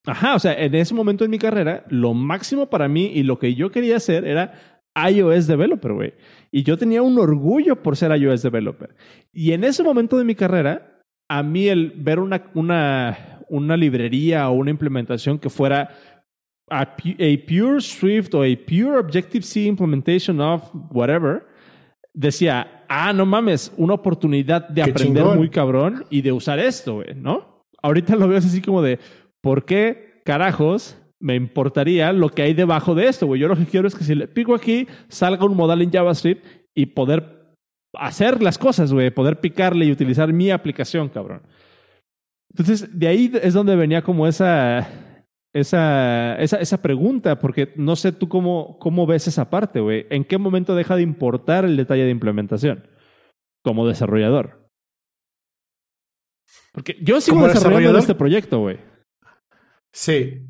Ajá, 0.05 0.35
o 0.35 0.39
sea, 0.39 0.53
en 0.53 0.75
ese 0.75 0.93
momento 0.93 1.23
en 1.23 1.31
mi 1.31 1.39
carrera, 1.39 1.85
lo 1.87 2.13
máximo 2.13 2.69
para 2.69 2.89
mí 2.89 3.05
y 3.05 3.23
lo 3.23 3.39
que 3.39 3.55
yo 3.55 3.71
quería 3.71 3.95
hacer 3.95 4.27
era 4.27 4.72
iOS 4.95 5.47
developer, 5.47 5.93
güey. 5.93 6.13
Y 6.51 6.63
yo 6.63 6.77
tenía 6.77 7.01
un 7.01 7.17
orgullo 7.17 7.81
por 7.81 7.97
ser 7.97 8.15
iOS 8.15 8.43
developer. 8.43 8.95
Y 9.31 9.53
en 9.53 9.63
ese 9.63 9.83
momento 9.83 10.17
de 10.17 10.23
mi 10.23 10.35
carrera, 10.35 11.01
a 11.29 11.41
mí 11.41 11.67
el 11.67 11.93
ver 11.95 12.19
una, 12.19 12.43
una 12.53 13.33
una 13.53 13.77
librería 13.77 14.49
o 14.49 14.53
una 14.53 14.71
implementación 14.71 15.37
que 15.37 15.49
fuera 15.49 15.91
a, 16.69 16.95
pure 16.95 17.81
Swift 17.81 18.33
o 18.33 18.41
a 18.41 18.47
pure 18.65 18.97
Objective-C 18.97 19.65
implementation 19.65 20.41
of 20.41 20.71
whatever, 20.89 21.45
decía, 22.13 22.85
ah, 22.89 23.13
no 23.13 23.27
mames, 23.27 23.71
una 23.77 23.93
oportunidad 23.93 24.67
de 24.69 24.81
aprender 24.81 25.23
muy 25.23 25.49
cabrón 25.49 26.05
y 26.09 26.21
de 26.21 26.31
usar 26.31 26.57
esto, 26.57 27.03
¿no? 27.15 27.63
Ahorita 27.81 28.15
lo 28.15 28.27
veo 28.27 28.39
así 28.39 28.59
como 28.59 28.81
de, 28.81 28.97
¿por 29.39 29.65
qué 29.65 30.21
carajos 30.25 30.97
me 31.23 31.35
importaría 31.35 32.11
lo 32.11 32.27
que 32.27 32.41
hay 32.41 32.53
debajo 32.53 32.93
de 32.95 33.07
esto, 33.07 33.25
güey? 33.25 33.39
Yo 33.39 33.47
lo 33.47 33.55
que 33.55 33.65
quiero 33.65 33.87
es 33.87 33.95
que 33.95 34.03
si 34.03 34.13
le 34.13 34.27
pico 34.27 34.53
aquí, 34.53 34.87
salga 35.07 35.45
un 35.45 35.55
modal 35.55 35.81
en 35.81 35.89
JavaScript 35.89 36.45
y 36.75 36.87
poder 36.87 37.55
hacer 37.93 38.43
las 38.43 38.57
cosas, 38.57 38.91
güey, 38.91 39.09
poder 39.09 39.39
picarle 39.39 39.85
y 39.85 39.91
utilizar 39.91 40.33
mi 40.33 40.51
aplicación, 40.51 41.07
cabrón. 41.07 41.41
Entonces, 42.49 42.99
de 42.99 43.07
ahí 43.07 43.31
es 43.41 43.53
donde 43.53 43.77
venía 43.77 44.01
como 44.01 44.27
esa, 44.27 45.15
esa, 45.53 46.35
esa, 46.35 46.57
esa 46.57 46.81
pregunta, 46.81 47.39
porque 47.39 47.71
no 47.77 47.95
sé 47.95 48.11
tú 48.11 48.27
cómo, 48.27 48.77
cómo 48.79 49.07
ves 49.07 49.29
esa 49.29 49.49
parte, 49.49 49.79
güey. 49.79 50.05
¿En 50.09 50.25
qué 50.25 50.37
momento 50.37 50.75
deja 50.75 50.97
de 50.97 51.03
importar 51.03 51.63
el 51.63 51.77
detalle 51.77 52.03
de 52.03 52.11
implementación 52.11 52.85
como 53.63 53.87
desarrollador? 53.87 54.69
Porque 56.73 56.97
yo 57.01 57.21
sigo 57.21 57.47
desarrollando 57.47 57.97
este 57.97 58.13
proyecto, 58.13 58.59
güey. 58.59 58.77
Sí. 59.93 60.49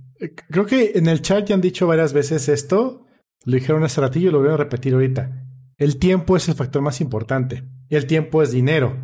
Creo 0.50 0.66
que 0.66 0.94
en 0.96 1.08
el 1.08 1.22
chat 1.22 1.48
ya 1.48 1.56
han 1.56 1.62
dicho 1.62 1.88
varias 1.88 2.14
veces 2.14 2.50
esto. 2.50 3.06
Lo 3.46 3.56
dijeron 3.56 3.84
hace 3.84 4.02
ratillo 4.02 4.30
y 4.30 4.32
lo 4.32 4.42
voy 4.42 4.52
a 4.52 4.58
repetir 4.58 4.94
ahorita. 4.94 5.46
El 5.78 5.98
tiempo 5.98 6.38
es 6.38 6.48
el 6.48 6.56
factor 6.56 6.82
más 6.82 7.02
importante. 7.02 7.64
Y 7.90 7.96
el 7.96 8.08
tiempo 8.08 8.42
es 8.42 8.52
dinero. 8.52 8.98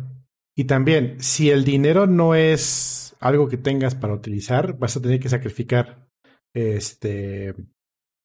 Y 0.56 0.64
también, 0.64 1.16
si 1.20 1.50
el 1.50 1.64
dinero 1.64 2.06
no 2.06 2.34
es 2.34 3.16
algo 3.20 3.48
que 3.48 3.56
tengas 3.56 3.94
para 3.94 4.14
utilizar, 4.14 4.78
vas 4.78 4.96
a 4.96 5.02
tener 5.02 5.20
que 5.20 5.28
sacrificar 5.28 6.08
este 6.52 7.54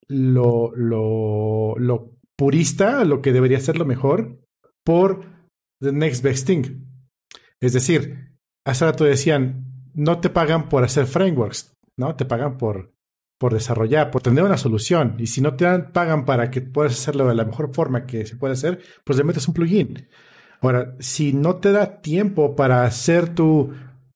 lo, 0.08 0.76
lo, 0.76 1.76
lo 1.78 2.16
purista, 2.36 3.04
lo 3.06 3.22
que 3.22 3.34
debería 3.34 3.60
ser 3.60 3.78
lo 3.78 3.86
mejor, 3.86 4.40
por 4.84 5.26
the 5.80 5.92
next 5.92 6.24
best 6.24 6.48
thing. 6.48 6.64
Es 7.60 7.74
decir, 7.74 8.38
hace 8.66 8.86
rato 8.86 9.04
decían, 9.04 9.92
no 9.94 10.20
te 10.20 10.30
pagan 10.30 10.70
por 10.70 10.84
hacer 10.84 11.06
frameworks, 11.06 11.75
¿no? 11.98 12.16
Te 12.16 12.26
pagan 12.26 12.58
por, 12.58 12.94
por 13.38 13.54
desarrollar, 13.54 14.12
por 14.12 14.22
tener 14.22 14.44
una 14.44 14.58
solución. 14.58 15.16
Y 15.20 15.28
si 15.28 15.42
no 15.42 15.56
te 15.56 15.80
pagan 15.80 16.26
para 16.26 16.52
que 16.52 16.62
puedas 16.62 16.94
hacerlo 16.94 17.28
de 17.28 17.36
la 17.36 17.46
mejor 17.46 17.74
forma 17.74 18.06
que 18.06 18.26
se 18.26 18.36
puede 18.36 18.54
hacer, 18.54 18.80
pues 19.04 19.18
le 19.18 19.24
metes 19.24 19.48
un 19.48 19.54
plugin. 19.54 20.08
Ahora, 20.62 20.96
si 21.00 21.34
no 21.34 21.58
te 21.58 21.72
da 21.72 22.02
tiempo 22.02 22.56
para 22.56 22.84
hacer 22.84 23.34
tu 23.36 23.74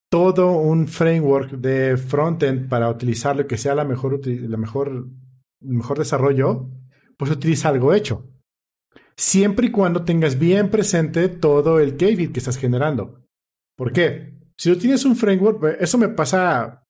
todo 0.09 0.53
un 0.53 0.88
framework 0.88 1.51
de 1.51 1.95
frontend 1.95 2.67
para 2.67 2.89
utilizar 2.89 3.36
lo 3.36 3.45
que 3.45 3.57
sea 3.57 3.75
la 3.75 3.86
mejor, 3.86 4.19
la 4.25 4.57
mejor, 4.57 5.07
mejor 5.59 5.99
desarrollo, 5.99 6.67
pues 7.15 7.30
utiliza 7.30 7.69
algo 7.69 7.93
hecho. 7.93 8.27
Siempre 9.15 9.67
y 9.67 9.71
cuando 9.71 10.05
tengas 10.05 10.39
bien 10.39 10.71
presente 10.71 11.30
todo 11.30 11.80
el 11.80 11.97
KVID 11.97 12.32
que 12.32 12.39
estás 12.39 12.57
generando. 12.57 13.25
¿Por 13.75 13.91
qué? 13.91 14.39
Si 14.57 14.71
tú 14.71 14.80
tienes 14.80 15.05
un 15.05 15.15
framework, 15.15 15.77
eso 15.80 15.97
me 15.97 16.09
pasa 16.09 16.88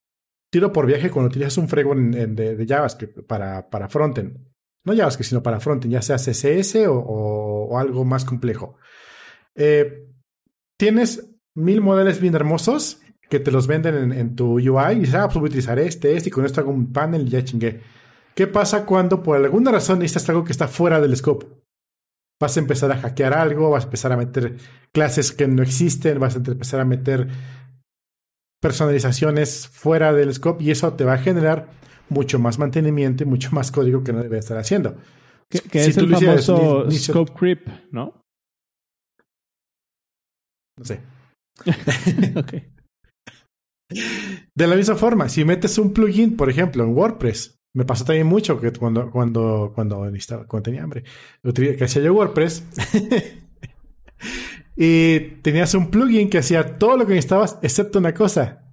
tiro 0.50 0.72
por 0.72 0.86
viaje 0.86 1.10
cuando 1.10 1.30
utilizas 1.30 1.58
un 1.58 1.68
framework 1.68 2.00
de, 2.00 2.66
JavaScript 2.68 3.26
para, 3.28 3.70
para 3.70 3.89
frontend. 3.89 4.38
No 4.86 4.95
JavaScript, 4.95 5.30
sino 5.30 5.43
para 5.43 5.60
frontend, 5.60 5.93
ya 5.93 6.02
sea 6.02 6.18
CSS 6.18 6.88
o, 6.88 7.78
algo 7.78 8.06
más 8.06 8.26
complejo. 8.26 8.78
Eh, 9.56 10.08
tienes 10.78 11.30
mil 11.56 11.82
modelos 11.82 12.20
bien 12.20 12.36
hermosos 12.36 13.02
que 13.30 13.39
te 13.39 13.52
los 13.52 13.68
venden 13.68 14.12
en, 14.12 14.36
tu 14.36 14.56
UI 14.56 14.93
y 14.93 15.00
dices, 15.02 15.16
ah, 15.16 15.28
pues 15.28 15.36
voy 15.36 15.47
a 15.47 15.50
utilizar 15.50 15.78
este, 15.78 16.16
este 16.16 16.30
y 16.30 16.32
con 16.32 16.45
esto 16.45 16.62
hago 16.62 16.72
un 16.72 16.91
panel 16.91 17.28
y 17.28 17.30
ya 17.30 17.43
chingué. 17.43 17.82
¿Qué 18.34 18.47
pasa 18.47 18.86
cuando 18.86 19.22
por 19.22 19.38
alguna 19.38 19.72
razón 19.72 20.00
necesitas 20.00 20.30
algo 20.30 20.43
que 20.43 20.52
está 20.52 20.68
fuera 20.68 21.00
del 21.00 21.16
scope? 21.16 21.45
Vas 22.39 22.56
a 22.56 22.62
empezar 22.62 22.91
a 22.91 22.97
hackear 22.97 23.34
algo, 23.34 23.70
vas 23.70 23.84
a 23.84 23.88
empezar 23.88 24.12
a 24.14 24.18
meter 24.18 24.56
clases 24.93 25.32
que 25.32 25.47
no 25.47 25.62
existen, 25.62 26.20
vas 26.20 26.36
a 26.36 26.39
empezar 26.39 26.80
a 26.80 26.86
meter 26.86 27.28
personalizaciones 28.62 29.68
fuera 29.68 30.14
del 30.14 30.34
scope 30.34 30.64
y 30.64 30.72
eso 30.72 30.93
te 30.93 31.03
va 31.03 31.14
a 31.14 31.18
generar 31.18 31.70
mucho 32.10 32.39
más 32.39 32.60
mantenimiento 32.60 33.24
y 33.24 33.28
mucho 33.28 33.51
más 33.51 33.72
código 33.72 34.03
que 34.03 34.14
no 34.14 34.22
debe 34.22 34.38
estar 34.39 34.57
haciendo. 34.57 34.97
Que, 35.49 35.62
es 35.74 35.97
el 35.97 36.10
famoso 36.10 36.89
scope 36.91 37.34
creep, 37.34 37.68
¿no? 37.91 38.22
No 40.78 40.86
sé. 40.86 41.01
De 44.55 44.68
la 44.68 44.76
misma 44.76 44.95
forma, 44.95 45.30
si 45.30 45.43
metes 45.43 45.80
un 45.80 45.93
plugin, 45.93 46.38
por 46.38 46.47
ejemplo, 46.49 46.84
en 46.84 46.95
WordPress, 46.95 47.60
me 47.74 47.86
pasó 47.86 48.05
también 48.05 48.28
mucho 48.28 48.60
que 48.60 48.72
cuando, 48.72 49.10
cuando, 49.10 49.72
cuando, 49.74 50.12
cuando 50.47 50.64
tenía 50.64 50.84
hambre, 50.84 51.03
que 51.55 51.84
hacía 51.84 52.03
yo 52.03 52.14
WordPress 52.14 52.64
y 54.82 55.20
tenías 55.42 55.74
un 55.74 55.92
plugin 55.92 56.30
que 56.30 56.38
hacía 56.38 56.78
todo 56.78 56.96
lo 56.96 57.06
que 57.06 57.12
necesitabas 57.14 57.60
excepto 57.62 58.00
una 58.00 58.14
cosa. 58.14 58.64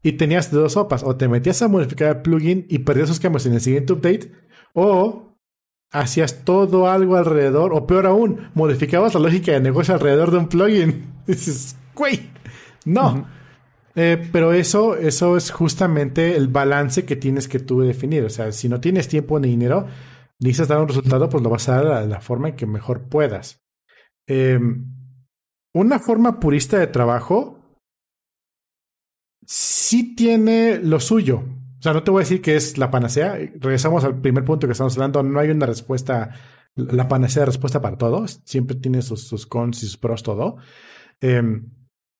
Y 0.00 0.12
tenías 0.12 0.52
dos 0.52 0.74
sopas. 0.74 1.02
O 1.02 1.16
te 1.16 1.26
metías 1.26 1.60
a 1.62 1.68
modificar 1.68 2.16
el 2.16 2.22
plugin 2.22 2.64
y 2.68 2.78
perdías 2.78 3.06
esos 3.06 3.18
cambios 3.18 3.44
en 3.46 3.54
el 3.54 3.60
siguiente 3.60 3.92
update. 3.92 4.30
O 4.72 5.34
hacías 5.90 6.44
todo 6.44 6.88
algo 6.88 7.16
alrededor. 7.16 7.74
O 7.74 7.88
peor 7.88 8.06
aún, 8.06 8.50
modificabas 8.54 9.14
la 9.14 9.20
lógica 9.20 9.50
de 9.50 9.58
negocio 9.58 9.94
alrededor 9.94 10.30
de 10.30 10.38
un 10.38 10.46
plugin. 10.46 11.12
dices, 11.26 11.76
güey, 11.92 12.30
no. 12.84 13.26
Eh, 13.96 14.24
pero 14.30 14.52
eso, 14.52 14.94
eso 14.94 15.36
es 15.36 15.50
justamente 15.50 16.36
el 16.36 16.46
balance 16.46 17.04
que 17.04 17.16
tienes 17.16 17.48
que 17.48 17.58
tú 17.58 17.80
definir. 17.80 18.22
O 18.22 18.30
sea, 18.30 18.52
si 18.52 18.68
no 18.68 18.80
tienes 18.80 19.08
tiempo 19.08 19.40
ni 19.40 19.48
dinero, 19.48 19.88
necesitas 20.38 20.68
dar 20.68 20.78
un 20.78 20.86
resultado, 20.86 21.28
pues 21.28 21.42
lo 21.42 21.50
vas 21.50 21.68
a 21.68 21.82
dar 21.82 22.02
de 22.02 22.08
la 22.08 22.20
forma 22.20 22.50
en 22.50 22.54
que 22.54 22.66
mejor 22.66 23.08
puedas. 23.08 23.60
Em, 24.28 24.91
una 25.74 25.98
forma 25.98 26.38
purista 26.40 26.78
de 26.78 26.86
trabajo 26.86 27.58
sí 29.46 30.14
tiene 30.14 30.78
lo 30.78 31.00
suyo. 31.00 31.44
O 31.78 31.82
sea, 31.82 31.92
no 31.92 32.04
te 32.04 32.10
voy 32.10 32.20
a 32.20 32.24
decir 32.24 32.40
que 32.40 32.56
es 32.56 32.78
la 32.78 32.90
panacea. 32.90 33.38
Regresamos 33.58 34.04
al 34.04 34.20
primer 34.20 34.44
punto 34.44 34.66
que 34.66 34.72
estamos 34.72 34.94
hablando. 34.94 35.22
No 35.22 35.40
hay 35.40 35.50
una 35.50 35.66
respuesta, 35.66 36.30
la 36.76 37.08
panacea 37.08 37.40
de 37.40 37.46
respuesta 37.46 37.80
para 37.80 37.98
todos. 37.98 38.40
Siempre 38.44 38.76
tiene 38.76 39.02
sus, 39.02 39.26
sus 39.26 39.46
cons 39.46 39.82
y 39.82 39.86
sus 39.86 39.96
pros 39.96 40.22
todo. 40.22 40.58
Em, 41.20 41.70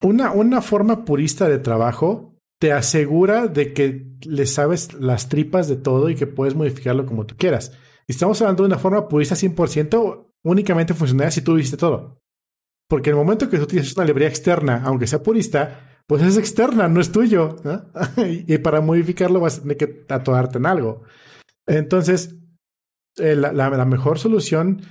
una, 0.02 0.32
una 0.32 0.62
forma 0.62 1.04
purista 1.04 1.48
de 1.48 1.58
trabajo 1.58 2.36
te 2.58 2.72
asegura 2.72 3.46
de 3.48 3.72
que 3.72 4.06
le 4.24 4.46
sabes 4.46 4.94
las 4.94 5.28
tripas 5.28 5.68
de 5.68 5.76
todo 5.76 6.10
y 6.10 6.14
que 6.14 6.26
puedes 6.26 6.54
modificarlo 6.54 7.06
como 7.06 7.26
tú 7.26 7.36
quieras. 7.36 7.72
Estamos 8.08 8.40
hablando 8.40 8.64
de 8.64 8.68
una 8.68 8.78
forma 8.78 9.08
purista 9.08 9.34
100%, 9.34 10.28
únicamente 10.42 10.94
funcionaría 10.94 11.30
si 11.30 11.42
tú 11.42 11.56
hiciste 11.58 11.76
todo. 11.76 12.21
Porque 12.92 13.08
en 13.08 13.16
el 13.16 13.24
momento 13.24 13.48
que 13.48 13.56
tú 13.56 13.66
tienes 13.66 13.96
una 13.96 14.04
librería 14.04 14.28
externa, 14.28 14.82
aunque 14.84 15.06
sea 15.06 15.22
purista, 15.22 16.02
pues 16.06 16.20
es 16.20 16.36
externa, 16.36 16.88
no 16.88 17.00
es 17.00 17.10
tuyo. 17.10 17.56
y 18.46 18.58
para 18.58 18.82
modificarlo 18.82 19.40
vas 19.40 19.56
a 19.56 19.62
tener 19.62 19.78
que 19.78 19.86
tatuarte 19.86 20.58
en 20.58 20.66
algo. 20.66 21.02
Entonces, 21.66 22.36
eh, 23.16 23.34
la, 23.34 23.86
mejor 23.86 24.18
solución, 24.18 24.82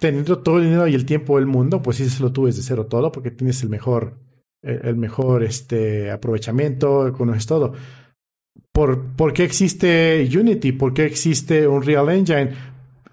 teniendo 0.00 0.40
todo 0.40 0.58
el 0.58 0.64
dinero 0.64 0.88
y 0.88 0.96
el 0.96 1.06
tiempo 1.06 1.36
del 1.36 1.46
mundo, 1.46 1.80
pues 1.80 1.98
sí 1.98 2.10
se 2.10 2.20
lo 2.20 2.32
tú 2.32 2.46
desde 2.46 2.62
cero 2.62 2.86
todo, 2.86 3.12
porque 3.12 3.30
tienes 3.30 3.62
el 3.62 3.68
mejor, 3.68 4.18
eh, 4.64 4.80
el 4.82 4.96
mejor 4.96 5.44
este, 5.44 6.10
aprovechamiento, 6.10 7.12
conoces 7.16 7.46
todo. 7.46 7.74
¿Por, 8.72 9.04
¿Por 9.14 9.32
qué 9.32 9.44
existe 9.44 10.28
Unity? 10.36 10.72
¿Por 10.72 10.92
qué 10.92 11.04
existe 11.04 11.68
Unreal 11.68 12.08
Engine? 12.08 12.50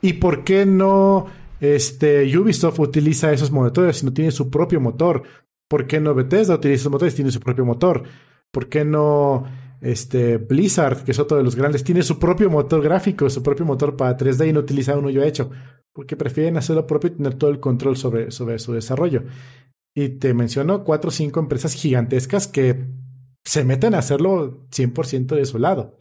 ¿Y 0.02 0.14
por 0.14 0.44
qué 0.44 0.66
no 0.66 1.28
este, 1.60 2.38
Ubisoft 2.38 2.80
utiliza 2.80 3.32
esos 3.32 3.52
motores, 3.52 4.04
no 4.04 4.14
tiene 4.14 4.32
su 4.32 4.50
propio 4.50 4.80
motor. 4.80 5.24
¿Por 5.68 5.88
qué 5.88 6.00
no 6.00 6.14
Bethesda 6.14 6.56
utiliza 6.56 6.82
esos 6.82 6.92
motores? 6.92 7.16
Tiene 7.16 7.32
su 7.32 7.40
propio 7.40 7.66
motor. 7.66 8.04
¿Por 8.52 8.70
qué 8.70 8.86
no 8.86 9.46
este, 9.82 10.38
Blizzard, 10.38 11.04
que 11.04 11.12
es 11.12 11.20
otro 11.20 11.38
de 11.38 11.44
los 11.44 11.56
grandes, 11.56 11.84
tiene 11.84 12.04
su 12.04 12.20
propio 12.20 12.50
motor 12.50 12.82
gráfico, 12.82 13.30
su 13.30 13.44
propio 13.44 13.66
motor 13.66 13.96
para 13.96 14.18
3D 14.18 14.50
y 14.50 14.54
no 14.54 14.62
utiliza 14.62 14.98
uno 14.98 15.10
yo 15.10 15.24
hecho? 15.24 15.50
Porque 15.94 16.16
prefieren 16.16 16.58
hacerlo 16.58 16.86
propio 16.88 17.10
y 17.10 17.14
tener 17.14 17.34
todo 17.36 17.50
el 17.50 17.60
control 17.60 17.98
sobre, 17.98 18.32
sobre 18.32 18.60
su 18.60 18.74
desarrollo. 18.74 19.24
Y 19.96 20.10
te 20.10 20.34
menciono 20.34 20.84
cuatro 20.84 21.10
o 21.10 21.12
cinco 21.12 21.40
empresas 21.40 21.74
gigantescas 21.74 22.48
que 22.48 22.86
se 23.44 23.64
meten 23.64 23.96
a 23.96 24.00
hacerlo 24.00 24.68
100% 24.70 25.36
de 25.36 25.46
su 25.46 25.58
lado. 25.58 25.98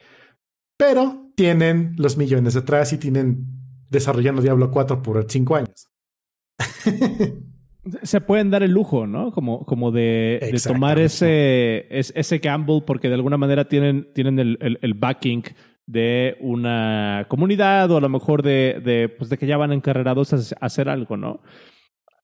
Pero 0.77 1.31
tienen 1.35 1.95
los 1.97 2.17
millones 2.17 2.55
detrás 2.55 2.93
y 2.93 2.99
tienen 2.99 3.56
desarrollando 3.89 4.43
Diablo 4.43 4.71
4 4.71 5.03
por 5.03 5.25
5 5.29 5.57
años. 5.57 5.89
Se 8.03 8.21
pueden 8.21 8.51
dar 8.51 8.65
el 8.65 8.73
lujo, 8.73 9.07
¿no? 9.07 9.31
Como, 9.31 9.65
como 9.65 9.93
de, 9.93 10.59
tomar 10.67 10.99
ese, 10.99 11.87
ese 11.91 12.39
gamble 12.39 12.83
porque 12.85 13.09
de 13.09 13.15
alguna 13.15 13.37
manera 13.37 13.69
tienen, 13.69 14.13
tienen 14.13 14.39
el, 14.41 14.95
backing 14.95 15.45
de 15.87 16.37
una 16.41 17.27
comunidad 17.29 17.89
o 17.93 17.99
a 17.99 18.01
lo 18.01 18.09
mejor 18.09 18.43
de, 18.43 18.81
de, 18.85 19.09
pues 19.09 19.31
de 19.31 19.39
que 19.39 19.47
ya 19.47 19.57
van 19.57 19.73
encarrerados 19.73 20.33
a 20.33 20.57
hacer 20.61 20.89
algo, 20.89 21.17
¿no? 21.17 21.41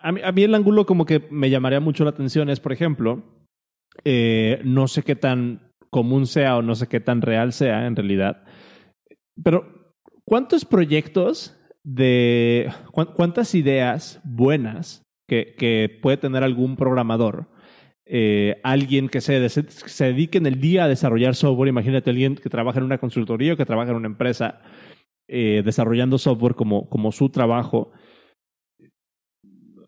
A 0.00 0.10
mí, 0.10 0.20
a 0.24 0.32
mí, 0.32 0.42
el 0.42 0.54
ángulo 0.56 0.84
como 0.84 1.06
que 1.06 1.28
me 1.30 1.48
llamaría 1.48 1.78
mucho 1.78 2.02
la 2.02 2.10
atención 2.10 2.50
es, 2.50 2.58
por 2.58 2.72
ejemplo, 2.72 3.22
eh, 4.04 4.60
no 4.64 4.88
sé 4.88 5.02
qué 5.04 5.14
tan 5.14 5.70
común 5.90 6.26
sea 6.26 6.56
o 6.56 6.62
no 6.62 6.74
sé 6.74 6.88
qué 6.88 6.98
tan 6.98 7.22
real 7.22 7.52
sea 7.52 7.86
en 7.86 7.94
realidad, 7.94 8.42
pero 9.42 9.81
¿cuántos 10.24 10.64
proyectos 10.64 11.56
de 11.84 12.70
cuántas 12.92 13.54
ideas 13.54 14.20
buenas 14.24 15.02
que, 15.26 15.98
puede 16.02 16.16
tener 16.16 16.42
algún 16.42 16.76
programador? 16.76 17.48
Eh, 18.04 18.60
alguien 18.62 19.08
que 19.08 19.20
se, 19.20 19.48
se, 19.48 20.04
dedique 20.04 20.38
en 20.38 20.46
el 20.46 20.60
día 20.60 20.84
a 20.84 20.88
desarrollar 20.88 21.34
software, 21.34 21.68
imagínate 21.68 22.10
alguien 22.10 22.34
que 22.34 22.50
trabaja 22.50 22.78
en 22.78 22.84
una 22.84 22.98
consultoría 22.98 23.54
o 23.54 23.56
que 23.56 23.64
trabaja 23.64 23.92
en 23.92 23.96
una 23.96 24.08
empresa 24.08 24.60
eh, 25.28 25.62
desarrollando 25.64 26.18
software 26.18 26.54
como, 26.54 26.90
como 26.90 27.10
su 27.12 27.30
trabajo 27.30 27.92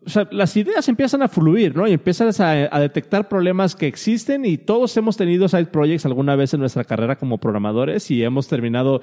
o 0.05 0.09
sea, 0.09 0.27
las 0.31 0.55
ideas 0.55 0.87
empiezan 0.87 1.23
a 1.23 1.27
fluir, 1.27 1.75
¿no? 1.75 1.87
Y 1.87 1.93
empiezas 1.93 2.39
a, 2.39 2.79
detectar 2.79 3.27
problemas 3.27 3.75
que 3.75 3.87
existen 3.87 4.45
y 4.45 4.57
todos 4.57 4.95
hemos 4.97 5.17
tenido 5.17 5.47
side 5.47 5.65
projects 5.65 6.05
alguna 6.05 6.35
vez 6.35 6.53
en 6.53 6.59
nuestra 6.59 6.83
carrera 6.83 7.17
como 7.17 7.39
programadores 7.39 8.11
y 8.11 8.23
hemos 8.23 8.47
terminado 8.47 9.01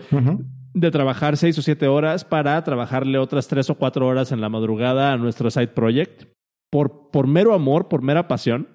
de 0.74 0.90
trabajar 0.90 1.36
seis 1.36 1.58
o 1.58 1.62
siete 1.62 1.88
horas 1.88 2.24
para 2.24 2.62
trabajarle 2.62 3.18
otras 3.18 3.48
tres 3.48 3.68
o 3.70 3.74
cuatro 3.74 4.06
horas 4.06 4.30
en 4.30 4.40
la 4.40 4.48
madrugada 4.48 5.12
a 5.12 5.16
nuestro 5.16 5.50
side 5.50 5.68
project 5.68 6.24
por, 6.70 7.10
por 7.10 7.26
mero 7.26 7.52
amor, 7.52 7.88
por 7.88 8.02
mera 8.02 8.28
pasión. 8.28 8.68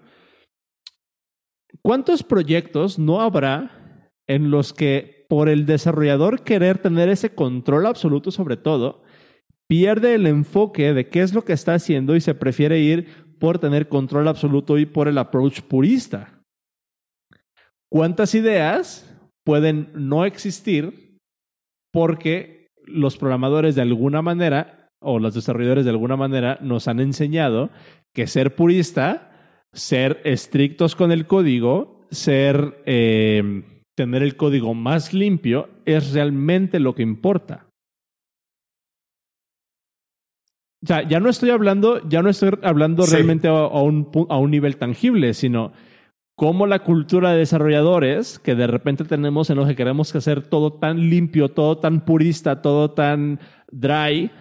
¿Cuántos 1.82 2.24
proyectos 2.24 3.00
no 3.00 3.22
habrá 3.22 4.10
en 4.28 4.52
los 4.52 4.74
que 4.74 5.26
por 5.30 5.50
el 5.50 5.66
desarrollador 5.66 6.44
querer 6.44 6.78
tener 6.80 7.10
ese 7.10 7.34
control 7.34 7.86
absoluto 7.86 8.32
sobre 8.32 8.58
todo, 8.58 9.04
pierde 9.68 10.16
el 10.16 10.28
enfoque 10.28 10.94
de 10.94 11.08
qué 11.10 11.22
es 11.22 11.34
lo 11.34 11.44
que 11.44 11.54
está 11.54 11.74
haciendo 11.74 12.16
y 12.16 12.22
se 12.22 12.36
prefiere 12.36 12.80
ir 12.80 13.28
por 13.40 13.60
tener 13.60 13.88
control 13.88 14.28
absoluto 14.28 14.78
y 14.78 14.86
por 14.86 15.08
el 15.08 15.18
approach 15.18 15.62
purista. 15.62 16.42
¿Cuántas 17.92 18.34
ideas 18.36 19.14
pueden 19.46 19.92
no 19.94 20.26
existir 20.26 21.18
porque 21.94 22.68
los 22.86 23.18
programadores 23.18 23.76
de 23.76 23.82
alguna 23.82 24.22
manera 24.22 24.90
o 25.00 25.20
los 25.20 25.34
desarrolladores 25.34 25.86
de 25.86 25.92
alguna 25.92 26.18
manera 26.18 26.58
nos 26.62 26.88
han 26.88 27.00
enseñado 27.00 27.70
que 28.14 28.28
ser 28.28 28.56
purista, 28.56 29.62
ser 29.74 30.22
estrictos 30.24 30.96
con 30.96 31.12
el 31.12 31.28
código, 31.28 32.08
ser 32.10 32.82
eh, 32.86 33.64
tener 33.96 34.24
el 34.24 34.36
código 34.36 34.74
más 34.74 35.14
limpio 35.14 35.70
es 35.86 36.14
realmente 36.14 36.80
lo 36.80 36.96
que 36.96 37.04
importa? 37.04 37.67
O 40.88 40.94
sea, 40.94 41.06
ya 41.06 41.20
no 41.20 41.28
estoy 41.28 41.50
hablando, 41.50 42.08
ya 42.08 42.22
no 42.22 42.30
estoy 42.30 42.52
hablando 42.64 43.06
realmente 43.06 43.50
a, 43.50 43.68
un, 43.68 44.10
a 44.30 44.38
un 44.38 44.50
nivel 44.50 44.78
tangible, 44.78 45.34
sino 45.34 45.74
cómo 46.38 46.66
la 46.66 46.80
cultura 46.80 47.34
de 47.34 47.40
desarrolladores, 47.40 48.40
que 48.40 48.56
de 48.56 48.68
repente 48.68 49.04
tenemos 49.04 49.50
en 49.50 49.58
lo 49.58 49.68
que 49.68 49.76
queremos 49.76 50.16
hacer 50.16 50.44
todo 50.44 50.72
tan 50.72 51.10
limpio, 51.10 51.50
todo 51.50 51.78
tan 51.78 52.06
purista, 52.06 52.62
todo 52.62 52.92
tan 52.92 53.42
dry, 53.70 54.32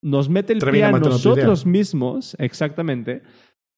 nos 0.00 0.28
mete 0.28 0.52
el 0.52 0.60
pie 0.60 0.84
a 0.84 0.92
nosotros 0.92 1.66
mismos, 1.66 2.36
exactamente, 2.38 3.22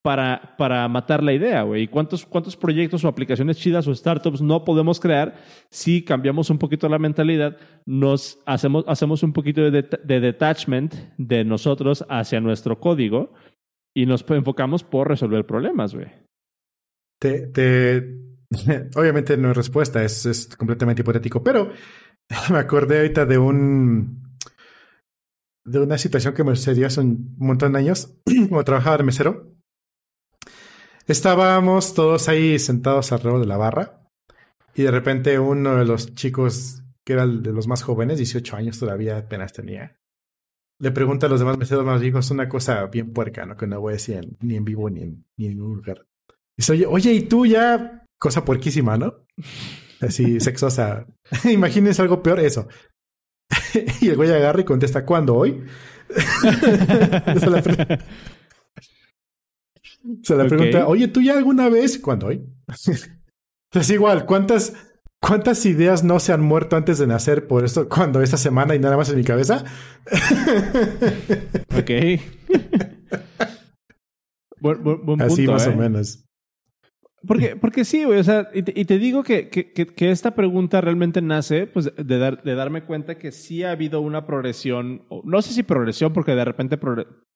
para, 0.05 0.55
para 0.59 0.87
matar 0.87 1.23
la 1.23 1.33
idea, 1.33 1.63
güey. 1.63 1.85
¿Y 1.85 1.89
cuántos, 1.89 2.27
cuántos 2.27 2.59
proyectos 2.59 3.03
o 3.03 3.09
aplicaciones 3.09 3.57
chidas 3.57 3.89
o 3.89 3.95
startups 3.95 4.43
no 4.43 4.63
podemos 4.63 5.01
crear 5.01 5.35
si 5.71 6.05
cambiamos 6.05 6.51
un 6.51 6.59
poquito 6.59 6.91
la 6.91 6.99
mentalidad, 6.99 7.57
nos 7.87 8.39
hacemos, 8.45 8.85
hacemos 8.87 9.23
un 9.23 9.33
poquito 9.33 9.63
de, 9.71 9.83
de 9.83 10.21
detachment 10.21 10.95
de 11.17 11.43
nosotros 11.45 12.05
hacia 12.11 12.43
nuestro 12.43 12.79
código 12.79 13.33
y 13.97 14.05
nos 14.05 14.27
enfocamos 14.29 14.85
por 14.85 15.09
resolver 15.09 15.47
problemas, 15.47 15.95
güey? 15.95 16.09
Te, 17.19 17.47
te, 17.47 18.19
obviamente 18.97 19.39
no 19.39 19.53
es 19.53 19.57
respuesta, 19.57 20.05
es, 20.05 20.27
es 20.27 20.55
completamente 20.55 21.01
hipotético, 21.01 21.43
pero 21.43 21.73
me 22.51 22.59
acordé 22.59 22.99
ahorita 22.99 23.25
de 23.25 23.39
un 23.39 24.23
de 25.65 25.81
una 25.81 25.97
situación 25.97 26.35
que 26.35 26.45
me 26.45 26.55
sucedió 26.57 26.89
hace 26.89 27.01
un 27.01 27.37
montón 27.39 27.73
de 27.73 27.79
años, 27.79 28.15
como 28.51 28.63
trabajaba 28.65 28.99
de 28.99 29.05
mesero. 29.05 29.54
Estábamos 31.07 31.93
todos 31.93 32.29
ahí 32.29 32.59
sentados 32.59 33.13
alrededor 33.13 33.41
de 33.41 33.47
la 33.47 33.59
barra 33.59 34.01
y 34.75 34.85
de 34.85 34.91
repente 34.91 35.39
uno 35.39 35.77
de 35.77 35.85
los 35.85 36.15
chicos, 36.15 36.83
que 37.05 37.13
era 37.13 37.25
el 37.25 37.43
de 37.43 37.53
los 37.53 37.69
más 37.69 37.83
jóvenes, 37.83 38.17
18 38.17 38.57
años 38.57 38.79
todavía 38.79 39.19
apenas 39.19 39.53
tenía, 39.53 39.99
le 40.81 40.91
pregunta 40.91 41.27
a 41.27 41.29
los 41.29 41.41
demás 41.41 41.59
meseros 41.59 41.85
más 41.85 42.01
viejos 42.01 42.31
una 42.31 42.49
cosa 42.49 42.87
bien 42.87 43.13
puerca, 43.13 43.45
¿no? 43.45 43.57
que 43.57 43.67
no 43.67 43.81
voy 43.81 43.93
a 43.93 43.97
decir 43.97 44.37
ni 44.41 44.57
en 44.57 44.65
vivo 44.65 44.89
ni 44.89 45.03
en, 45.03 45.27
ni 45.37 45.47
en 45.47 45.57
ningún 45.57 45.77
lugar. 45.77 46.07
Dice, 46.57 46.73
oye, 46.73 46.87
oye, 46.87 47.13
y 47.13 47.21
tú 47.23 47.45
ya, 47.45 48.07
cosa 48.19 48.45
puerquísima, 48.45 48.97
¿no? 48.97 49.27
Así, 50.01 50.41
sexosa. 50.41 51.07
Imagínense 51.45 52.01
algo 52.01 52.23
peor, 52.23 52.41
eso. 52.41 52.69
y 54.01 54.09
el 54.09 54.17
güey 54.17 54.33
agarra 54.33 54.61
y 54.61 54.65
contesta, 54.65 55.05
¿cuándo? 55.05 55.35
¿Hoy? 55.35 55.65
Se 60.23 60.37
la, 60.37 60.45
se 60.45 60.45
la 60.45 60.49
pregunta, 60.49 60.87
oye, 60.87 61.09
¿tú 61.09 61.21
ya 61.21 61.37
alguna 61.37 61.69
vez? 61.69 61.99
¿Cuándo? 61.99 62.27
¿Hoy? 62.27 62.45
es 63.73 63.91
igual, 63.91 64.27
¿cuántas, 64.27 64.75
¿cuántas 65.21 65.65
ideas 65.67 66.05
no 66.05 66.21
se 66.21 66.33
han 66.33 66.43
muerto 66.43 66.77
antes 66.77 66.99
de 66.99 67.07
nacer 67.07 67.47
por 67.47 67.65
esto 67.65 67.89
cuando 67.89 68.23
esta 68.23 68.37
semana 68.37 68.75
y 68.75 68.79
nada 68.79 68.97
más 68.97 69.09
en 69.11 69.17
mi 69.17 69.25
cabeza? 69.25 69.65
ok. 71.77 71.91
Así 75.21 75.47
más 75.47 75.67
o 75.67 75.71
¿eh? 75.71 75.77
menos. 75.77 76.25
Porque, 77.27 77.57
porque 77.57 77.85
sí, 77.85 78.05
güey, 78.05 78.19
o 78.19 78.25
sea, 78.25 78.51
y 78.53 78.63
te, 78.63 78.99
digo 78.99 79.23
que, 79.23 79.49
que, 79.49 79.73
que, 79.73 80.11
esta 80.11 80.35
pregunta 80.35 80.81
realmente 80.81 81.23
nace 81.23 81.67
pues, 81.67 81.91
de, 81.97 82.19
dar, 82.19 82.43
de 82.43 82.55
darme 82.55 82.85
cuenta 82.85 83.19
que 83.19 83.33
sí 83.33 83.63
ha 83.63 83.71
habido 83.71 84.01
una 84.01 84.27
progresión, 84.27 85.03
no 85.25 85.41
sé 85.43 85.53
si 85.53 85.63
progresión, 85.63 86.13
porque 86.13 86.35
de 86.35 86.45
repente 86.45 86.79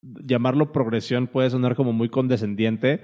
llamarlo 0.01 0.71
progresión 0.71 1.27
puede 1.27 1.49
sonar 1.49 1.75
como 1.75 1.93
muy 1.93 2.09
condescendiente, 2.09 3.01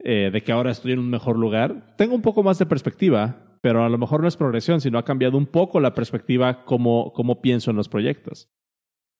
eh, 0.00 0.30
de 0.32 0.42
que 0.42 0.52
ahora 0.52 0.70
estoy 0.70 0.92
en 0.92 0.98
un 0.98 1.10
mejor 1.10 1.38
lugar. 1.38 1.94
Tengo 1.96 2.14
un 2.14 2.22
poco 2.22 2.42
más 2.42 2.58
de 2.58 2.66
perspectiva, 2.66 3.58
pero 3.60 3.84
a 3.84 3.88
lo 3.88 3.98
mejor 3.98 4.20
no 4.20 4.28
es 4.28 4.36
progresión, 4.36 4.80
sino 4.80 4.98
ha 4.98 5.04
cambiado 5.04 5.38
un 5.38 5.46
poco 5.46 5.78
la 5.78 5.94
perspectiva 5.94 6.64
como, 6.64 7.12
como 7.12 7.42
pienso 7.42 7.70
en 7.70 7.76
los 7.76 7.88
proyectos. 7.88 8.50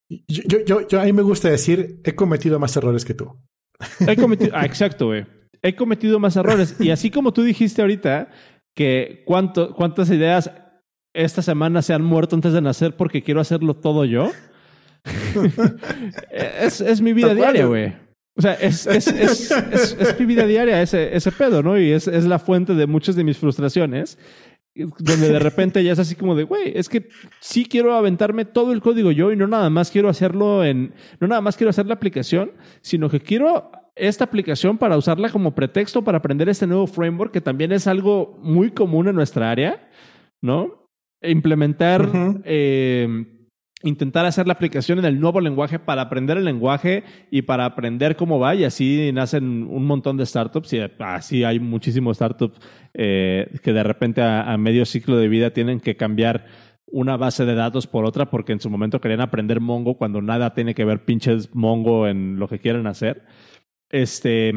Yo, 0.09 0.43
yo, 0.67 0.87
yo, 0.87 1.01
a 1.01 1.05
mí 1.05 1.12
me 1.12 1.23
gusta 1.23 1.49
decir, 1.49 2.01
he 2.05 2.15
cometido 2.15 2.59
más 2.59 2.77
errores 2.77 3.05
que 3.05 3.15
tú. 3.15 3.41
He 4.07 4.17
cometido, 4.17 4.53
ah, 4.55 4.67
exacto, 4.67 5.07
güey 5.07 5.25
he 5.65 5.75
cometido 5.75 6.21
más 6.21 6.37
errores. 6.37 6.77
Y 6.79 6.91
así 6.91 7.11
como 7.11 7.33
tú 7.33 7.43
dijiste 7.43 7.81
ahorita, 7.81 8.29
que 8.77 9.23
cuánto, 9.25 9.75
cuántas 9.75 10.11
ideas 10.11 10.51
esta 11.15 11.43
semana 11.43 11.81
se 11.81 11.95
han 11.95 12.05
muerto 12.05 12.37
antes 12.37 12.53
de 12.53 12.61
nacer 12.61 12.97
porque 12.97 13.23
quiero 13.23 13.41
hacerlo 13.41 13.75
todo 13.75 14.05
yo. 14.05 14.31
es, 16.31 16.81
es, 16.81 17.01
mi 17.01 17.15
vida 17.15 17.35
diaria, 17.35 17.67
güey. 17.67 17.95
O 18.37 18.43
sea, 18.43 18.55
es, 18.55 18.87
es, 18.87 19.07
es, 19.07 20.21
mi 20.21 20.27
vida 20.27 20.45
diaria 20.45 20.83
ese, 20.83 21.17
ese 21.17 21.33
pedo, 21.33 21.62
¿no? 21.62 21.79
Y 21.79 21.93
es, 21.93 22.09
es 22.09 22.25
la 22.25 22.39
fuente 22.39 22.75
de 22.75 22.87
muchas 22.87 23.17
de 23.17 23.25
mis 23.25 23.39
frustraciones, 23.39 24.19
donde 24.75 25.29
de 25.29 25.39
repente 25.39 25.83
ya 25.85 25.93
es 25.93 25.99
así 26.01 26.15
como 26.17 26.35
de, 26.35 26.43
güey, 26.43 26.73
es 26.75 26.89
que 26.89 27.09
sí 27.41 27.65
quiero 27.65 27.95
aventarme 27.95 28.45
todo 28.45 28.73
el 28.73 28.81
código 28.81 29.12
yo 29.12 29.31
y 29.31 29.37
no 29.37 29.47
nada 29.47 29.71
más 29.71 29.91
quiero 29.91 30.09
hacerlo 30.09 30.65
en, 30.65 30.95
no 31.21 31.29
nada 31.29 31.41
más 31.41 31.57
quiero 31.57 31.71
hacer 31.71 31.87
la 31.87 31.95
aplicación, 31.95 32.53
sino 32.81 33.09
que 33.09 33.21
quiero 33.21 33.71
esta 33.97 34.24
aplicación 34.24 34.78
para 34.78 34.97
usarla 34.97 35.30
como 35.30 35.55
pretexto 35.55 36.03
para 36.03 36.18
aprender 36.18 36.49
este 36.49 36.66
nuevo 36.66 36.86
framework, 36.86 37.32
que 37.32 37.40
también 37.40 37.72
es 37.72 37.86
algo 37.86 38.38
muy 38.42 38.70
común 38.70 39.09
en 39.09 39.14
nuestra 39.14 39.51
área, 39.51 39.88
¿no? 40.40 40.90
Implementar, 41.22 42.09
eh, 42.45 43.09
intentar 43.82 44.26
hacer 44.26 44.47
la 44.47 44.55
aplicación 44.55 44.99
en 44.99 45.05
el 45.05 45.20
nuevo 45.20 45.40
lenguaje 45.40 45.78
para 45.78 46.03
aprender 46.03 46.36
el 46.36 46.45
lenguaje 46.45 47.05
y 47.30 47.42
para 47.42 47.66
aprender 47.66 48.16
cómo 48.16 48.38
va, 48.38 48.55
y 48.55 48.64
así 48.64 49.11
nacen 49.12 49.66
un 49.70 49.86
montón 49.86 50.16
de 50.16 50.26
startups, 50.26 50.72
y 50.72 50.80
así 50.99 51.45
hay 51.45 51.61
muchísimos 51.61 52.16
startups 52.16 52.59
eh, 52.95 53.49
que 53.62 53.72
de 53.72 53.82
repente 53.82 54.22
a 54.22 54.57
medio 54.59 54.84
ciclo 54.84 55.16
de 55.16 55.28
vida 55.28 55.51
tienen 55.51 55.80
que 55.80 55.97
cambiar 55.97 56.47
una 56.95 57.16
base 57.16 57.45
de 57.45 57.57
datos 57.57 57.88
por 57.88 58.05
otra 58.05 58.30
porque 58.30 58.53
en 58.53 58.61
su 58.61 58.70
momento 58.70 59.01
querían 59.01 59.20
aprender 59.20 59.61
Mongo 59.61 59.97
cuando 59.97 60.22
nada 60.22 60.55
tiene 60.55 60.74
que 60.74 60.84
ver 60.84 61.05
pinches 61.05 61.53
Mongo 61.53 62.07
en 62.07 62.38
lo 62.38 62.47
que 62.47 62.61
quieren 62.61 62.86
hacer. 62.86 63.24
Este, 63.95 64.53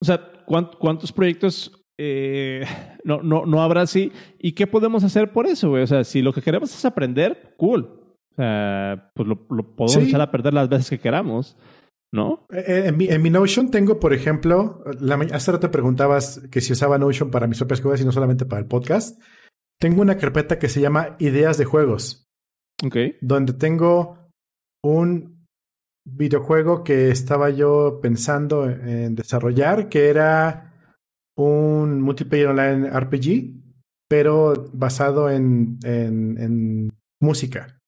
o 0.00 0.04
sea, 0.04 0.20
¿cuántos 0.44 1.12
proyectos 1.12 1.84
eh, 1.96 2.64
no, 3.04 3.22
no, 3.22 3.46
no 3.46 3.62
habrá 3.62 3.82
así? 3.82 4.10
¿Y 4.40 4.52
qué 4.52 4.66
podemos 4.66 5.04
hacer 5.04 5.32
por 5.32 5.46
eso, 5.46 5.68
güey? 5.68 5.84
O 5.84 5.86
sea, 5.86 6.02
si 6.02 6.20
lo 6.20 6.32
que 6.32 6.42
queremos 6.42 6.74
es 6.74 6.84
aprender, 6.84 7.54
cool. 7.56 8.16
O 8.32 8.34
sea, 8.34 9.12
pues 9.14 9.28
lo, 9.28 9.46
podemos 9.46 9.96
echar 9.96 10.20
a 10.20 10.32
perder 10.32 10.52
las 10.52 10.68
veces 10.68 10.90
que 10.90 10.98
queramos. 10.98 11.56
¿No? 12.12 12.46
Eh, 12.50 12.64
eh, 12.66 12.82
en 12.86 12.96
mi, 12.96 13.06
en 13.06 13.22
mi 13.22 13.30
Notion 13.30 13.70
tengo, 13.70 14.00
por 14.00 14.12
ejemplo, 14.12 14.82
la, 14.98 15.14
hace 15.32 15.52
rato 15.52 15.68
te 15.68 15.72
preguntabas 15.72 16.40
que 16.50 16.60
si 16.60 16.72
usaba 16.72 16.98
Notion 16.98 17.30
para 17.30 17.46
mis 17.46 17.58
propias 17.58 17.80
cosas 17.80 18.00
y 18.00 18.04
no 18.04 18.10
solamente 18.10 18.46
para 18.46 18.60
el 18.60 18.66
podcast. 18.66 19.22
Tengo 19.78 20.02
una 20.02 20.16
carpeta 20.16 20.58
que 20.58 20.68
se 20.68 20.80
llama 20.80 21.14
Ideas 21.20 21.56
de 21.56 21.66
Juegos. 21.66 22.26
Ok. 22.84 22.96
Donde 23.20 23.52
tengo 23.52 24.28
un 24.82 25.37
videojuego 26.10 26.84
que 26.84 27.10
estaba 27.10 27.50
yo 27.50 28.00
pensando 28.00 28.68
en 28.68 29.14
desarrollar, 29.14 29.88
que 29.88 30.08
era 30.08 30.74
un 31.36 32.00
multiplayer 32.00 32.48
online 32.48 32.90
RPG, 32.90 33.58
pero 34.08 34.70
basado 34.72 35.30
en, 35.30 35.78
en, 35.84 36.90
música. 37.20 37.80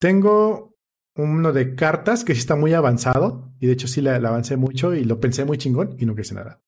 Tengo 0.00 0.74
uno 1.16 1.52
de 1.52 1.74
cartas 1.74 2.24
que 2.24 2.34
sí 2.34 2.40
está 2.40 2.56
muy 2.56 2.72
avanzado, 2.72 3.52
y 3.60 3.66
de 3.66 3.74
hecho 3.74 3.88
sí 3.88 4.00
le, 4.00 4.10
avancé 4.10 4.56
mucho 4.56 4.94
y 4.94 5.04
lo 5.04 5.20
pensé 5.20 5.44
muy 5.44 5.58
chingón 5.58 5.94
y 5.98 6.06
nunca 6.06 6.22
hice 6.22 6.34
nada. 6.34 6.62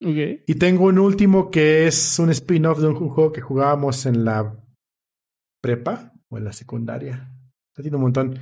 Y 0.00 0.54
tengo 0.54 0.84
un 0.84 0.98
último 1.00 1.50
que 1.50 1.88
es 1.88 2.18
un 2.20 2.30
spin-off 2.30 2.78
de 2.78 2.86
un 2.86 2.94
juego 2.94 3.32
que 3.32 3.40
jugábamos 3.40 4.06
en 4.06 4.24
la 4.24 4.64
prepa 5.60 6.12
o 6.28 6.38
en 6.38 6.44
la 6.44 6.52
secundaria. 6.52 7.34
Tiene 7.74 7.96
un 7.96 8.02
montón 8.02 8.38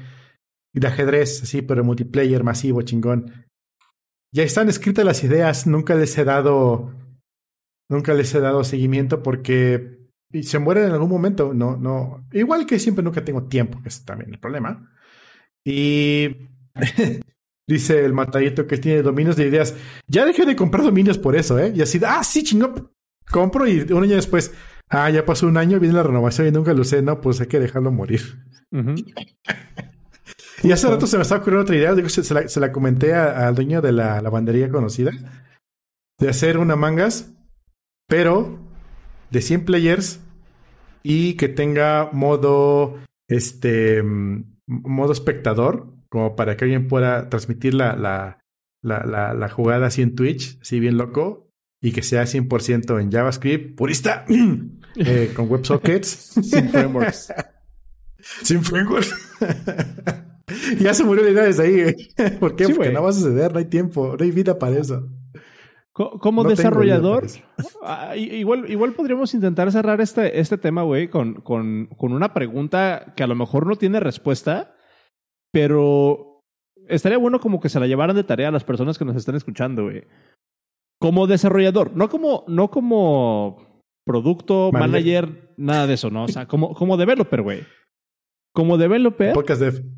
de 0.80 0.88
ajedrez, 0.88 1.42
así, 1.42 1.62
pero 1.62 1.84
multiplayer 1.84 2.44
masivo, 2.44 2.82
chingón. 2.82 3.46
Ya 4.32 4.42
están 4.42 4.68
escritas 4.68 5.04
las 5.04 5.24
ideas, 5.24 5.66
nunca 5.66 5.94
les 5.94 6.16
he 6.18 6.24
dado, 6.24 6.94
nunca 7.88 8.12
les 8.12 8.34
he 8.34 8.40
dado 8.40 8.64
seguimiento 8.64 9.22
porque 9.22 9.96
se 10.42 10.58
mueren 10.58 10.84
en 10.84 10.92
algún 10.92 11.08
momento, 11.08 11.54
no, 11.54 11.76
no, 11.76 12.26
igual 12.32 12.66
que 12.66 12.78
siempre 12.78 13.02
nunca 13.02 13.24
tengo 13.24 13.44
tiempo, 13.44 13.80
que 13.82 13.88
es 13.88 14.04
también 14.04 14.34
el 14.34 14.38
problema. 14.38 14.92
Y 15.64 16.36
dice 17.66 18.04
el 18.04 18.12
matadito 18.12 18.66
que 18.66 18.78
tiene 18.78 19.02
dominios 19.02 19.36
de 19.36 19.46
ideas, 19.46 19.74
ya 20.06 20.26
dejé 20.26 20.44
de 20.44 20.56
comprar 20.56 20.84
dominios 20.84 21.18
por 21.18 21.36
eso, 21.36 21.58
¿eh? 21.58 21.72
Y 21.74 21.80
así, 21.80 22.00
ah, 22.06 22.22
sí, 22.22 22.42
chingón, 22.42 22.90
compro 23.30 23.66
y 23.66 23.80
un 23.80 24.02
año 24.02 24.16
después, 24.16 24.52
ah, 24.88 25.08
ya 25.08 25.24
pasó 25.24 25.46
un 25.46 25.56
año, 25.56 25.80
viene 25.80 25.94
la 25.94 26.02
renovación 26.02 26.48
y 26.48 26.50
nunca 26.50 26.74
lo 26.74 26.84
sé, 26.84 27.00
no, 27.00 27.20
pues 27.20 27.40
hay 27.40 27.46
que 27.46 27.60
dejarlo 27.60 27.90
morir. 27.90 28.20
Y 30.66 30.72
hace 30.72 30.88
rato 30.88 31.06
se 31.06 31.16
me 31.16 31.22
estaba 31.22 31.40
ocurriendo 31.42 31.62
otra 31.62 31.76
idea, 31.76 31.94
digo, 31.94 32.08
se, 32.08 32.60
la, 32.60 32.72
comenté 32.72 33.14
al 33.14 33.54
dueño 33.54 33.80
de 33.80 33.92
la 33.92 34.20
lavandería 34.20 34.68
conocida, 34.68 35.12
de 36.18 36.28
hacer 36.28 36.58
una 36.58 36.74
mangas, 36.74 37.32
pero 38.08 38.58
de 39.30 39.42
100 39.42 39.64
players 39.64 40.20
y 41.04 41.34
que 41.34 41.48
tenga 41.48 42.10
modo, 42.12 42.98
este, 43.28 44.02
modo 44.66 45.12
espectador, 45.12 45.94
como 46.08 46.34
para 46.34 46.56
que 46.56 46.64
alguien 46.64 46.88
pueda 46.88 47.28
transmitir 47.28 47.74
la, 47.74 47.94
la, 47.94 48.40
la, 48.82 49.34
la, 49.34 49.48
jugada 49.48 49.86
así 49.86 50.02
en 50.02 50.16
Twitch, 50.16 50.58
así 50.60 50.80
bien 50.80 50.96
loco, 50.96 51.48
y 51.80 51.92
que 51.92 52.02
sea 52.02 52.24
100% 52.24 53.00
en 53.00 53.12
JavaScript, 53.12 53.76
purista, 53.76 54.24
eh, 54.96 55.32
con 55.32 55.48
WebSockets. 55.48 56.08
Sin 56.42 56.70
frameworks. 56.70 57.32
Sin 58.42 58.64
frameworks. 58.64 59.14
ya 60.80 60.94
se 60.94 61.04
murió 61.04 61.24
desde 61.24 61.62
ahí. 61.62 61.94
¿Por 62.40 62.56
qué? 62.56 62.68
Porque 62.68 62.92
no 62.92 63.02
va 63.02 63.10
a 63.10 63.12
suceder, 63.12 63.52
no 63.52 63.58
hay 63.58 63.66
tiempo, 63.66 64.16
no 64.16 64.24
hay 64.24 64.30
vida 64.30 64.58
para 64.58 64.78
eso. 64.78 65.08
Como 65.92 66.44
desarrollador, 66.44 67.26
ah, 67.82 68.14
igual, 68.16 68.70
igual 68.70 68.92
podríamos 68.92 69.32
intentar 69.32 69.72
cerrar 69.72 70.02
este, 70.02 70.38
este 70.38 70.58
tema, 70.58 70.82
güey, 70.82 71.08
con, 71.08 71.40
con, 71.40 71.86
con 71.96 72.12
una 72.12 72.34
pregunta 72.34 73.14
que 73.16 73.22
a 73.22 73.26
lo 73.26 73.34
mejor 73.34 73.66
no 73.66 73.76
tiene 73.76 73.98
respuesta, 73.98 74.76
pero 75.52 76.44
estaría 76.86 77.16
bueno 77.16 77.40
como 77.40 77.60
que 77.60 77.70
se 77.70 77.80
la 77.80 77.86
llevaran 77.86 78.14
de 78.14 78.24
tarea 78.24 78.48
a 78.48 78.52
las 78.52 78.64
personas 78.64 78.98
que 78.98 79.06
nos 79.06 79.16
están 79.16 79.36
escuchando, 79.36 79.84
güey. 79.84 80.04
Como 81.00 81.26
desarrollador, 81.26 81.96
no 81.96 82.10
como, 82.10 82.44
no 82.46 82.70
como 82.70 83.82
producto, 84.04 84.70
manager, 84.72 85.54
nada 85.56 85.86
de 85.86 85.94
eso, 85.94 86.10
¿no? 86.10 86.24
O 86.24 86.28
sea, 86.28 86.46
como, 86.46 86.74
como 86.74 86.98
developer, 86.98 87.40
güey. 87.40 87.64
Como 88.52 88.76
developer. 88.76 89.32
Podcast 89.32 89.62
dev. 89.62 89.95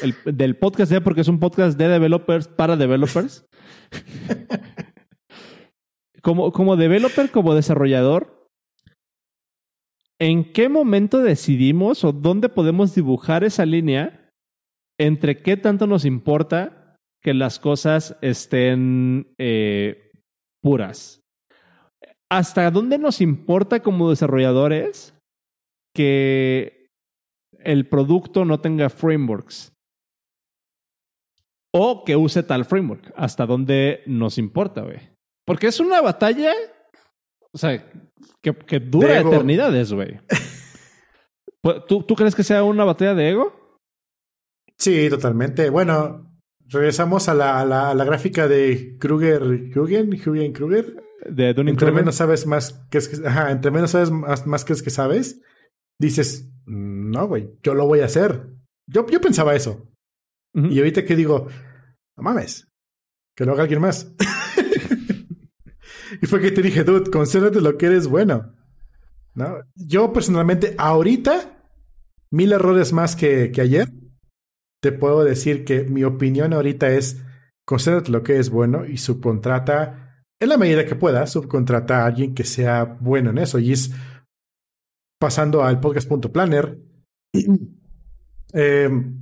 El, 0.00 0.14
del 0.24 0.56
podcast 0.56 0.90
dev, 0.90 1.02
porque 1.02 1.20
es 1.20 1.28
un 1.28 1.38
podcast 1.38 1.78
de 1.78 1.88
developers 1.88 2.48
para 2.48 2.76
developers. 2.76 3.46
como, 6.22 6.52
como 6.52 6.76
developer, 6.76 7.30
como 7.30 7.54
desarrollador, 7.54 8.48
¿en 10.18 10.52
qué 10.52 10.68
momento 10.68 11.18
decidimos 11.18 12.04
o 12.04 12.12
dónde 12.12 12.48
podemos 12.48 12.94
dibujar 12.94 13.44
esa 13.44 13.66
línea 13.66 14.30
entre 14.98 15.42
qué 15.42 15.56
tanto 15.56 15.86
nos 15.86 16.04
importa 16.04 16.96
que 17.22 17.34
las 17.34 17.58
cosas 17.58 18.16
estén 18.22 19.34
eh, 19.38 20.10
puras? 20.62 21.20
¿Hasta 22.30 22.70
dónde 22.70 22.98
nos 22.98 23.20
importa 23.20 23.80
como 23.80 24.08
desarrolladores 24.08 25.14
que 25.94 26.86
el 27.58 27.88
producto 27.88 28.44
no 28.44 28.60
tenga 28.60 28.88
frameworks? 28.88 29.71
O 31.72 32.04
que 32.04 32.16
use 32.16 32.42
tal 32.42 32.64
framework. 32.64 33.12
¿Hasta 33.16 33.46
dónde 33.46 34.02
nos 34.06 34.38
importa, 34.38 34.82
güey? 34.82 35.00
Porque 35.46 35.68
es 35.68 35.80
una 35.80 36.00
batalla, 36.00 36.52
o 37.52 37.58
sea, 37.58 37.90
que, 38.42 38.54
que 38.54 38.78
dura 38.80 39.20
eternidades, 39.20 39.92
güey. 39.92 40.18
Pues, 41.64 41.86
¿Tú, 41.86 42.02
¿Tú 42.02 42.16
crees 42.16 42.34
que 42.34 42.42
sea 42.42 42.64
una 42.64 42.82
batalla 42.82 43.14
de 43.14 43.30
ego? 43.30 43.78
Sí, 44.76 45.08
totalmente. 45.08 45.70
Bueno, 45.70 46.32
regresamos 46.66 47.28
a 47.28 47.34
la, 47.34 47.60
a 47.60 47.94
la, 47.94 48.04
gráfica 48.04 48.48
de 48.48 48.96
Kruger, 48.98 49.70
Kruger, 49.70 50.08
Kruger, 50.08 50.52
Kruger. 50.52 51.04
De 51.24 51.54
Dunning 51.54 51.74
Entre 51.74 51.92
menos 51.92 52.16
sabes 52.16 52.46
más 52.48 52.84
que 52.90 52.98
es 52.98 53.08
que, 53.08 53.28
ajá, 53.28 53.52
entre 53.52 53.70
menos 53.70 53.92
sabes 53.92 54.10
más, 54.10 54.44
más 54.44 54.64
que 54.64 54.72
es 54.72 54.82
que 54.82 54.90
sabes, 54.90 55.40
dices, 56.00 56.50
no, 56.66 57.28
güey, 57.28 57.48
yo 57.62 57.74
lo 57.74 57.86
voy 57.86 58.00
a 58.00 58.06
hacer. 58.06 58.48
Yo, 58.88 59.06
yo 59.06 59.20
pensaba 59.20 59.54
eso. 59.54 59.91
Y 60.54 60.78
ahorita 60.78 61.04
que 61.04 61.16
digo, 61.16 61.48
no 62.16 62.22
mames, 62.22 62.68
que 63.34 63.44
lo 63.44 63.52
haga 63.52 63.62
alguien 63.62 63.80
más. 63.80 64.12
Y 66.20 66.26
fue 66.26 66.40
que 66.40 66.50
te 66.50 66.62
dije, 66.62 66.84
dude, 66.84 67.10
concéntrate 67.10 67.60
lo 67.60 67.78
que 67.78 67.86
eres 67.86 68.06
bueno. 68.06 68.54
¿No? 69.34 69.56
Yo 69.74 70.12
personalmente, 70.12 70.74
ahorita, 70.76 71.64
mil 72.30 72.52
errores 72.52 72.92
más 72.92 73.16
que, 73.16 73.50
que 73.50 73.60
ayer, 73.62 73.88
te 74.82 74.92
puedo 74.92 75.24
decir 75.24 75.64
que 75.64 75.84
mi 75.84 76.04
opinión 76.04 76.52
ahorita 76.52 76.90
es, 76.90 77.22
concéntrate 77.64 78.10
lo 78.10 78.22
que 78.22 78.38
es 78.38 78.50
bueno 78.50 78.84
y 78.84 78.98
subcontrata, 78.98 80.24
en 80.38 80.48
la 80.48 80.58
medida 80.58 80.84
que 80.84 80.96
pueda, 80.96 81.26
subcontrata 81.26 82.02
a 82.02 82.06
alguien 82.06 82.34
que 82.34 82.44
sea 82.44 82.84
bueno 82.84 83.30
en 83.30 83.38
eso. 83.38 83.58
Y 83.58 83.72
es 83.72 83.92
pasando 85.18 85.62
al 85.62 85.80
podcast.planner. 85.80 86.78
eh, 88.52 88.90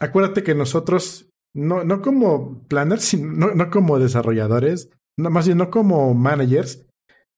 acuérdate 0.00 0.42
que 0.42 0.54
nosotros, 0.54 1.30
no, 1.54 1.84
no 1.84 2.02
como 2.02 2.62
planners, 2.68 3.04
sino, 3.04 3.54
no 3.54 3.70
como 3.70 3.98
desarrolladores, 3.98 4.90
no, 5.18 5.30
más 5.30 5.46
bien 5.46 5.58
no 5.58 5.70
como 5.70 6.14
managers, 6.14 6.86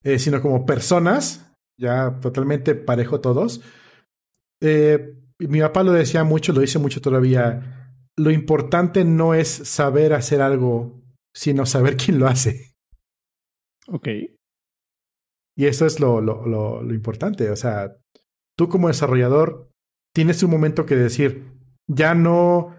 eh, 0.02 0.18
sino 0.18 0.40
como 0.40 0.66
personas, 0.66 1.52
ya 1.78 2.20
totalmente 2.20 2.74
parejo 2.74 3.20
todos. 3.20 3.62
Eh, 4.60 5.18
mi 5.38 5.60
papá 5.60 5.82
lo 5.82 5.92
decía 5.92 6.24
mucho, 6.24 6.52
lo 6.52 6.60
dice 6.60 6.78
mucho 6.78 7.00
todavía. 7.00 7.98
Lo 8.16 8.30
importante 8.30 9.04
no 9.04 9.34
es 9.34 9.48
saber 9.48 10.12
hacer 10.12 10.40
algo, 10.40 11.02
sino 11.34 11.66
saber 11.66 11.96
quién 11.96 12.18
lo 12.18 12.28
hace. 12.28 12.74
Ok. 13.88 14.08
Y 15.56 15.66
eso 15.66 15.86
es 15.86 16.00
lo, 16.00 16.20
lo, 16.20 16.46
lo, 16.46 16.82
lo 16.82 16.94
importante. 16.94 17.50
O 17.50 17.56
sea, 17.56 17.96
tú 18.56 18.68
como 18.68 18.88
desarrollador 18.88 19.70
tienes 20.14 20.42
un 20.42 20.50
momento 20.50 20.86
que 20.86 20.96
decir, 20.96 21.53
ya 21.86 22.14
no 22.14 22.74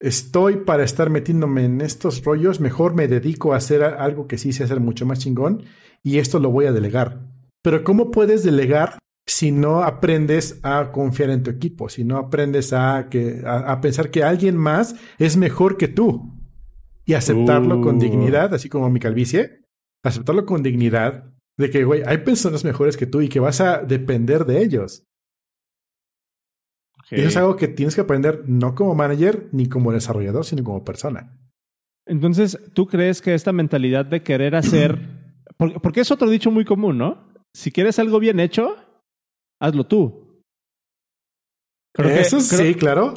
estoy 0.00 0.58
para 0.58 0.82
estar 0.82 1.10
metiéndome 1.10 1.64
en 1.64 1.80
estos 1.80 2.24
rollos, 2.24 2.60
mejor 2.60 2.94
me 2.94 3.08
dedico 3.08 3.52
a 3.52 3.56
hacer 3.56 3.82
algo 3.82 4.26
que 4.26 4.38
sí 4.38 4.52
sé 4.52 4.64
hacer 4.64 4.80
mucho 4.80 5.06
más 5.06 5.18
chingón 5.18 5.64
y 6.02 6.18
esto 6.18 6.38
lo 6.38 6.50
voy 6.50 6.66
a 6.66 6.72
delegar. 6.72 7.20
Pero 7.62 7.84
¿cómo 7.84 8.10
puedes 8.10 8.42
delegar 8.42 8.98
si 9.26 9.52
no 9.52 9.82
aprendes 9.82 10.58
a 10.62 10.90
confiar 10.92 11.30
en 11.30 11.42
tu 11.42 11.50
equipo, 11.50 11.88
si 11.88 12.04
no 12.04 12.16
aprendes 12.16 12.72
a, 12.72 13.08
que, 13.10 13.42
a, 13.46 13.80
pensar 13.80 14.10
que 14.10 14.24
alguien 14.24 14.56
más 14.56 14.96
es 15.18 15.36
mejor 15.36 15.76
que 15.76 15.88
tú 15.88 16.36
y 17.04 17.14
aceptarlo 17.14 17.80
con 17.80 17.96
uh. 17.96 18.00
dignidad, 18.00 18.54
así 18.54 18.68
como 18.68 18.90
mi 18.90 18.98
calvicie, 18.98 19.60
aceptarlo 20.02 20.46
con 20.46 20.62
dignidad 20.62 21.32
de 21.58 21.70
que, 21.70 21.84
güey, 21.84 22.02
hay 22.06 22.18
personas 22.18 22.64
mejores 22.64 22.96
que 22.96 23.06
tú 23.06 23.20
y 23.20 23.28
que 23.28 23.40
vas 23.40 23.60
a 23.60 23.82
depender 23.82 24.46
de 24.46 24.62
ellos. 24.62 25.04
Eso 27.10 27.28
es 27.28 27.36
algo 27.36 27.56
que 27.56 27.68
tienes 27.68 27.94
que 27.94 28.00
aprender 28.00 28.44
no 28.46 28.74
como 28.74 28.94
manager 28.94 29.48
ni 29.52 29.66
como 29.66 29.92
desarrollador, 29.92 30.44
sino 30.44 30.62
como 30.62 30.84
persona. 30.84 31.36
Entonces, 32.06 32.58
¿tú 32.72 32.86
crees 32.86 33.20
que 33.20 33.34
esta 33.34 33.52
mentalidad 33.52 34.04
de 34.04 34.22
querer 34.22 34.54
hacer... 34.54 34.98
porque, 35.56 36.00
es 36.00 36.10
otro 36.10 36.30
dicho 36.30 36.50
muy 36.50 36.64
común, 36.64 36.98
¿no? 36.98 37.28
Si 37.54 37.72
quieres 37.72 37.98
algo 37.98 38.20
bien 38.20 38.38
hecho, 38.40 38.76
hazlo 39.60 39.84
tú. 39.84 40.42
eso 41.98 42.40
sí, 42.40 42.74
claro. 42.74 43.14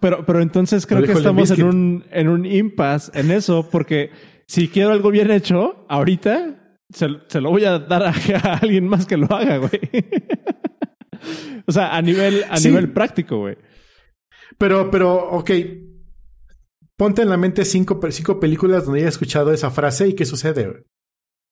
Pero, 0.00 0.24
pero 0.24 0.40
entonces 0.40 0.86
creo 0.86 1.02
que 1.02 1.12
estamos 1.12 1.50
en 1.50 1.64
un, 1.64 2.04
en 2.10 2.28
un 2.28 2.46
impasse 2.46 3.10
en 3.18 3.30
eso, 3.30 3.68
porque 3.70 4.10
si 4.46 4.68
quiero 4.68 4.90
algo 4.90 5.10
bien 5.10 5.30
hecho, 5.30 5.84
ahorita 5.88 6.76
se, 6.92 7.08
se 7.26 7.40
lo 7.40 7.50
voy 7.50 7.64
a 7.64 7.78
dar 7.78 8.02
a, 8.02 8.10
a 8.10 8.54
alguien 8.62 8.86
más 8.86 9.06
que 9.06 9.16
lo 9.16 9.26
haga, 9.32 9.56
güey. 9.58 9.80
O 11.66 11.72
sea, 11.72 11.96
a 11.96 12.02
nivel, 12.02 12.44
a 12.48 12.58
nivel 12.58 12.92
práctico, 12.92 13.38
güey. 13.38 13.56
Pero, 14.58 14.90
pero, 14.90 15.30
ok. 15.30 15.50
Ponte 16.96 17.22
en 17.22 17.30
la 17.30 17.36
mente 17.36 17.64
cinco, 17.64 17.98
cinco 18.10 18.38
películas 18.38 18.84
donde 18.84 19.00
haya 19.00 19.08
escuchado 19.08 19.52
esa 19.52 19.70
frase 19.70 20.08
y 20.08 20.14
qué 20.14 20.26
sucede. 20.26 20.84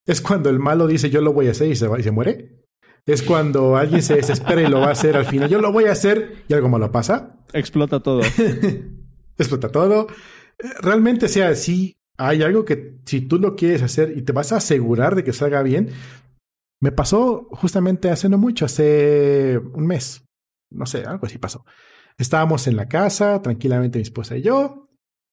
Es 0.07 0.21
cuando 0.21 0.51
el 0.51 0.59
malo 0.59 0.87
dice 0.87 1.11
yo 1.11 1.21
lo 1.21 1.33
voy 1.33 1.49
a 1.49 1.53
hacer 1.53 1.71
y 1.71 1.77
se, 1.77 1.89
va, 1.89 1.99
y 1.99 2.03
se 2.03 2.11
muere. 2.11 2.67
Es 3.07 3.23
cuando 3.23 3.77
alguien 3.77 4.03
se 4.03 4.17
desespera 4.17 4.61
y 4.61 4.67
lo 4.67 4.81
va 4.81 4.89
a 4.89 4.93
hacer 4.93 5.17
al 5.17 5.25
final. 5.25 5.49
Yo 5.49 5.61
lo 5.61 5.73
voy 5.73 5.85
a 5.85 5.93
hacer 5.93 6.45
y 6.47 6.53
algo 6.53 6.69
malo 6.69 6.93
pasa. 6.93 7.39
Explota 7.55 8.01
todo. 8.01 8.21
Explota 9.39 9.71
todo. 9.71 10.09
Realmente 10.83 11.29
sea 11.29 11.49
así. 11.49 11.97
Hay 12.19 12.43
algo 12.43 12.67
que 12.67 12.99
si 13.07 13.23
tú 13.23 13.39
lo 13.39 13.57
quieres 13.57 13.83
hacer 13.83 14.13
y 14.17 14.23
te 14.23 14.33
vas 14.33 14.53
a 14.53 14.57
asegurar 14.57 15.15
de 15.15 15.25
que 15.25 15.33
salga 15.33 15.63
bien, 15.63 15.89
me 16.81 16.93
pasó 16.93 17.49
justamente 17.51 18.11
hace 18.11 18.29
no 18.29 18.39
mucho, 18.39 18.65
hace 18.65 19.59
un 19.59 19.87
mes. 19.87 20.25
No 20.71 20.87
sé, 20.87 21.05
algo 21.05 21.27
así 21.27 21.39
pasó. 21.39 21.65
Estábamos 22.19 22.67
en 22.67 22.77
la 22.77 22.89
casa, 22.89 23.41
tranquilamente 23.43 23.99
mi 23.99 24.03
esposa 24.03 24.37
y 24.37 24.43
yo, 24.43 24.85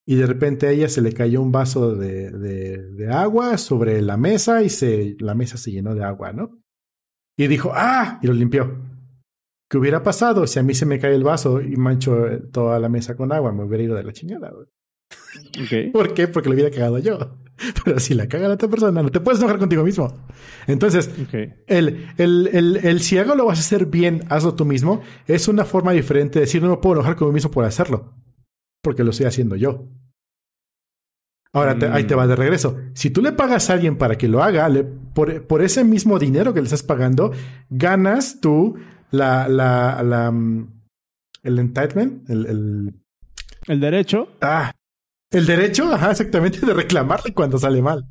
y 0.07 0.15
de 0.15 0.27
repente 0.27 0.67
a 0.67 0.71
ella 0.71 0.87
se 0.87 1.01
le 1.01 1.13
cayó 1.13 1.41
un 1.41 1.51
vaso 1.51 1.95
de, 1.95 2.31
de, 2.31 3.07
agua 3.11 3.57
sobre 3.57 4.01
la 4.01 4.17
mesa 4.17 4.61
y 4.61 4.69
se, 4.69 5.15
la 5.19 5.33
mesa 5.33 5.57
se 5.57 5.71
llenó 5.71 5.95
de 5.95 6.03
agua, 6.03 6.31
¿no? 6.31 6.61
Y 7.37 7.47
dijo, 7.47 7.71
¡ah! 7.73 8.19
Y 8.21 8.27
lo 8.27 8.33
limpió. 8.33 8.83
¿Qué 9.67 9.77
hubiera 9.79 10.03
pasado 10.03 10.45
si 10.45 10.59
a 10.59 10.63
mí 10.63 10.75
se 10.75 10.85
me 10.85 10.99
cae 10.99 11.15
el 11.15 11.23
vaso 11.23 11.59
y 11.59 11.75
mancho 11.75 12.15
toda 12.51 12.79
la 12.79 12.87
mesa 12.87 13.15
con 13.15 13.31
agua? 13.31 13.51
Me 13.51 13.63
hubiera 13.63 13.83
ido 13.83 13.95
de 13.95 14.03
la 14.03 14.13
chingada. 14.13 14.53
Okay. 15.64 15.89
¿Por 15.91 16.14
qué? 16.14 16.28
Porque 16.28 16.49
lo 16.49 16.56
hubiera 16.56 16.72
cagado 16.72 16.99
yo. 16.99 17.38
Pero 17.84 17.99
si 17.99 18.14
la 18.14 18.28
caga 18.28 18.47
la 18.47 18.56
otra 18.56 18.70
persona, 18.70 19.01
no 19.01 19.10
te 19.10 19.20
puedes 19.20 19.39
enojar 19.39 19.60
contigo 19.60 19.84
mismo. 19.84 20.14
Entonces, 20.68 21.10
el, 21.68 22.08
el, 22.18 22.49
el, 22.51 22.78
el, 22.84 22.99
si 23.01 23.18
algo 23.18 23.36
lo 23.36 23.45
vas 23.45 23.60
a 23.60 23.62
hacer 23.62 23.86
bien, 23.86 24.24
hazlo 24.30 24.56
tú 24.56 24.66
mismo, 24.66 25.01
es 25.28 25.47
una 25.47 25.66
forma 25.66 25.91
diferente 25.93 26.39
de 26.39 26.45
decir 26.45 26.62
no 26.62 26.70
me 26.70 26.78
puedo 26.78 26.95
enojar 26.95 27.16
conmigo 27.16 27.34
mismo 27.34 27.51
por 27.51 27.66
hacerlo. 27.66 28.14
Porque 28.82 29.03
lo 29.03 29.12
estoy 29.12 29.26
haciendo 29.26 29.56
yo. 29.56 29.88
Ahora 31.53 31.78
ahí 31.93 32.03
te 32.03 32.16
va 32.16 32.28
de 32.28 32.36
regreso. 32.36 32.78
Si 32.93 33.12
tú 33.12 33.22
le 33.22 33.32
pagas 33.32 33.70
a 33.70 33.74
alguien 33.74 33.97
para 33.97 34.18
que 34.18 34.28
lo 34.28 34.43
haga, 34.43 34.70
por, 35.14 35.47
por, 35.47 35.62
ese 35.62 35.86
mismo 35.86 36.20
dinero 36.20 36.53
que 36.53 36.60
le 36.60 36.66
estás 36.66 36.84
pagando, 36.84 37.32
ganas 37.70 38.41
tú 38.41 38.76
la, 39.12 39.47
la, 39.47 40.03
la, 40.03 40.32
mm, 40.32 40.68
el 41.43 41.60
entitlement, 41.60 42.30
el, 42.30 42.45
el, 42.45 42.93
el 43.68 43.80
derecho. 43.80 44.28
Ah, 44.41 44.74
el 45.32 45.45
derecho, 45.45 45.93
ajá, 45.93 46.11
exactamente, 46.11 46.65
de 46.65 46.73
reclamarle 46.73 47.34
cuando 47.34 47.57
sale 47.57 47.82
mal. 47.82 48.05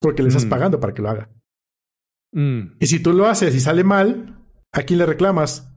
Porque 0.00 0.22
le 0.22 0.28
estás 0.28 0.46
mm. 0.46 0.48
pagando 0.48 0.80
para 0.80 0.94
que 0.94 1.02
lo 1.02 1.10
haga. 1.10 1.30
Mm. 2.32 2.76
Y 2.80 2.86
si 2.86 3.02
tú 3.02 3.12
lo 3.12 3.26
haces 3.26 3.54
y 3.54 3.60
sale 3.60 3.84
mal, 3.84 4.46
¿a 4.72 4.82
quién 4.82 4.98
le 4.98 5.06
reclamas? 5.06 5.70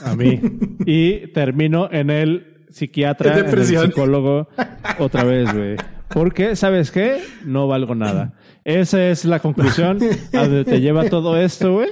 A 0.00 0.16
mí. 0.16 0.40
y 0.86 1.32
termino 1.32 1.90
en 1.90 2.10
el 2.10 2.66
psiquiatra, 2.70 3.38
en 3.38 3.46
el 3.46 3.64
psicólogo 3.64 4.48
otra 4.98 5.24
vez, 5.24 5.52
güey. 5.52 5.76
Porque, 6.08 6.56
¿sabes 6.56 6.90
qué? 6.90 7.22
No 7.44 7.68
valgo 7.68 7.94
nada. 7.94 8.34
Esa 8.64 9.08
es 9.08 9.24
la 9.24 9.40
conclusión 9.40 9.98
a 10.32 10.38
donde 10.40 10.64
te 10.64 10.80
lleva 10.80 11.08
todo 11.08 11.36
esto, 11.36 11.74
güey. 11.74 11.90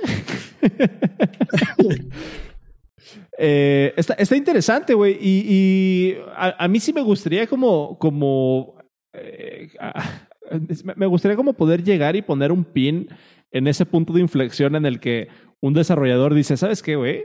Eh, 3.38 3.92
está, 3.96 4.36
interesante, 4.36 4.94
güey. 4.94 5.18
Y, 5.20 6.16
a, 6.36 6.66
mí 6.68 6.80
sí 6.80 6.92
me 6.92 7.02
gustaría 7.02 7.46
como, 7.46 7.98
como 7.98 8.76
eh, 9.12 9.70
me 10.96 11.06
gustaría 11.06 11.36
como 11.36 11.52
poder 11.52 11.82
llegar 11.82 12.16
y 12.16 12.22
poner 12.22 12.52
un 12.52 12.64
pin 12.64 13.08
en 13.50 13.66
ese 13.68 13.86
punto 13.86 14.12
de 14.12 14.20
inflexión 14.20 14.76
en 14.76 14.86
el 14.86 15.00
que 15.00 15.28
un 15.60 15.74
desarrollador 15.74 16.34
dice, 16.34 16.56
¿sabes 16.56 16.82
qué, 16.82 16.96
güey? 16.96 17.24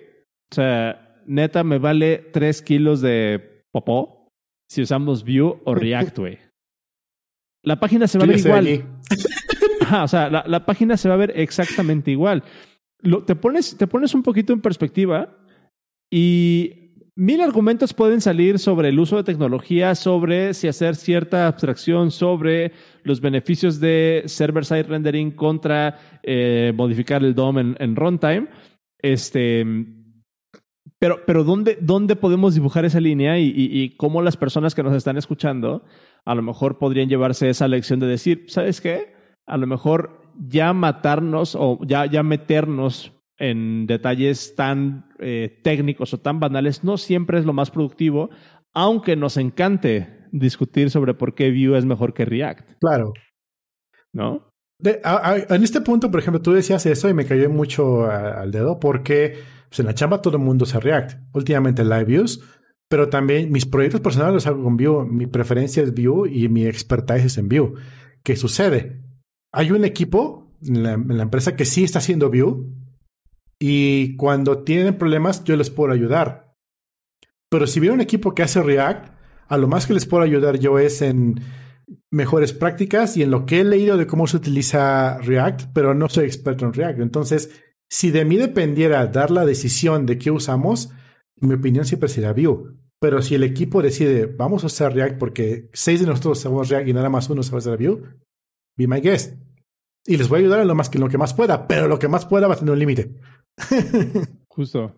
O 0.51 0.55
sea, 0.55 1.21
neta, 1.25 1.63
me 1.63 1.77
vale 1.77 2.17
tres 2.17 2.61
kilos 2.61 3.01
de 3.01 3.63
popó 3.71 4.29
si 4.69 4.81
usamos 4.81 5.23
Vue 5.23 5.59
o 5.63 5.75
React, 5.75 6.17
güey. 6.19 6.39
La 7.63 7.79
página 7.79 8.07
se 8.07 8.17
va 8.17 8.23
a 8.23 8.27
ver 8.27 8.39
igual. 8.39 8.85
o 10.03 10.07
sea, 10.07 10.29
la, 10.29 10.65
página 10.65 10.97
se 10.97 11.09
va 11.09 11.15
a 11.15 11.17
ver 11.17 11.33
exactamente 11.35 12.11
igual. 12.11 12.43
te, 13.25 13.35
pones, 13.35 13.77
te 13.77 13.87
pones 13.87 14.13
un 14.13 14.23
poquito 14.23 14.53
en 14.53 14.61
perspectiva 14.61 15.37
y 16.11 16.81
mil 17.15 17.39
argumentos 17.41 17.93
pueden 17.93 18.19
salir 18.19 18.59
sobre 18.59 18.89
el 18.89 18.99
uso 18.99 19.15
de 19.15 19.23
tecnología, 19.23 19.95
sobre 19.95 20.53
si 20.53 20.67
hacer 20.67 20.95
cierta 20.95 21.47
abstracción, 21.47 22.11
sobre 22.11 22.73
los 23.03 23.21
beneficios 23.21 23.79
de 23.79 24.23
server-side 24.25 24.83
rendering 24.83 25.31
contra 25.31 26.19
eh, 26.23 26.73
modificar 26.75 27.23
el 27.23 27.33
DOM 27.33 27.57
en, 27.59 27.95
runtime. 27.95 28.49
Este, 28.99 29.65
pero, 30.99 31.21
pero 31.25 31.45
¿dónde, 31.45 31.77
¿dónde 31.79 32.15
podemos 32.17 32.53
dibujar 32.53 32.83
esa 32.85 32.99
línea 32.99 33.39
y, 33.39 33.53
y, 33.55 33.95
cómo 33.95 34.21
las 34.21 34.35
personas 34.35 34.75
que 34.75 34.83
nos 34.83 34.95
están 34.95 35.17
escuchando 35.17 35.83
a 36.25 36.35
lo 36.35 36.41
mejor 36.41 36.77
podrían 36.77 37.09
llevarse 37.09 37.49
esa 37.49 37.67
lección 37.67 37.99
de 37.99 38.07
decir, 38.07 38.45
¿sabes 38.47 38.81
qué? 38.81 39.15
A 39.47 39.57
lo 39.57 39.65
mejor 39.65 40.21
ya 40.37 40.73
matarnos 40.73 41.55
o 41.55 41.79
ya, 41.83 42.05
ya 42.05 42.21
meternos 42.21 43.13
en 43.41 43.87
detalles 43.87 44.55
tan 44.55 45.09
eh, 45.17 45.59
técnicos 45.63 46.13
o 46.13 46.19
tan 46.19 46.39
banales 46.39 46.83
no 46.83 46.97
siempre 46.97 47.39
es 47.39 47.45
lo 47.45 47.53
más 47.53 47.71
productivo, 47.71 48.29
aunque 48.71 49.15
nos 49.15 49.35
encante 49.35 50.27
discutir 50.31 50.91
sobre 50.91 51.15
por 51.15 51.33
qué 51.33 51.49
Vue 51.49 51.75
es 51.75 51.83
mejor 51.83 52.13
que 52.13 52.23
React. 52.23 52.73
Claro. 52.79 53.13
¿No? 54.13 54.47
en 54.83 55.63
este 55.63 55.81
punto, 55.81 56.09
por 56.09 56.19
ejemplo, 56.19 56.41
tú 56.41 56.53
decías 56.53 56.85
eso 56.87 57.07
y 57.07 57.13
me 57.13 57.25
cayó 57.25 57.49
mucho 57.51 58.09
al 58.09 58.51
dedo 58.51 58.79
porque 58.79 59.35
pues, 59.69 59.79
en 59.79 59.85
la 59.85 59.93
chamba 59.93 60.23
todo 60.23 60.37
el 60.37 60.43
mundo 60.43 60.63
usa 60.63 60.79
React. 60.79 61.19
Últimamente 61.33 61.83
Live 61.83 62.05
Views, 62.05 62.43
pero 62.89 63.09
también 63.09 63.51
mis 63.51 63.65
proyectos 63.65 64.01
personales 64.01 64.33
los 64.33 64.47
hago 64.47 64.63
con 64.63 64.77
Vue. 64.77 65.05
Mi 65.05 65.25
preferencia 65.27 65.81
es 65.81 65.93
Vue 65.93 66.31
y 66.31 66.47
mi 66.47 66.65
expertise 66.65 67.25
es 67.25 67.37
en 67.37 67.49
Vue. 67.49 67.73
¿Qué 68.23 68.35
sucede? 68.35 69.01
Hay 69.51 69.71
un 69.71 69.85
equipo 69.85 70.57
en 70.63 70.83
la, 70.83 70.93
en 70.93 71.17
la 71.17 71.23
empresa 71.23 71.55
que 71.55 71.65
sí 71.65 71.83
está 71.83 71.99
haciendo 71.99 72.29
Vue 72.29 72.80
y 73.63 74.15
cuando 74.15 74.63
tienen 74.63 74.97
problemas 74.97 75.43
yo 75.43 75.55
les 75.55 75.69
puedo 75.69 75.93
ayudar. 75.93 76.55
Pero 77.47 77.67
si 77.67 77.79
viene 77.79 77.93
un 77.93 78.01
equipo 78.01 78.33
que 78.33 78.41
hace 78.41 78.63
React, 78.63 79.13
a 79.47 79.57
lo 79.57 79.67
más 79.67 79.85
que 79.85 79.93
les 79.93 80.07
puedo 80.07 80.23
ayudar 80.23 80.57
yo 80.57 80.79
es 80.79 81.03
en 81.03 81.39
mejores 82.09 82.53
prácticas 82.53 83.17
y 83.17 83.21
en 83.21 83.29
lo 83.29 83.45
que 83.45 83.59
he 83.59 83.63
leído 83.63 83.97
de 83.97 84.07
cómo 84.07 84.25
se 84.25 84.37
utiliza 84.37 85.19
React, 85.19 85.73
pero 85.75 85.93
no 85.93 86.09
soy 86.09 86.25
experto 86.25 86.65
en 86.65 86.73
React. 86.73 87.01
Entonces, 87.01 87.61
si 87.87 88.09
de 88.09 88.25
mí 88.25 88.37
dependiera 88.37 89.05
dar 89.05 89.29
la 89.29 89.45
decisión 89.45 90.07
de 90.07 90.17
qué 90.17 90.31
usamos, 90.31 90.89
mi 91.35 91.53
opinión 91.53 91.85
siempre 91.85 92.09
sería 92.09 92.33
Vue. 92.33 92.73
Pero 92.99 93.21
si 93.21 93.35
el 93.35 93.43
equipo 93.43 93.83
decide, 93.83 94.25
vamos 94.25 94.63
a 94.63 94.67
usar 94.67 94.95
React 94.95 95.19
porque 95.19 95.69
seis 95.71 95.99
de 95.99 96.07
nosotros 96.07 96.39
sabemos 96.39 96.69
React 96.69 96.87
y 96.87 96.93
nada 96.93 97.09
más 97.09 97.29
uno 97.29 97.43
sabe 97.43 97.59
usar 97.59 97.77
Vue, 97.77 98.01
be 98.75 98.87
my 98.87 99.01
guest. 99.01 99.35
Y 100.07 100.17
les 100.17 100.29
voy 100.29 100.37
a 100.37 100.39
ayudar 100.39 100.61
en 100.61 100.67
lo, 100.67 100.73
más 100.73 100.89
que, 100.89 100.97
lo 100.97 101.09
que 101.09 101.19
más 101.19 101.35
pueda, 101.35 101.67
pero 101.67 101.87
lo 101.87 101.99
que 101.99 102.07
más 102.07 102.25
pueda 102.25 102.47
va 102.47 102.55
a 102.55 102.57
tener 102.57 102.73
un 102.73 102.79
límite. 102.79 103.19
Justo. 104.47 104.95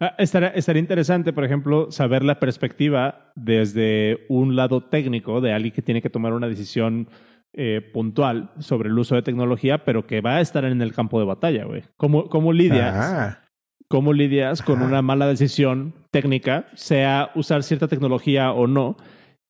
Ah, 0.00 0.14
estaría, 0.18 0.80
interesante, 0.80 1.32
por 1.32 1.44
ejemplo, 1.44 1.90
saber 1.90 2.24
la 2.24 2.40
perspectiva 2.40 3.32
desde 3.36 4.24
un 4.30 4.56
lado 4.56 4.84
técnico 4.84 5.42
de 5.42 5.52
alguien 5.52 5.74
que 5.74 5.82
tiene 5.82 6.00
que 6.00 6.08
tomar 6.08 6.32
una 6.32 6.48
decisión 6.48 7.08
eh, 7.52 7.82
puntual 7.92 8.50
sobre 8.60 8.88
el 8.88 8.98
uso 8.98 9.14
de 9.14 9.22
tecnología, 9.22 9.84
pero 9.84 10.06
que 10.06 10.22
va 10.22 10.36
a 10.36 10.40
estar 10.40 10.64
en 10.64 10.80
el 10.80 10.94
campo 10.94 11.18
de 11.18 11.26
batalla, 11.26 11.64
güey. 11.64 11.82
¿Cómo, 11.98 12.30
cómo 12.30 12.52
lidias? 12.52 12.94
Ah. 12.96 13.40
¿Cómo 13.88 14.12
lidias 14.12 14.62
con 14.62 14.82
una 14.82 15.02
mala 15.02 15.26
decisión 15.26 15.94
técnica, 16.12 16.66
sea 16.74 17.30
usar 17.34 17.64
cierta 17.64 17.88
tecnología 17.88 18.52
o 18.52 18.68
no? 18.68 18.96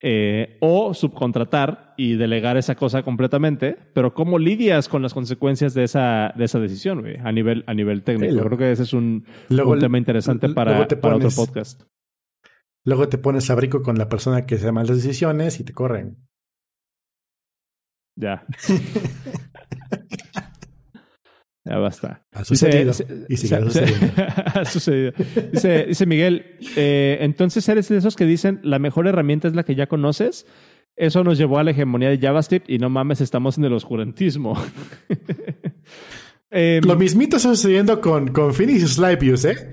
Eh, 0.02 0.56
o 0.62 0.94
subcontratar 0.94 1.92
y 1.98 2.16
delegar 2.16 2.56
esa 2.56 2.74
cosa 2.74 3.02
completamente, 3.02 3.76
pero 3.92 4.14
¿cómo 4.14 4.38
lidias 4.38 4.88
con 4.88 5.02
las 5.02 5.12
consecuencias 5.12 5.74
de 5.74 5.84
esa, 5.84 6.32
de 6.34 6.46
esa 6.46 6.58
decisión 6.58 7.02
güey? 7.02 7.18
a 7.22 7.30
nivel, 7.32 7.64
a 7.66 7.74
nivel 7.74 8.02
técnico? 8.02 8.42
Creo 8.42 8.56
que 8.56 8.72
ese 8.72 8.84
es 8.84 8.94
un, 8.94 9.26
tema 9.78 9.98
interesante 9.98 10.48
para, 10.48 10.88
para 10.88 11.16
otro 11.16 11.28
podcast. 11.30 11.82
Luego 12.86 13.10
te 13.10 13.18
pones 13.18 13.50
abrigo 13.50 13.82
con 13.82 13.98
la 13.98 14.08
persona 14.08 14.46
que 14.46 14.56
se 14.56 14.64
llama 14.64 14.84
las 14.84 14.96
decisiones 14.96 15.60
y 15.60 15.64
te 15.64 15.74
corren. 15.74 16.16
Ya. 18.16 18.46
Ya 21.70 21.78
basta. 21.78 22.26
Ha 22.32 22.44
sucedido. 22.44 22.92
y 23.28 23.34
ha 24.54 24.64
sucedido. 24.64 25.12
Dice, 25.52 25.84
dice 25.86 26.04
Miguel, 26.04 26.56
eh, 26.74 27.18
entonces 27.20 27.68
eres 27.68 27.88
de 27.88 27.96
esos 27.98 28.16
que 28.16 28.26
dicen 28.26 28.58
la 28.64 28.80
mejor 28.80 29.06
herramienta 29.06 29.46
es 29.46 29.54
la 29.54 29.62
que 29.62 29.76
ya 29.76 29.86
conoces. 29.86 30.46
Eso 30.96 31.22
nos 31.22 31.38
llevó 31.38 31.58
a 31.58 31.62
la 31.62 31.70
hegemonía 31.70 32.08
de 32.08 32.18
JavaScript 32.18 32.68
y 32.68 32.78
no 32.78 32.90
mames, 32.90 33.20
estamos 33.20 33.56
en 33.56 33.66
el 33.66 33.72
oscurantismo. 33.72 34.60
Em, 36.52 36.82
Lo 36.82 36.96
mismito 36.96 37.36
está 37.36 37.50
sucediendo 37.50 38.00
con, 38.00 38.32
con 38.32 38.52
Phoenix 38.52 39.00
Views, 39.20 39.44
¿eh? 39.44 39.70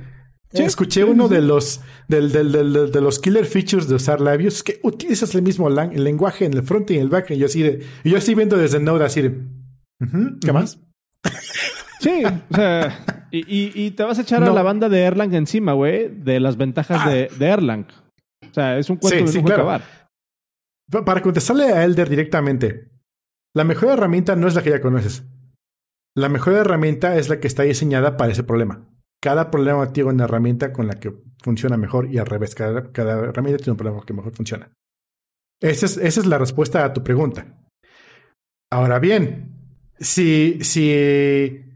Escuché 0.54 1.04
uno 1.04 1.28
de 1.28 1.42
los, 1.42 1.82
del, 2.08 2.32
del, 2.32 2.52
del, 2.52 2.92
de 2.92 3.02
los 3.02 3.18
killer 3.18 3.48
features 3.48 3.88
de 3.88 3.96
usar 3.96 4.20
Views 4.38 4.62
que 4.62 4.80
utilizas 4.84 5.34
el 5.34 5.42
mismo 5.42 5.72
lenguaje 5.72 6.46
en 6.46 6.54
el 6.54 6.62
front 6.62 6.92
y 6.92 6.98
en 6.98 7.02
el 7.02 7.10
back. 7.10 7.32
Y 7.32 7.38
yo 7.38 7.48
así 7.48 7.64
de, 7.64 7.84
yo 8.04 8.16
estoy 8.16 8.36
viendo 8.36 8.58
desde 8.58 8.80
Node 8.80 9.06
así 9.06 9.24
de, 9.24 9.42
¿qué 10.40 10.54
más? 10.54 10.80
Sí, 12.00 12.24
o 12.26 12.56
sea, 12.56 13.28
y, 13.32 13.92
te 13.92 14.04
vas 14.04 14.20
a 14.20 14.22
echar 14.22 14.44
a 14.44 14.52
la 14.52 14.64
banda 14.64 14.90
de 14.90 15.02
Erlang 15.02 15.34
encima, 15.34 15.74
güey, 15.74 16.10
de 16.10 16.40
las 16.40 16.58
ventajas 16.58 17.06
de, 17.10 17.30
ah. 17.32 17.46
Erlang. 17.46 17.88
O 18.50 18.54
sea, 18.54 18.78
es 18.78 18.90
un 18.90 18.98
cuento 18.98 19.32
de 19.32 19.42
no 19.42 19.54
acabar. 19.54 19.82
Para 20.90 21.22
contestarle 21.22 21.66
a 21.66 21.84
Elder 21.84 22.10
directamente, 22.10 22.92
la 23.54 23.64
mejor 23.64 23.90
herramienta 23.90 24.36
no 24.36 24.48
es 24.48 24.56
la 24.56 24.64
que 24.64 24.70
ya 24.70 24.82
conoces. 24.82 25.24
La 26.16 26.30
mejor 26.30 26.54
herramienta 26.54 27.18
es 27.18 27.30
la 27.30 27.40
que 27.40 27.48
está 27.48 27.64
diseñada 27.64 28.18
para 28.18 28.32
ese 28.32 28.44
problema. 28.44 28.88
Cada 29.22 29.52
problema 29.52 29.92
tiene 29.92 30.12
una 30.12 30.24
herramienta 30.24 30.72
con 30.72 30.88
la 30.88 30.96
que 30.96 31.14
funciona 31.44 31.78
mejor 31.78 32.12
y 32.12 32.20
al 32.20 32.26
revés, 32.26 32.56
cada, 32.56 32.90
herramienta 32.94 33.64
tiene 33.64 33.72
un 33.72 33.78
problema 33.78 34.06
que 34.06 34.14
mejor 34.14 34.34
funciona. 34.34 34.72
Esa 35.62 35.88
es, 35.88 35.98
esa 35.98 36.20
es 36.22 36.26
la 36.26 36.38
respuesta 36.38 36.86
a 36.86 36.94
tu 36.94 37.04
pregunta. 37.04 37.68
Ahora 38.72 39.00
bien, 39.00 39.82
si, 40.00 40.60
si 40.62 41.67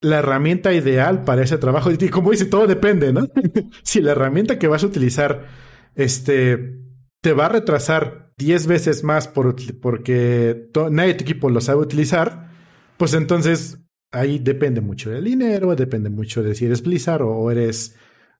la 0.00 0.18
herramienta 0.18 0.72
ideal 0.72 1.24
para 1.24 1.42
ese 1.42 1.58
trabajo. 1.58 1.90
Y 1.90 2.08
como 2.08 2.30
dice, 2.30 2.46
todo 2.46 2.66
depende, 2.66 3.12
¿no? 3.12 3.28
si 3.82 4.00
la 4.00 4.12
herramienta 4.12 4.58
que 4.58 4.68
vas 4.68 4.82
a 4.82 4.86
utilizar 4.86 5.46
este, 5.94 6.78
te 7.20 7.32
va 7.32 7.46
a 7.46 7.50
retrasar 7.50 8.32
10 8.38 8.66
veces 8.66 9.04
más 9.04 9.28
por, 9.28 9.56
porque 9.80 10.68
nadie 10.90 11.12
de 11.12 11.14
tu 11.14 11.24
equipo 11.24 11.50
lo 11.50 11.60
sabe 11.60 11.80
utilizar, 11.80 12.50
pues 12.96 13.14
entonces 13.14 13.78
ahí 14.12 14.38
depende 14.38 14.80
mucho 14.80 15.10
del 15.10 15.24
dinero, 15.24 15.74
depende 15.76 16.10
mucho 16.10 16.42
de 16.42 16.54
si 16.54 16.66
eres 16.66 16.82
Blizzard 16.82 17.22
o 17.22 17.50
eres, 17.50 17.96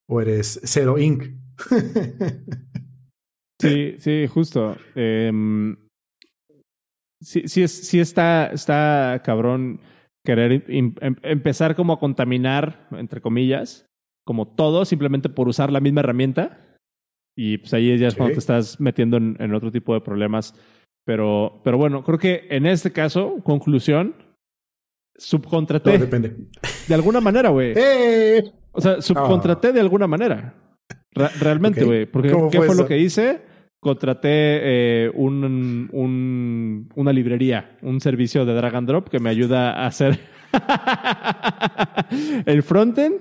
o 0.06 0.20
eres 0.20 0.60
Zero 0.64 0.98
Inc. 0.98 1.24
sí, 3.60 3.96
sí, 3.98 4.26
justo. 4.26 4.76
Em, 4.94 5.76
sí, 7.20 7.42
sí, 7.46 7.68
sí 7.68 8.00
está, 8.00 8.46
está 8.46 9.20
cabrón 9.22 9.80
querer 10.24 10.64
em, 10.68 10.94
empezar 11.22 11.74
como 11.74 11.92
a 11.92 11.98
contaminar, 11.98 12.88
entre 12.92 13.20
comillas, 13.20 13.86
como 14.24 14.48
todo, 14.48 14.84
simplemente 14.84 15.28
por 15.28 15.48
usar 15.48 15.72
la 15.72 15.80
misma 15.80 16.00
herramienta. 16.00 16.78
Y 17.36 17.58
pues 17.58 17.72
ahí 17.72 17.96
ya 17.98 18.08
es 18.08 18.14
cuando 18.14 18.34
te 18.34 18.40
estás 18.40 18.80
metiendo 18.80 19.16
en, 19.16 19.54
otro 19.54 19.70
tipo 19.70 19.94
de 19.94 20.00
problemas. 20.00 20.54
Pero, 21.06 21.60
pero 21.64 21.78
bueno, 21.78 22.04
creo 22.04 22.18
que 22.18 22.46
en 22.50 22.66
este 22.66 22.92
caso, 22.92 23.38
conclusión, 23.42 24.14
subcontraté. 25.16 25.96
depende. 25.98 26.36
De 26.86 26.94
alguna 26.94 27.20
manera, 27.20 27.48
güey. 27.48 27.72
¡Eh! 27.76 28.52
O 28.72 28.80
sea, 28.80 29.00
subcontraté 29.00 29.68
ah. 29.68 29.72
de 29.72 29.80
alguna 29.80 30.06
manera. 30.06 30.54
realmente, 31.40 31.84
güey. 31.84 32.06
Porque 32.06 32.28
¿qué 32.50 32.62
fue, 32.62 32.76
lo 32.76 32.86
que 32.86 32.98
hice? 32.98 33.42
Contraté 33.80 34.28
eh, 34.28 35.10
un, 35.14 35.88
un, 35.92 36.88
una 36.94 37.12
librería, 37.12 37.78
un 37.82 38.00
servicio 38.00 38.44
de 38.44 38.54
drag 38.54 38.76
and 38.76 38.88
drop 38.88 39.08
que 39.08 39.18
me 39.18 39.30
ayuda 39.30 39.72
a 39.72 39.86
hacer 39.86 40.20
el 42.46 42.62
frontend 42.62 43.20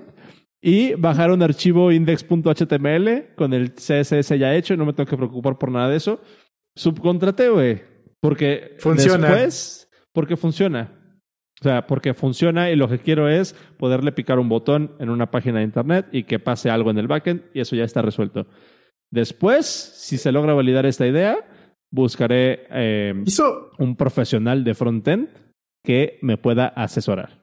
y 0.60 0.94
bajar 0.94 1.30
un 1.30 1.42
archivo 1.42 1.90
index.html 1.90 3.34
con 3.34 3.54
el 3.54 3.72
CSS 3.72 4.38
ya 4.38 4.54
hecho. 4.54 4.76
No 4.76 4.84
me 4.84 4.92
tengo 4.92 5.08
que 5.08 5.16
preocupar 5.16 5.58
por 5.58 5.70
nada 5.70 5.88
de 5.88 5.96
eso. 5.96 6.20
Subcontraté, 6.76 7.48
güey. 7.48 7.82
Porque 8.20 8.76
funciona. 8.78 9.28
después, 9.28 9.88
porque 10.12 10.36
funciona. 10.36 10.92
O 11.60 11.62
sea, 11.62 11.86
porque 11.86 12.14
funciona 12.14 12.70
y 12.70 12.76
lo 12.76 12.88
que 12.88 12.98
quiero 12.98 13.28
es 13.28 13.54
poderle 13.78 14.12
picar 14.12 14.38
un 14.38 14.48
botón 14.48 14.92
en 14.98 15.10
una 15.10 15.30
página 15.30 15.58
de 15.58 15.64
internet 15.64 16.06
y 16.12 16.24
que 16.24 16.38
pase 16.38 16.70
algo 16.70 16.90
en 16.90 16.98
el 16.98 17.06
backend 17.06 17.42
y 17.54 17.60
eso 17.60 17.76
ya 17.76 17.84
está 17.84 18.02
resuelto. 18.02 18.46
Después, 19.12 19.66
si 19.66 20.18
se 20.18 20.32
logra 20.32 20.54
validar 20.54 20.86
esta 20.86 21.06
idea, 21.06 21.36
buscaré 21.90 22.66
eh, 22.70 23.24
un 23.78 23.96
profesional 23.96 24.62
de 24.64 24.74
frontend 24.74 25.28
que 25.84 26.18
me 26.22 26.38
pueda 26.38 26.68
asesorar. 26.68 27.42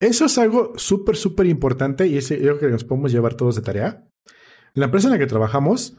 Eso 0.00 0.26
es 0.26 0.36
algo 0.38 0.72
súper, 0.76 1.16
súper 1.16 1.46
importante 1.46 2.06
y 2.06 2.18
es 2.18 2.30
algo 2.30 2.58
que 2.58 2.68
nos 2.68 2.84
podemos 2.84 3.12
llevar 3.12 3.34
todos 3.34 3.56
de 3.56 3.62
tarea. 3.62 4.06
La 4.74 4.86
empresa 4.86 5.08
en 5.08 5.12
la 5.12 5.18
que 5.18 5.26
trabajamos 5.26 5.96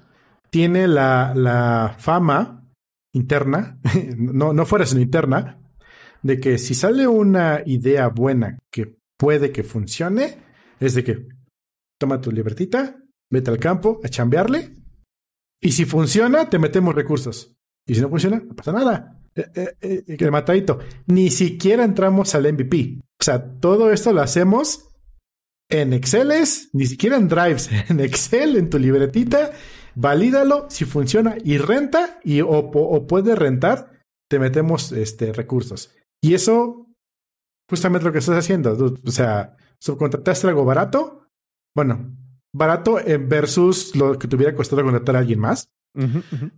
tiene 0.52 0.88
la, 0.88 1.34
la 1.36 1.96
fama 1.98 2.70
interna, 3.14 3.80
no, 4.18 4.54
no 4.54 4.66
fuera 4.66 4.86
sino 4.86 5.02
interna, 5.02 5.60
de 6.22 6.40
que 6.40 6.58
si 6.58 6.76
sale 6.76 7.08
una 7.08 7.62
idea 7.66 8.10
buena 8.10 8.60
que 8.72 8.96
puede 9.18 9.52
que 9.52 9.64
funcione, 9.64 10.38
es 10.80 10.94
de 10.94 11.04
que 11.04 11.28
toma 11.98 12.22
tu 12.22 12.32
libertita, 12.32 13.05
vete 13.32 13.52
al 13.52 13.60
campo 13.60 14.00
a 14.04 14.10
chambearle 14.10 14.86
y 15.62 15.72
si 15.72 15.86
funciona, 15.86 16.50
te 16.50 16.60
metemos 16.60 16.94
recursos. 16.94 17.56
Y 17.88 17.96
si 17.96 18.02
no 18.02 18.10
funciona, 18.10 18.38
no 18.38 18.56
pasa 18.56 18.72
nada. 18.72 19.20
Eh, 19.36 19.46
eh, 19.56 19.76
eh, 19.82 20.18
el 20.20 20.32
matadito. 20.32 20.80
Ni 21.08 21.30
siquiera 21.30 21.84
entramos 21.84 22.36
al 22.36 22.52
MVP. 22.54 23.00
O 23.20 23.24
sea, 23.24 23.60
todo 23.60 23.92
esto 23.92 24.14
lo 24.14 24.22
hacemos 24.22 24.90
en 25.70 25.94
Excel, 25.94 26.32
ni 26.74 26.86
siquiera 26.86 27.18
en 27.18 27.28
Drives, 27.28 27.70
en 27.90 28.00
Excel, 28.00 28.58
en 28.58 28.70
tu 28.70 28.80
libretita. 28.80 29.52
Valídalo 29.96 30.68
si 30.70 30.86
funciona 30.86 31.36
y 31.44 31.58
renta 31.58 32.20
y 32.24 32.42
o, 32.42 32.50
o 32.50 33.08
puede 33.08 33.36
rentar, 33.36 34.02
te 34.30 34.40
metemos 34.40 34.92
este, 34.92 35.32
recursos. 35.32 35.96
Y 36.22 36.34
eso, 36.34 36.92
justamente 37.70 38.06
lo 38.06 38.12
que 38.12 38.20
estás 38.20 38.38
haciendo. 38.38 39.00
O 39.04 39.12
sea, 39.12 39.56
subcontrataste 39.80 40.48
algo 40.48 40.66
barato. 40.66 41.28
Bueno, 41.74 42.16
barato 42.56 42.98
versus 43.28 43.96
lo 43.96 44.18
que 44.18 44.28
te 44.28 44.36
hubiera 44.36 44.56
costado 44.56 44.82
contratar 44.84 45.16
a 45.16 45.20
alguien 45.20 45.40
más. 45.40 45.70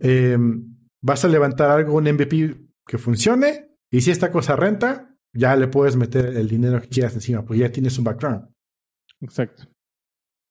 Em, 0.00 0.76
vas 1.02 1.24
a 1.24 1.28
levantar 1.28 1.70
algo, 1.70 1.96
un 1.96 2.04
MVP 2.04 2.56
que 2.86 2.98
funcione. 2.98 3.70
Y 3.90 4.00
si 4.00 4.10
esta 4.10 4.30
cosa 4.30 4.56
renta, 4.56 5.16
ya 5.32 5.56
le 5.56 5.68
puedes 5.68 5.96
meter 5.96 6.26
el 6.36 6.48
dinero 6.48 6.80
que 6.80 6.88
quieras 6.88 7.14
encima, 7.14 7.44
porque 7.44 7.60
ya 7.60 7.72
tienes 7.72 7.98
un 7.98 8.04
background. 8.04 8.48
Exacto. 9.20 9.64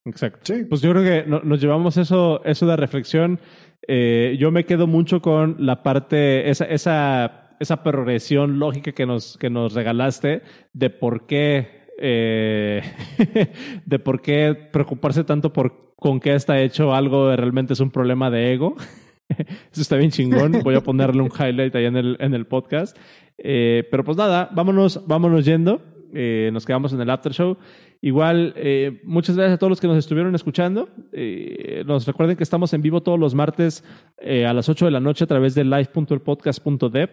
Exacto. 0.05 0.53
Sí. 0.53 0.63
Pues 0.63 0.81
yo 0.81 0.91
creo 0.91 1.03
que 1.03 1.29
nos 1.29 1.61
llevamos 1.61 1.97
eso, 1.97 2.43
eso 2.45 2.65
de 2.65 2.77
reflexión. 2.77 3.39
Eh, 3.87 4.37
yo 4.39 4.51
me 4.51 4.65
quedo 4.65 4.87
mucho 4.87 5.21
con 5.21 5.55
la 5.59 5.83
parte, 5.83 6.49
esa, 6.49 6.65
esa, 6.65 7.55
esa 7.59 7.83
progresión 7.83 8.59
lógica 8.59 8.93
que 8.93 9.05
nos, 9.05 9.37
que 9.37 9.49
nos 9.49 9.73
regalaste 9.73 10.43
de 10.73 10.89
por 10.89 11.25
qué, 11.25 11.76
eh, 11.99 12.81
de 13.85 13.99
por 13.99 14.21
qué 14.21 14.55
preocuparse 14.71 15.23
tanto 15.23 15.51
por 15.51 15.87
con 15.97 16.19
qué 16.19 16.35
está 16.35 16.61
hecho 16.61 16.93
algo 16.93 17.35
realmente 17.35 17.73
es 17.73 17.79
un 17.79 17.91
problema 17.91 18.29
de 18.29 18.53
ego. 18.53 18.75
Eso 19.71 19.81
está 19.81 19.97
bien 19.97 20.11
chingón. 20.11 20.61
Voy 20.63 20.75
a 20.75 20.81
ponerle 20.81 21.21
un 21.21 21.31
highlight 21.37 21.75
ahí 21.75 21.85
en 21.85 21.97
el, 21.97 22.17
en 22.19 22.33
el 22.33 22.45
podcast. 22.45 22.97
Eh, 23.37 23.87
pero 23.91 24.03
pues 24.03 24.17
nada, 24.17 24.49
vámonos, 24.53 25.05
vámonos 25.05 25.45
yendo. 25.45 25.81
Eh, 26.13 26.49
nos 26.53 26.65
quedamos 26.65 26.93
en 26.93 27.01
el 27.01 27.09
after 27.09 27.33
show. 27.33 27.57
Igual, 27.99 28.53
eh, 28.55 29.01
muchas 29.03 29.35
gracias 29.35 29.55
a 29.55 29.57
todos 29.57 29.71
los 29.71 29.81
que 29.81 29.87
nos 29.87 29.97
estuvieron 29.97 30.35
escuchando. 30.35 30.89
nos 31.85 32.05
recuerden 32.05 32.37
que 32.37 32.43
estamos 32.43 32.71
en 32.73 32.81
vivo 32.81 33.01
todos 33.01 33.19
los 33.19 33.33
martes 33.33 33.83
a 34.21 34.53
las 34.53 34.69
8 34.69 34.85
de 34.85 34.91
la 34.91 34.99
noche 34.99 35.23
a 35.23 35.27
través 35.27 35.55
de 35.55 35.63
live.elpodcast.dev. 35.63 37.09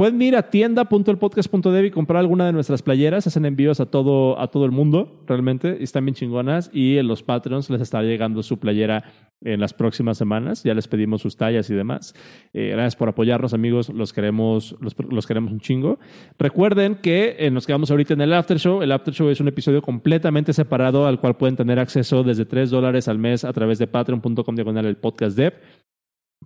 Pueden 0.00 0.22
ir 0.22 0.34
a 0.34 0.48
tienda.elpodcast.dev 0.48 1.84
y 1.84 1.90
comprar 1.90 2.20
alguna 2.20 2.46
de 2.46 2.54
nuestras 2.54 2.80
playeras. 2.80 3.26
Hacen 3.26 3.44
envíos 3.44 3.80
a 3.80 3.84
todo, 3.84 4.40
a 4.40 4.46
todo 4.46 4.64
el 4.64 4.70
mundo, 4.70 5.20
realmente. 5.26 5.76
Y 5.78 5.82
están 5.82 6.06
bien 6.06 6.14
chingonas. 6.14 6.70
Y 6.72 6.96
en 6.96 7.06
los 7.06 7.22
Patreons 7.22 7.68
les 7.68 7.82
está 7.82 8.00
llegando 8.02 8.42
su 8.42 8.58
playera 8.58 9.04
en 9.42 9.60
las 9.60 9.74
próximas 9.74 10.16
semanas. 10.16 10.62
Ya 10.62 10.72
les 10.72 10.88
pedimos 10.88 11.20
sus 11.20 11.36
tallas 11.36 11.68
y 11.68 11.74
demás. 11.74 12.14
Eh, 12.54 12.70
gracias 12.70 12.96
por 12.96 13.10
apoyarnos, 13.10 13.52
amigos. 13.52 13.90
Los 13.90 14.14
queremos, 14.14 14.74
los, 14.80 15.26
queremos 15.26 15.52
un 15.52 15.60
chingo. 15.60 15.98
Recuerden 16.38 16.94
que 16.94 17.36
eh, 17.38 17.50
nos 17.50 17.66
quedamos 17.66 17.90
ahorita 17.90 18.14
en 18.14 18.22
el 18.22 18.32
After 18.32 18.58
Show. 18.58 18.80
El 18.80 18.92
After 18.92 19.12
Show 19.12 19.28
es 19.28 19.40
un 19.40 19.48
episodio 19.48 19.82
completamente 19.82 20.54
separado 20.54 21.06
al 21.06 21.20
cual 21.20 21.36
pueden 21.36 21.56
tener 21.56 21.78
acceso 21.78 22.22
desde 22.22 22.46
3 22.46 22.70
dólares 22.70 23.06
al 23.06 23.18
mes 23.18 23.44
a 23.44 23.52
través 23.52 23.78
de 23.78 23.86
patreon.com 23.86 24.54
diagonal 24.54 24.86
el 24.86 24.96
podcast 24.96 25.36
dev. 25.36 25.52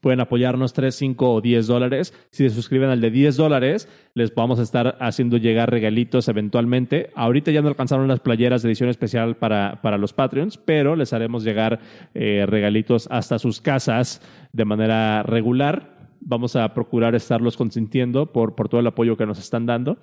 Pueden 0.05 0.21
apoyarnos 0.21 0.75
3, 0.75 0.95
5 0.95 1.33
o 1.33 1.41
10 1.41 1.67
dólares. 1.67 2.13
Si 2.31 2.47
se 2.47 2.55
suscriben 2.55 2.91
al 2.91 3.01
de 3.01 3.11
10 3.11 3.39
dólares, 3.39 3.89
les 4.13 4.35
vamos 4.35 4.59
a 4.59 4.63
estar 4.63 4.99
haciendo 5.01 5.39
llegar 5.39 5.71
regalitos 5.71 6.29
eventualmente. 6.29 7.09
Ahorita 7.15 7.51
ya 7.51 7.63
no 7.63 7.69
alcanzaron 7.69 8.07
las 8.07 8.21
playeras 8.21 8.61
de 8.61 8.69
edición 8.69 8.91
especial 8.91 9.39
para, 9.39 9.81
para 9.81 9.97
los 9.97 10.13
Patreons, 10.13 10.59
pero 10.59 10.95
les 10.95 11.15
haremos 11.15 11.43
llegar 11.43 11.81
eh, 12.13 12.45
regalitos 12.47 13.09
hasta 13.11 13.39
sus 13.39 13.63
casas 13.63 14.21
de 14.53 14.67
manera 14.67 15.23
regular. 15.23 16.11
Vamos 16.21 16.55
a 16.55 16.75
procurar 16.75 17.15
estarlos 17.15 17.57
consintiendo 17.57 18.31
por, 18.31 18.55
por 18.55 18.69
todo 18.69 18.83
el 18.83 18.87
apoyo 18.87 19.17
que 19.17 19.25
nos 19.25 19.39
están 19.39 19.65
dando. 19.65 19.97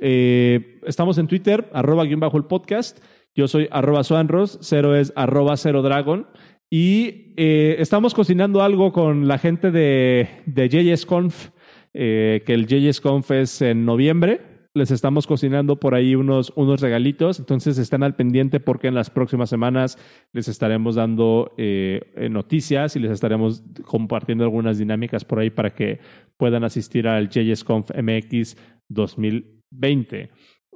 Eh, 0.00 0.80
estamos 0.84 1.16
en 1.18 1.28
Twitter, 1.28 1.70
arroba 1.72 2.02
guion 2.02 2.18
bajo 2.18 2.38
el 2.38 2.46
podcast. 2.46 2.98
Yo 3.36 3.48
soy 3.48 3.68
arroba 3.72 4.04
Suanros, 4.04 4.58
cero 4.62 4.94
es 4.94 5.12
arroba 5.16 5.56
cero 5.56 5.82
dragon. 5.82 6.26
Y 6.70 7.34
eh, 7.36 7.76
estamos 7.78 8.14
cocinando 8.14 8.62
algo 8.62 8.92
con 8.92 9.28
la 9.28 9.38
gente 9.38 9.70
de, 9.70 10.28
de 10.46 10.68
JSConf, 10.68 11.50
eh, 11.92 12.42
que 12.44 12.54
el 12.54 12.66
JSConf 12.66 13.30
es 13.32 13.62
en 13.62 13.84
noviembre. 13.84 14.40
Les 14.76 14.90
estamos 14.90 15.28
cocinando 15.28 15.78
por 15.78 15.94
ahí 15.94 16.16
unos, 16.16 16.52
unos 16.56 16.80
regalitos, 16.80 17.38
entonces 17.38 17.78
están 17.78 18.02
al 18.02 18.16
pendiente 18.16 18.58
porque 18.58 18.88
en 18.88 18.94
las 18.94 19.08
próximas 19.08 19.48
semanas 19.48 19.98
les 20.32 20.48
estaremos 20.48 20.96
dando 20.96 21.52
eh, 21.56 22.00
noticias 22.28 22.96
y 22.96 22.98
les 22.98 23.12
estaremos 23.12 23.62
compartiendo 23.84 24.42
algunas 24.42 24.78
dinámicas 24.78 25.24
por 25.24 25.38
ahí 25.38 25.50
para 25.50 25.74
que 25.76 26.00
puedan 26.36 26.64
asistir 26.64 27.06
al 27.06 27.28
JSConf 27.28 27.90
MX 27.96 28.56
2020. 28.88 30.30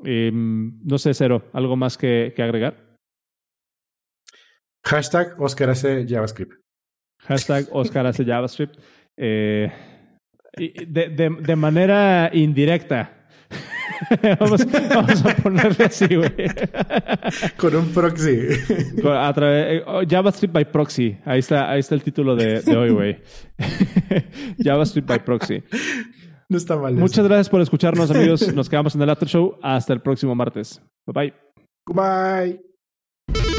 Em, 0.05 0.79
no 0.85 0.99
sé, 0.99 1.13
Cero, 1.13 1.43
¿algo 1.53 1.75
más 1.75 1.99
que 1.99 2.33
agregar? 2.39 2.88
Hashtag 4.89 5.35
Oscar 5.39 5.71
hace 5.71 6.07
JavaScript. 6.07 6.55
Hashtag 7.27 7.67
Oscar 7.73 8.07
hace 8.07 8.25
JavaScript. 8.25 8.79
Eh, 9.17 9.71
de, 10.57 11.09
de, 11.11 11.37
de, 11.41 11.57
manera 11.57 12.31
indirecta. 12.33 13.29
vamos, 14.41 14.65
vamos, 14.89 15.25
a 15.27 15.37
ponerle 15.37 15.85
así, 15.85 16.07
güey. 16.07 16.33
Con 17.57 17.77
un 17.77 17.93
proxy. 17.93 18.49
A 19.05 19.33
través, 19.35 19.81
eh, 19.81 19.85
oh, 19.87 20.03
JavaScript 20.09 20.55
by 20.55 20.73
proxy. 20.73 21.19
Ahí 21.25 21.41
está, 21.41 21.71
ahí 21.71 21.81
está 21.81 21.95
el 21.95 22.03
título 22.03 22.35
de, 22.35 22.63
de 22.63 22.77
hoy, 22.77 22.91
güey. 22.91 23.19
JavaScript 24.59 25.07
by 25.07 25.23
proxy. 25.23 25.63
No 26.49 26.57
está 26.57 26.77
mal. 26.77 26.95
Muchas 26.95 27.27
gracias 27.27 27.51
por 27.51 27.61
escucharnos, 27.61 28.11
amigos. 28.11 28.55
Nos 28.55 28.71
quedamos 28.71 28.95
en 28.95 29.03
el 29.03 29.11
After 29.11 29.29
Show. 29.29 29.59
Hasta 29.63 29.93
el 29.93 30.01
próximo 30.01 30.35
martes. 30.35 30.81
Bye 31.07 31.33
bye. 31.87 32.59
Bye. 33.27 33.58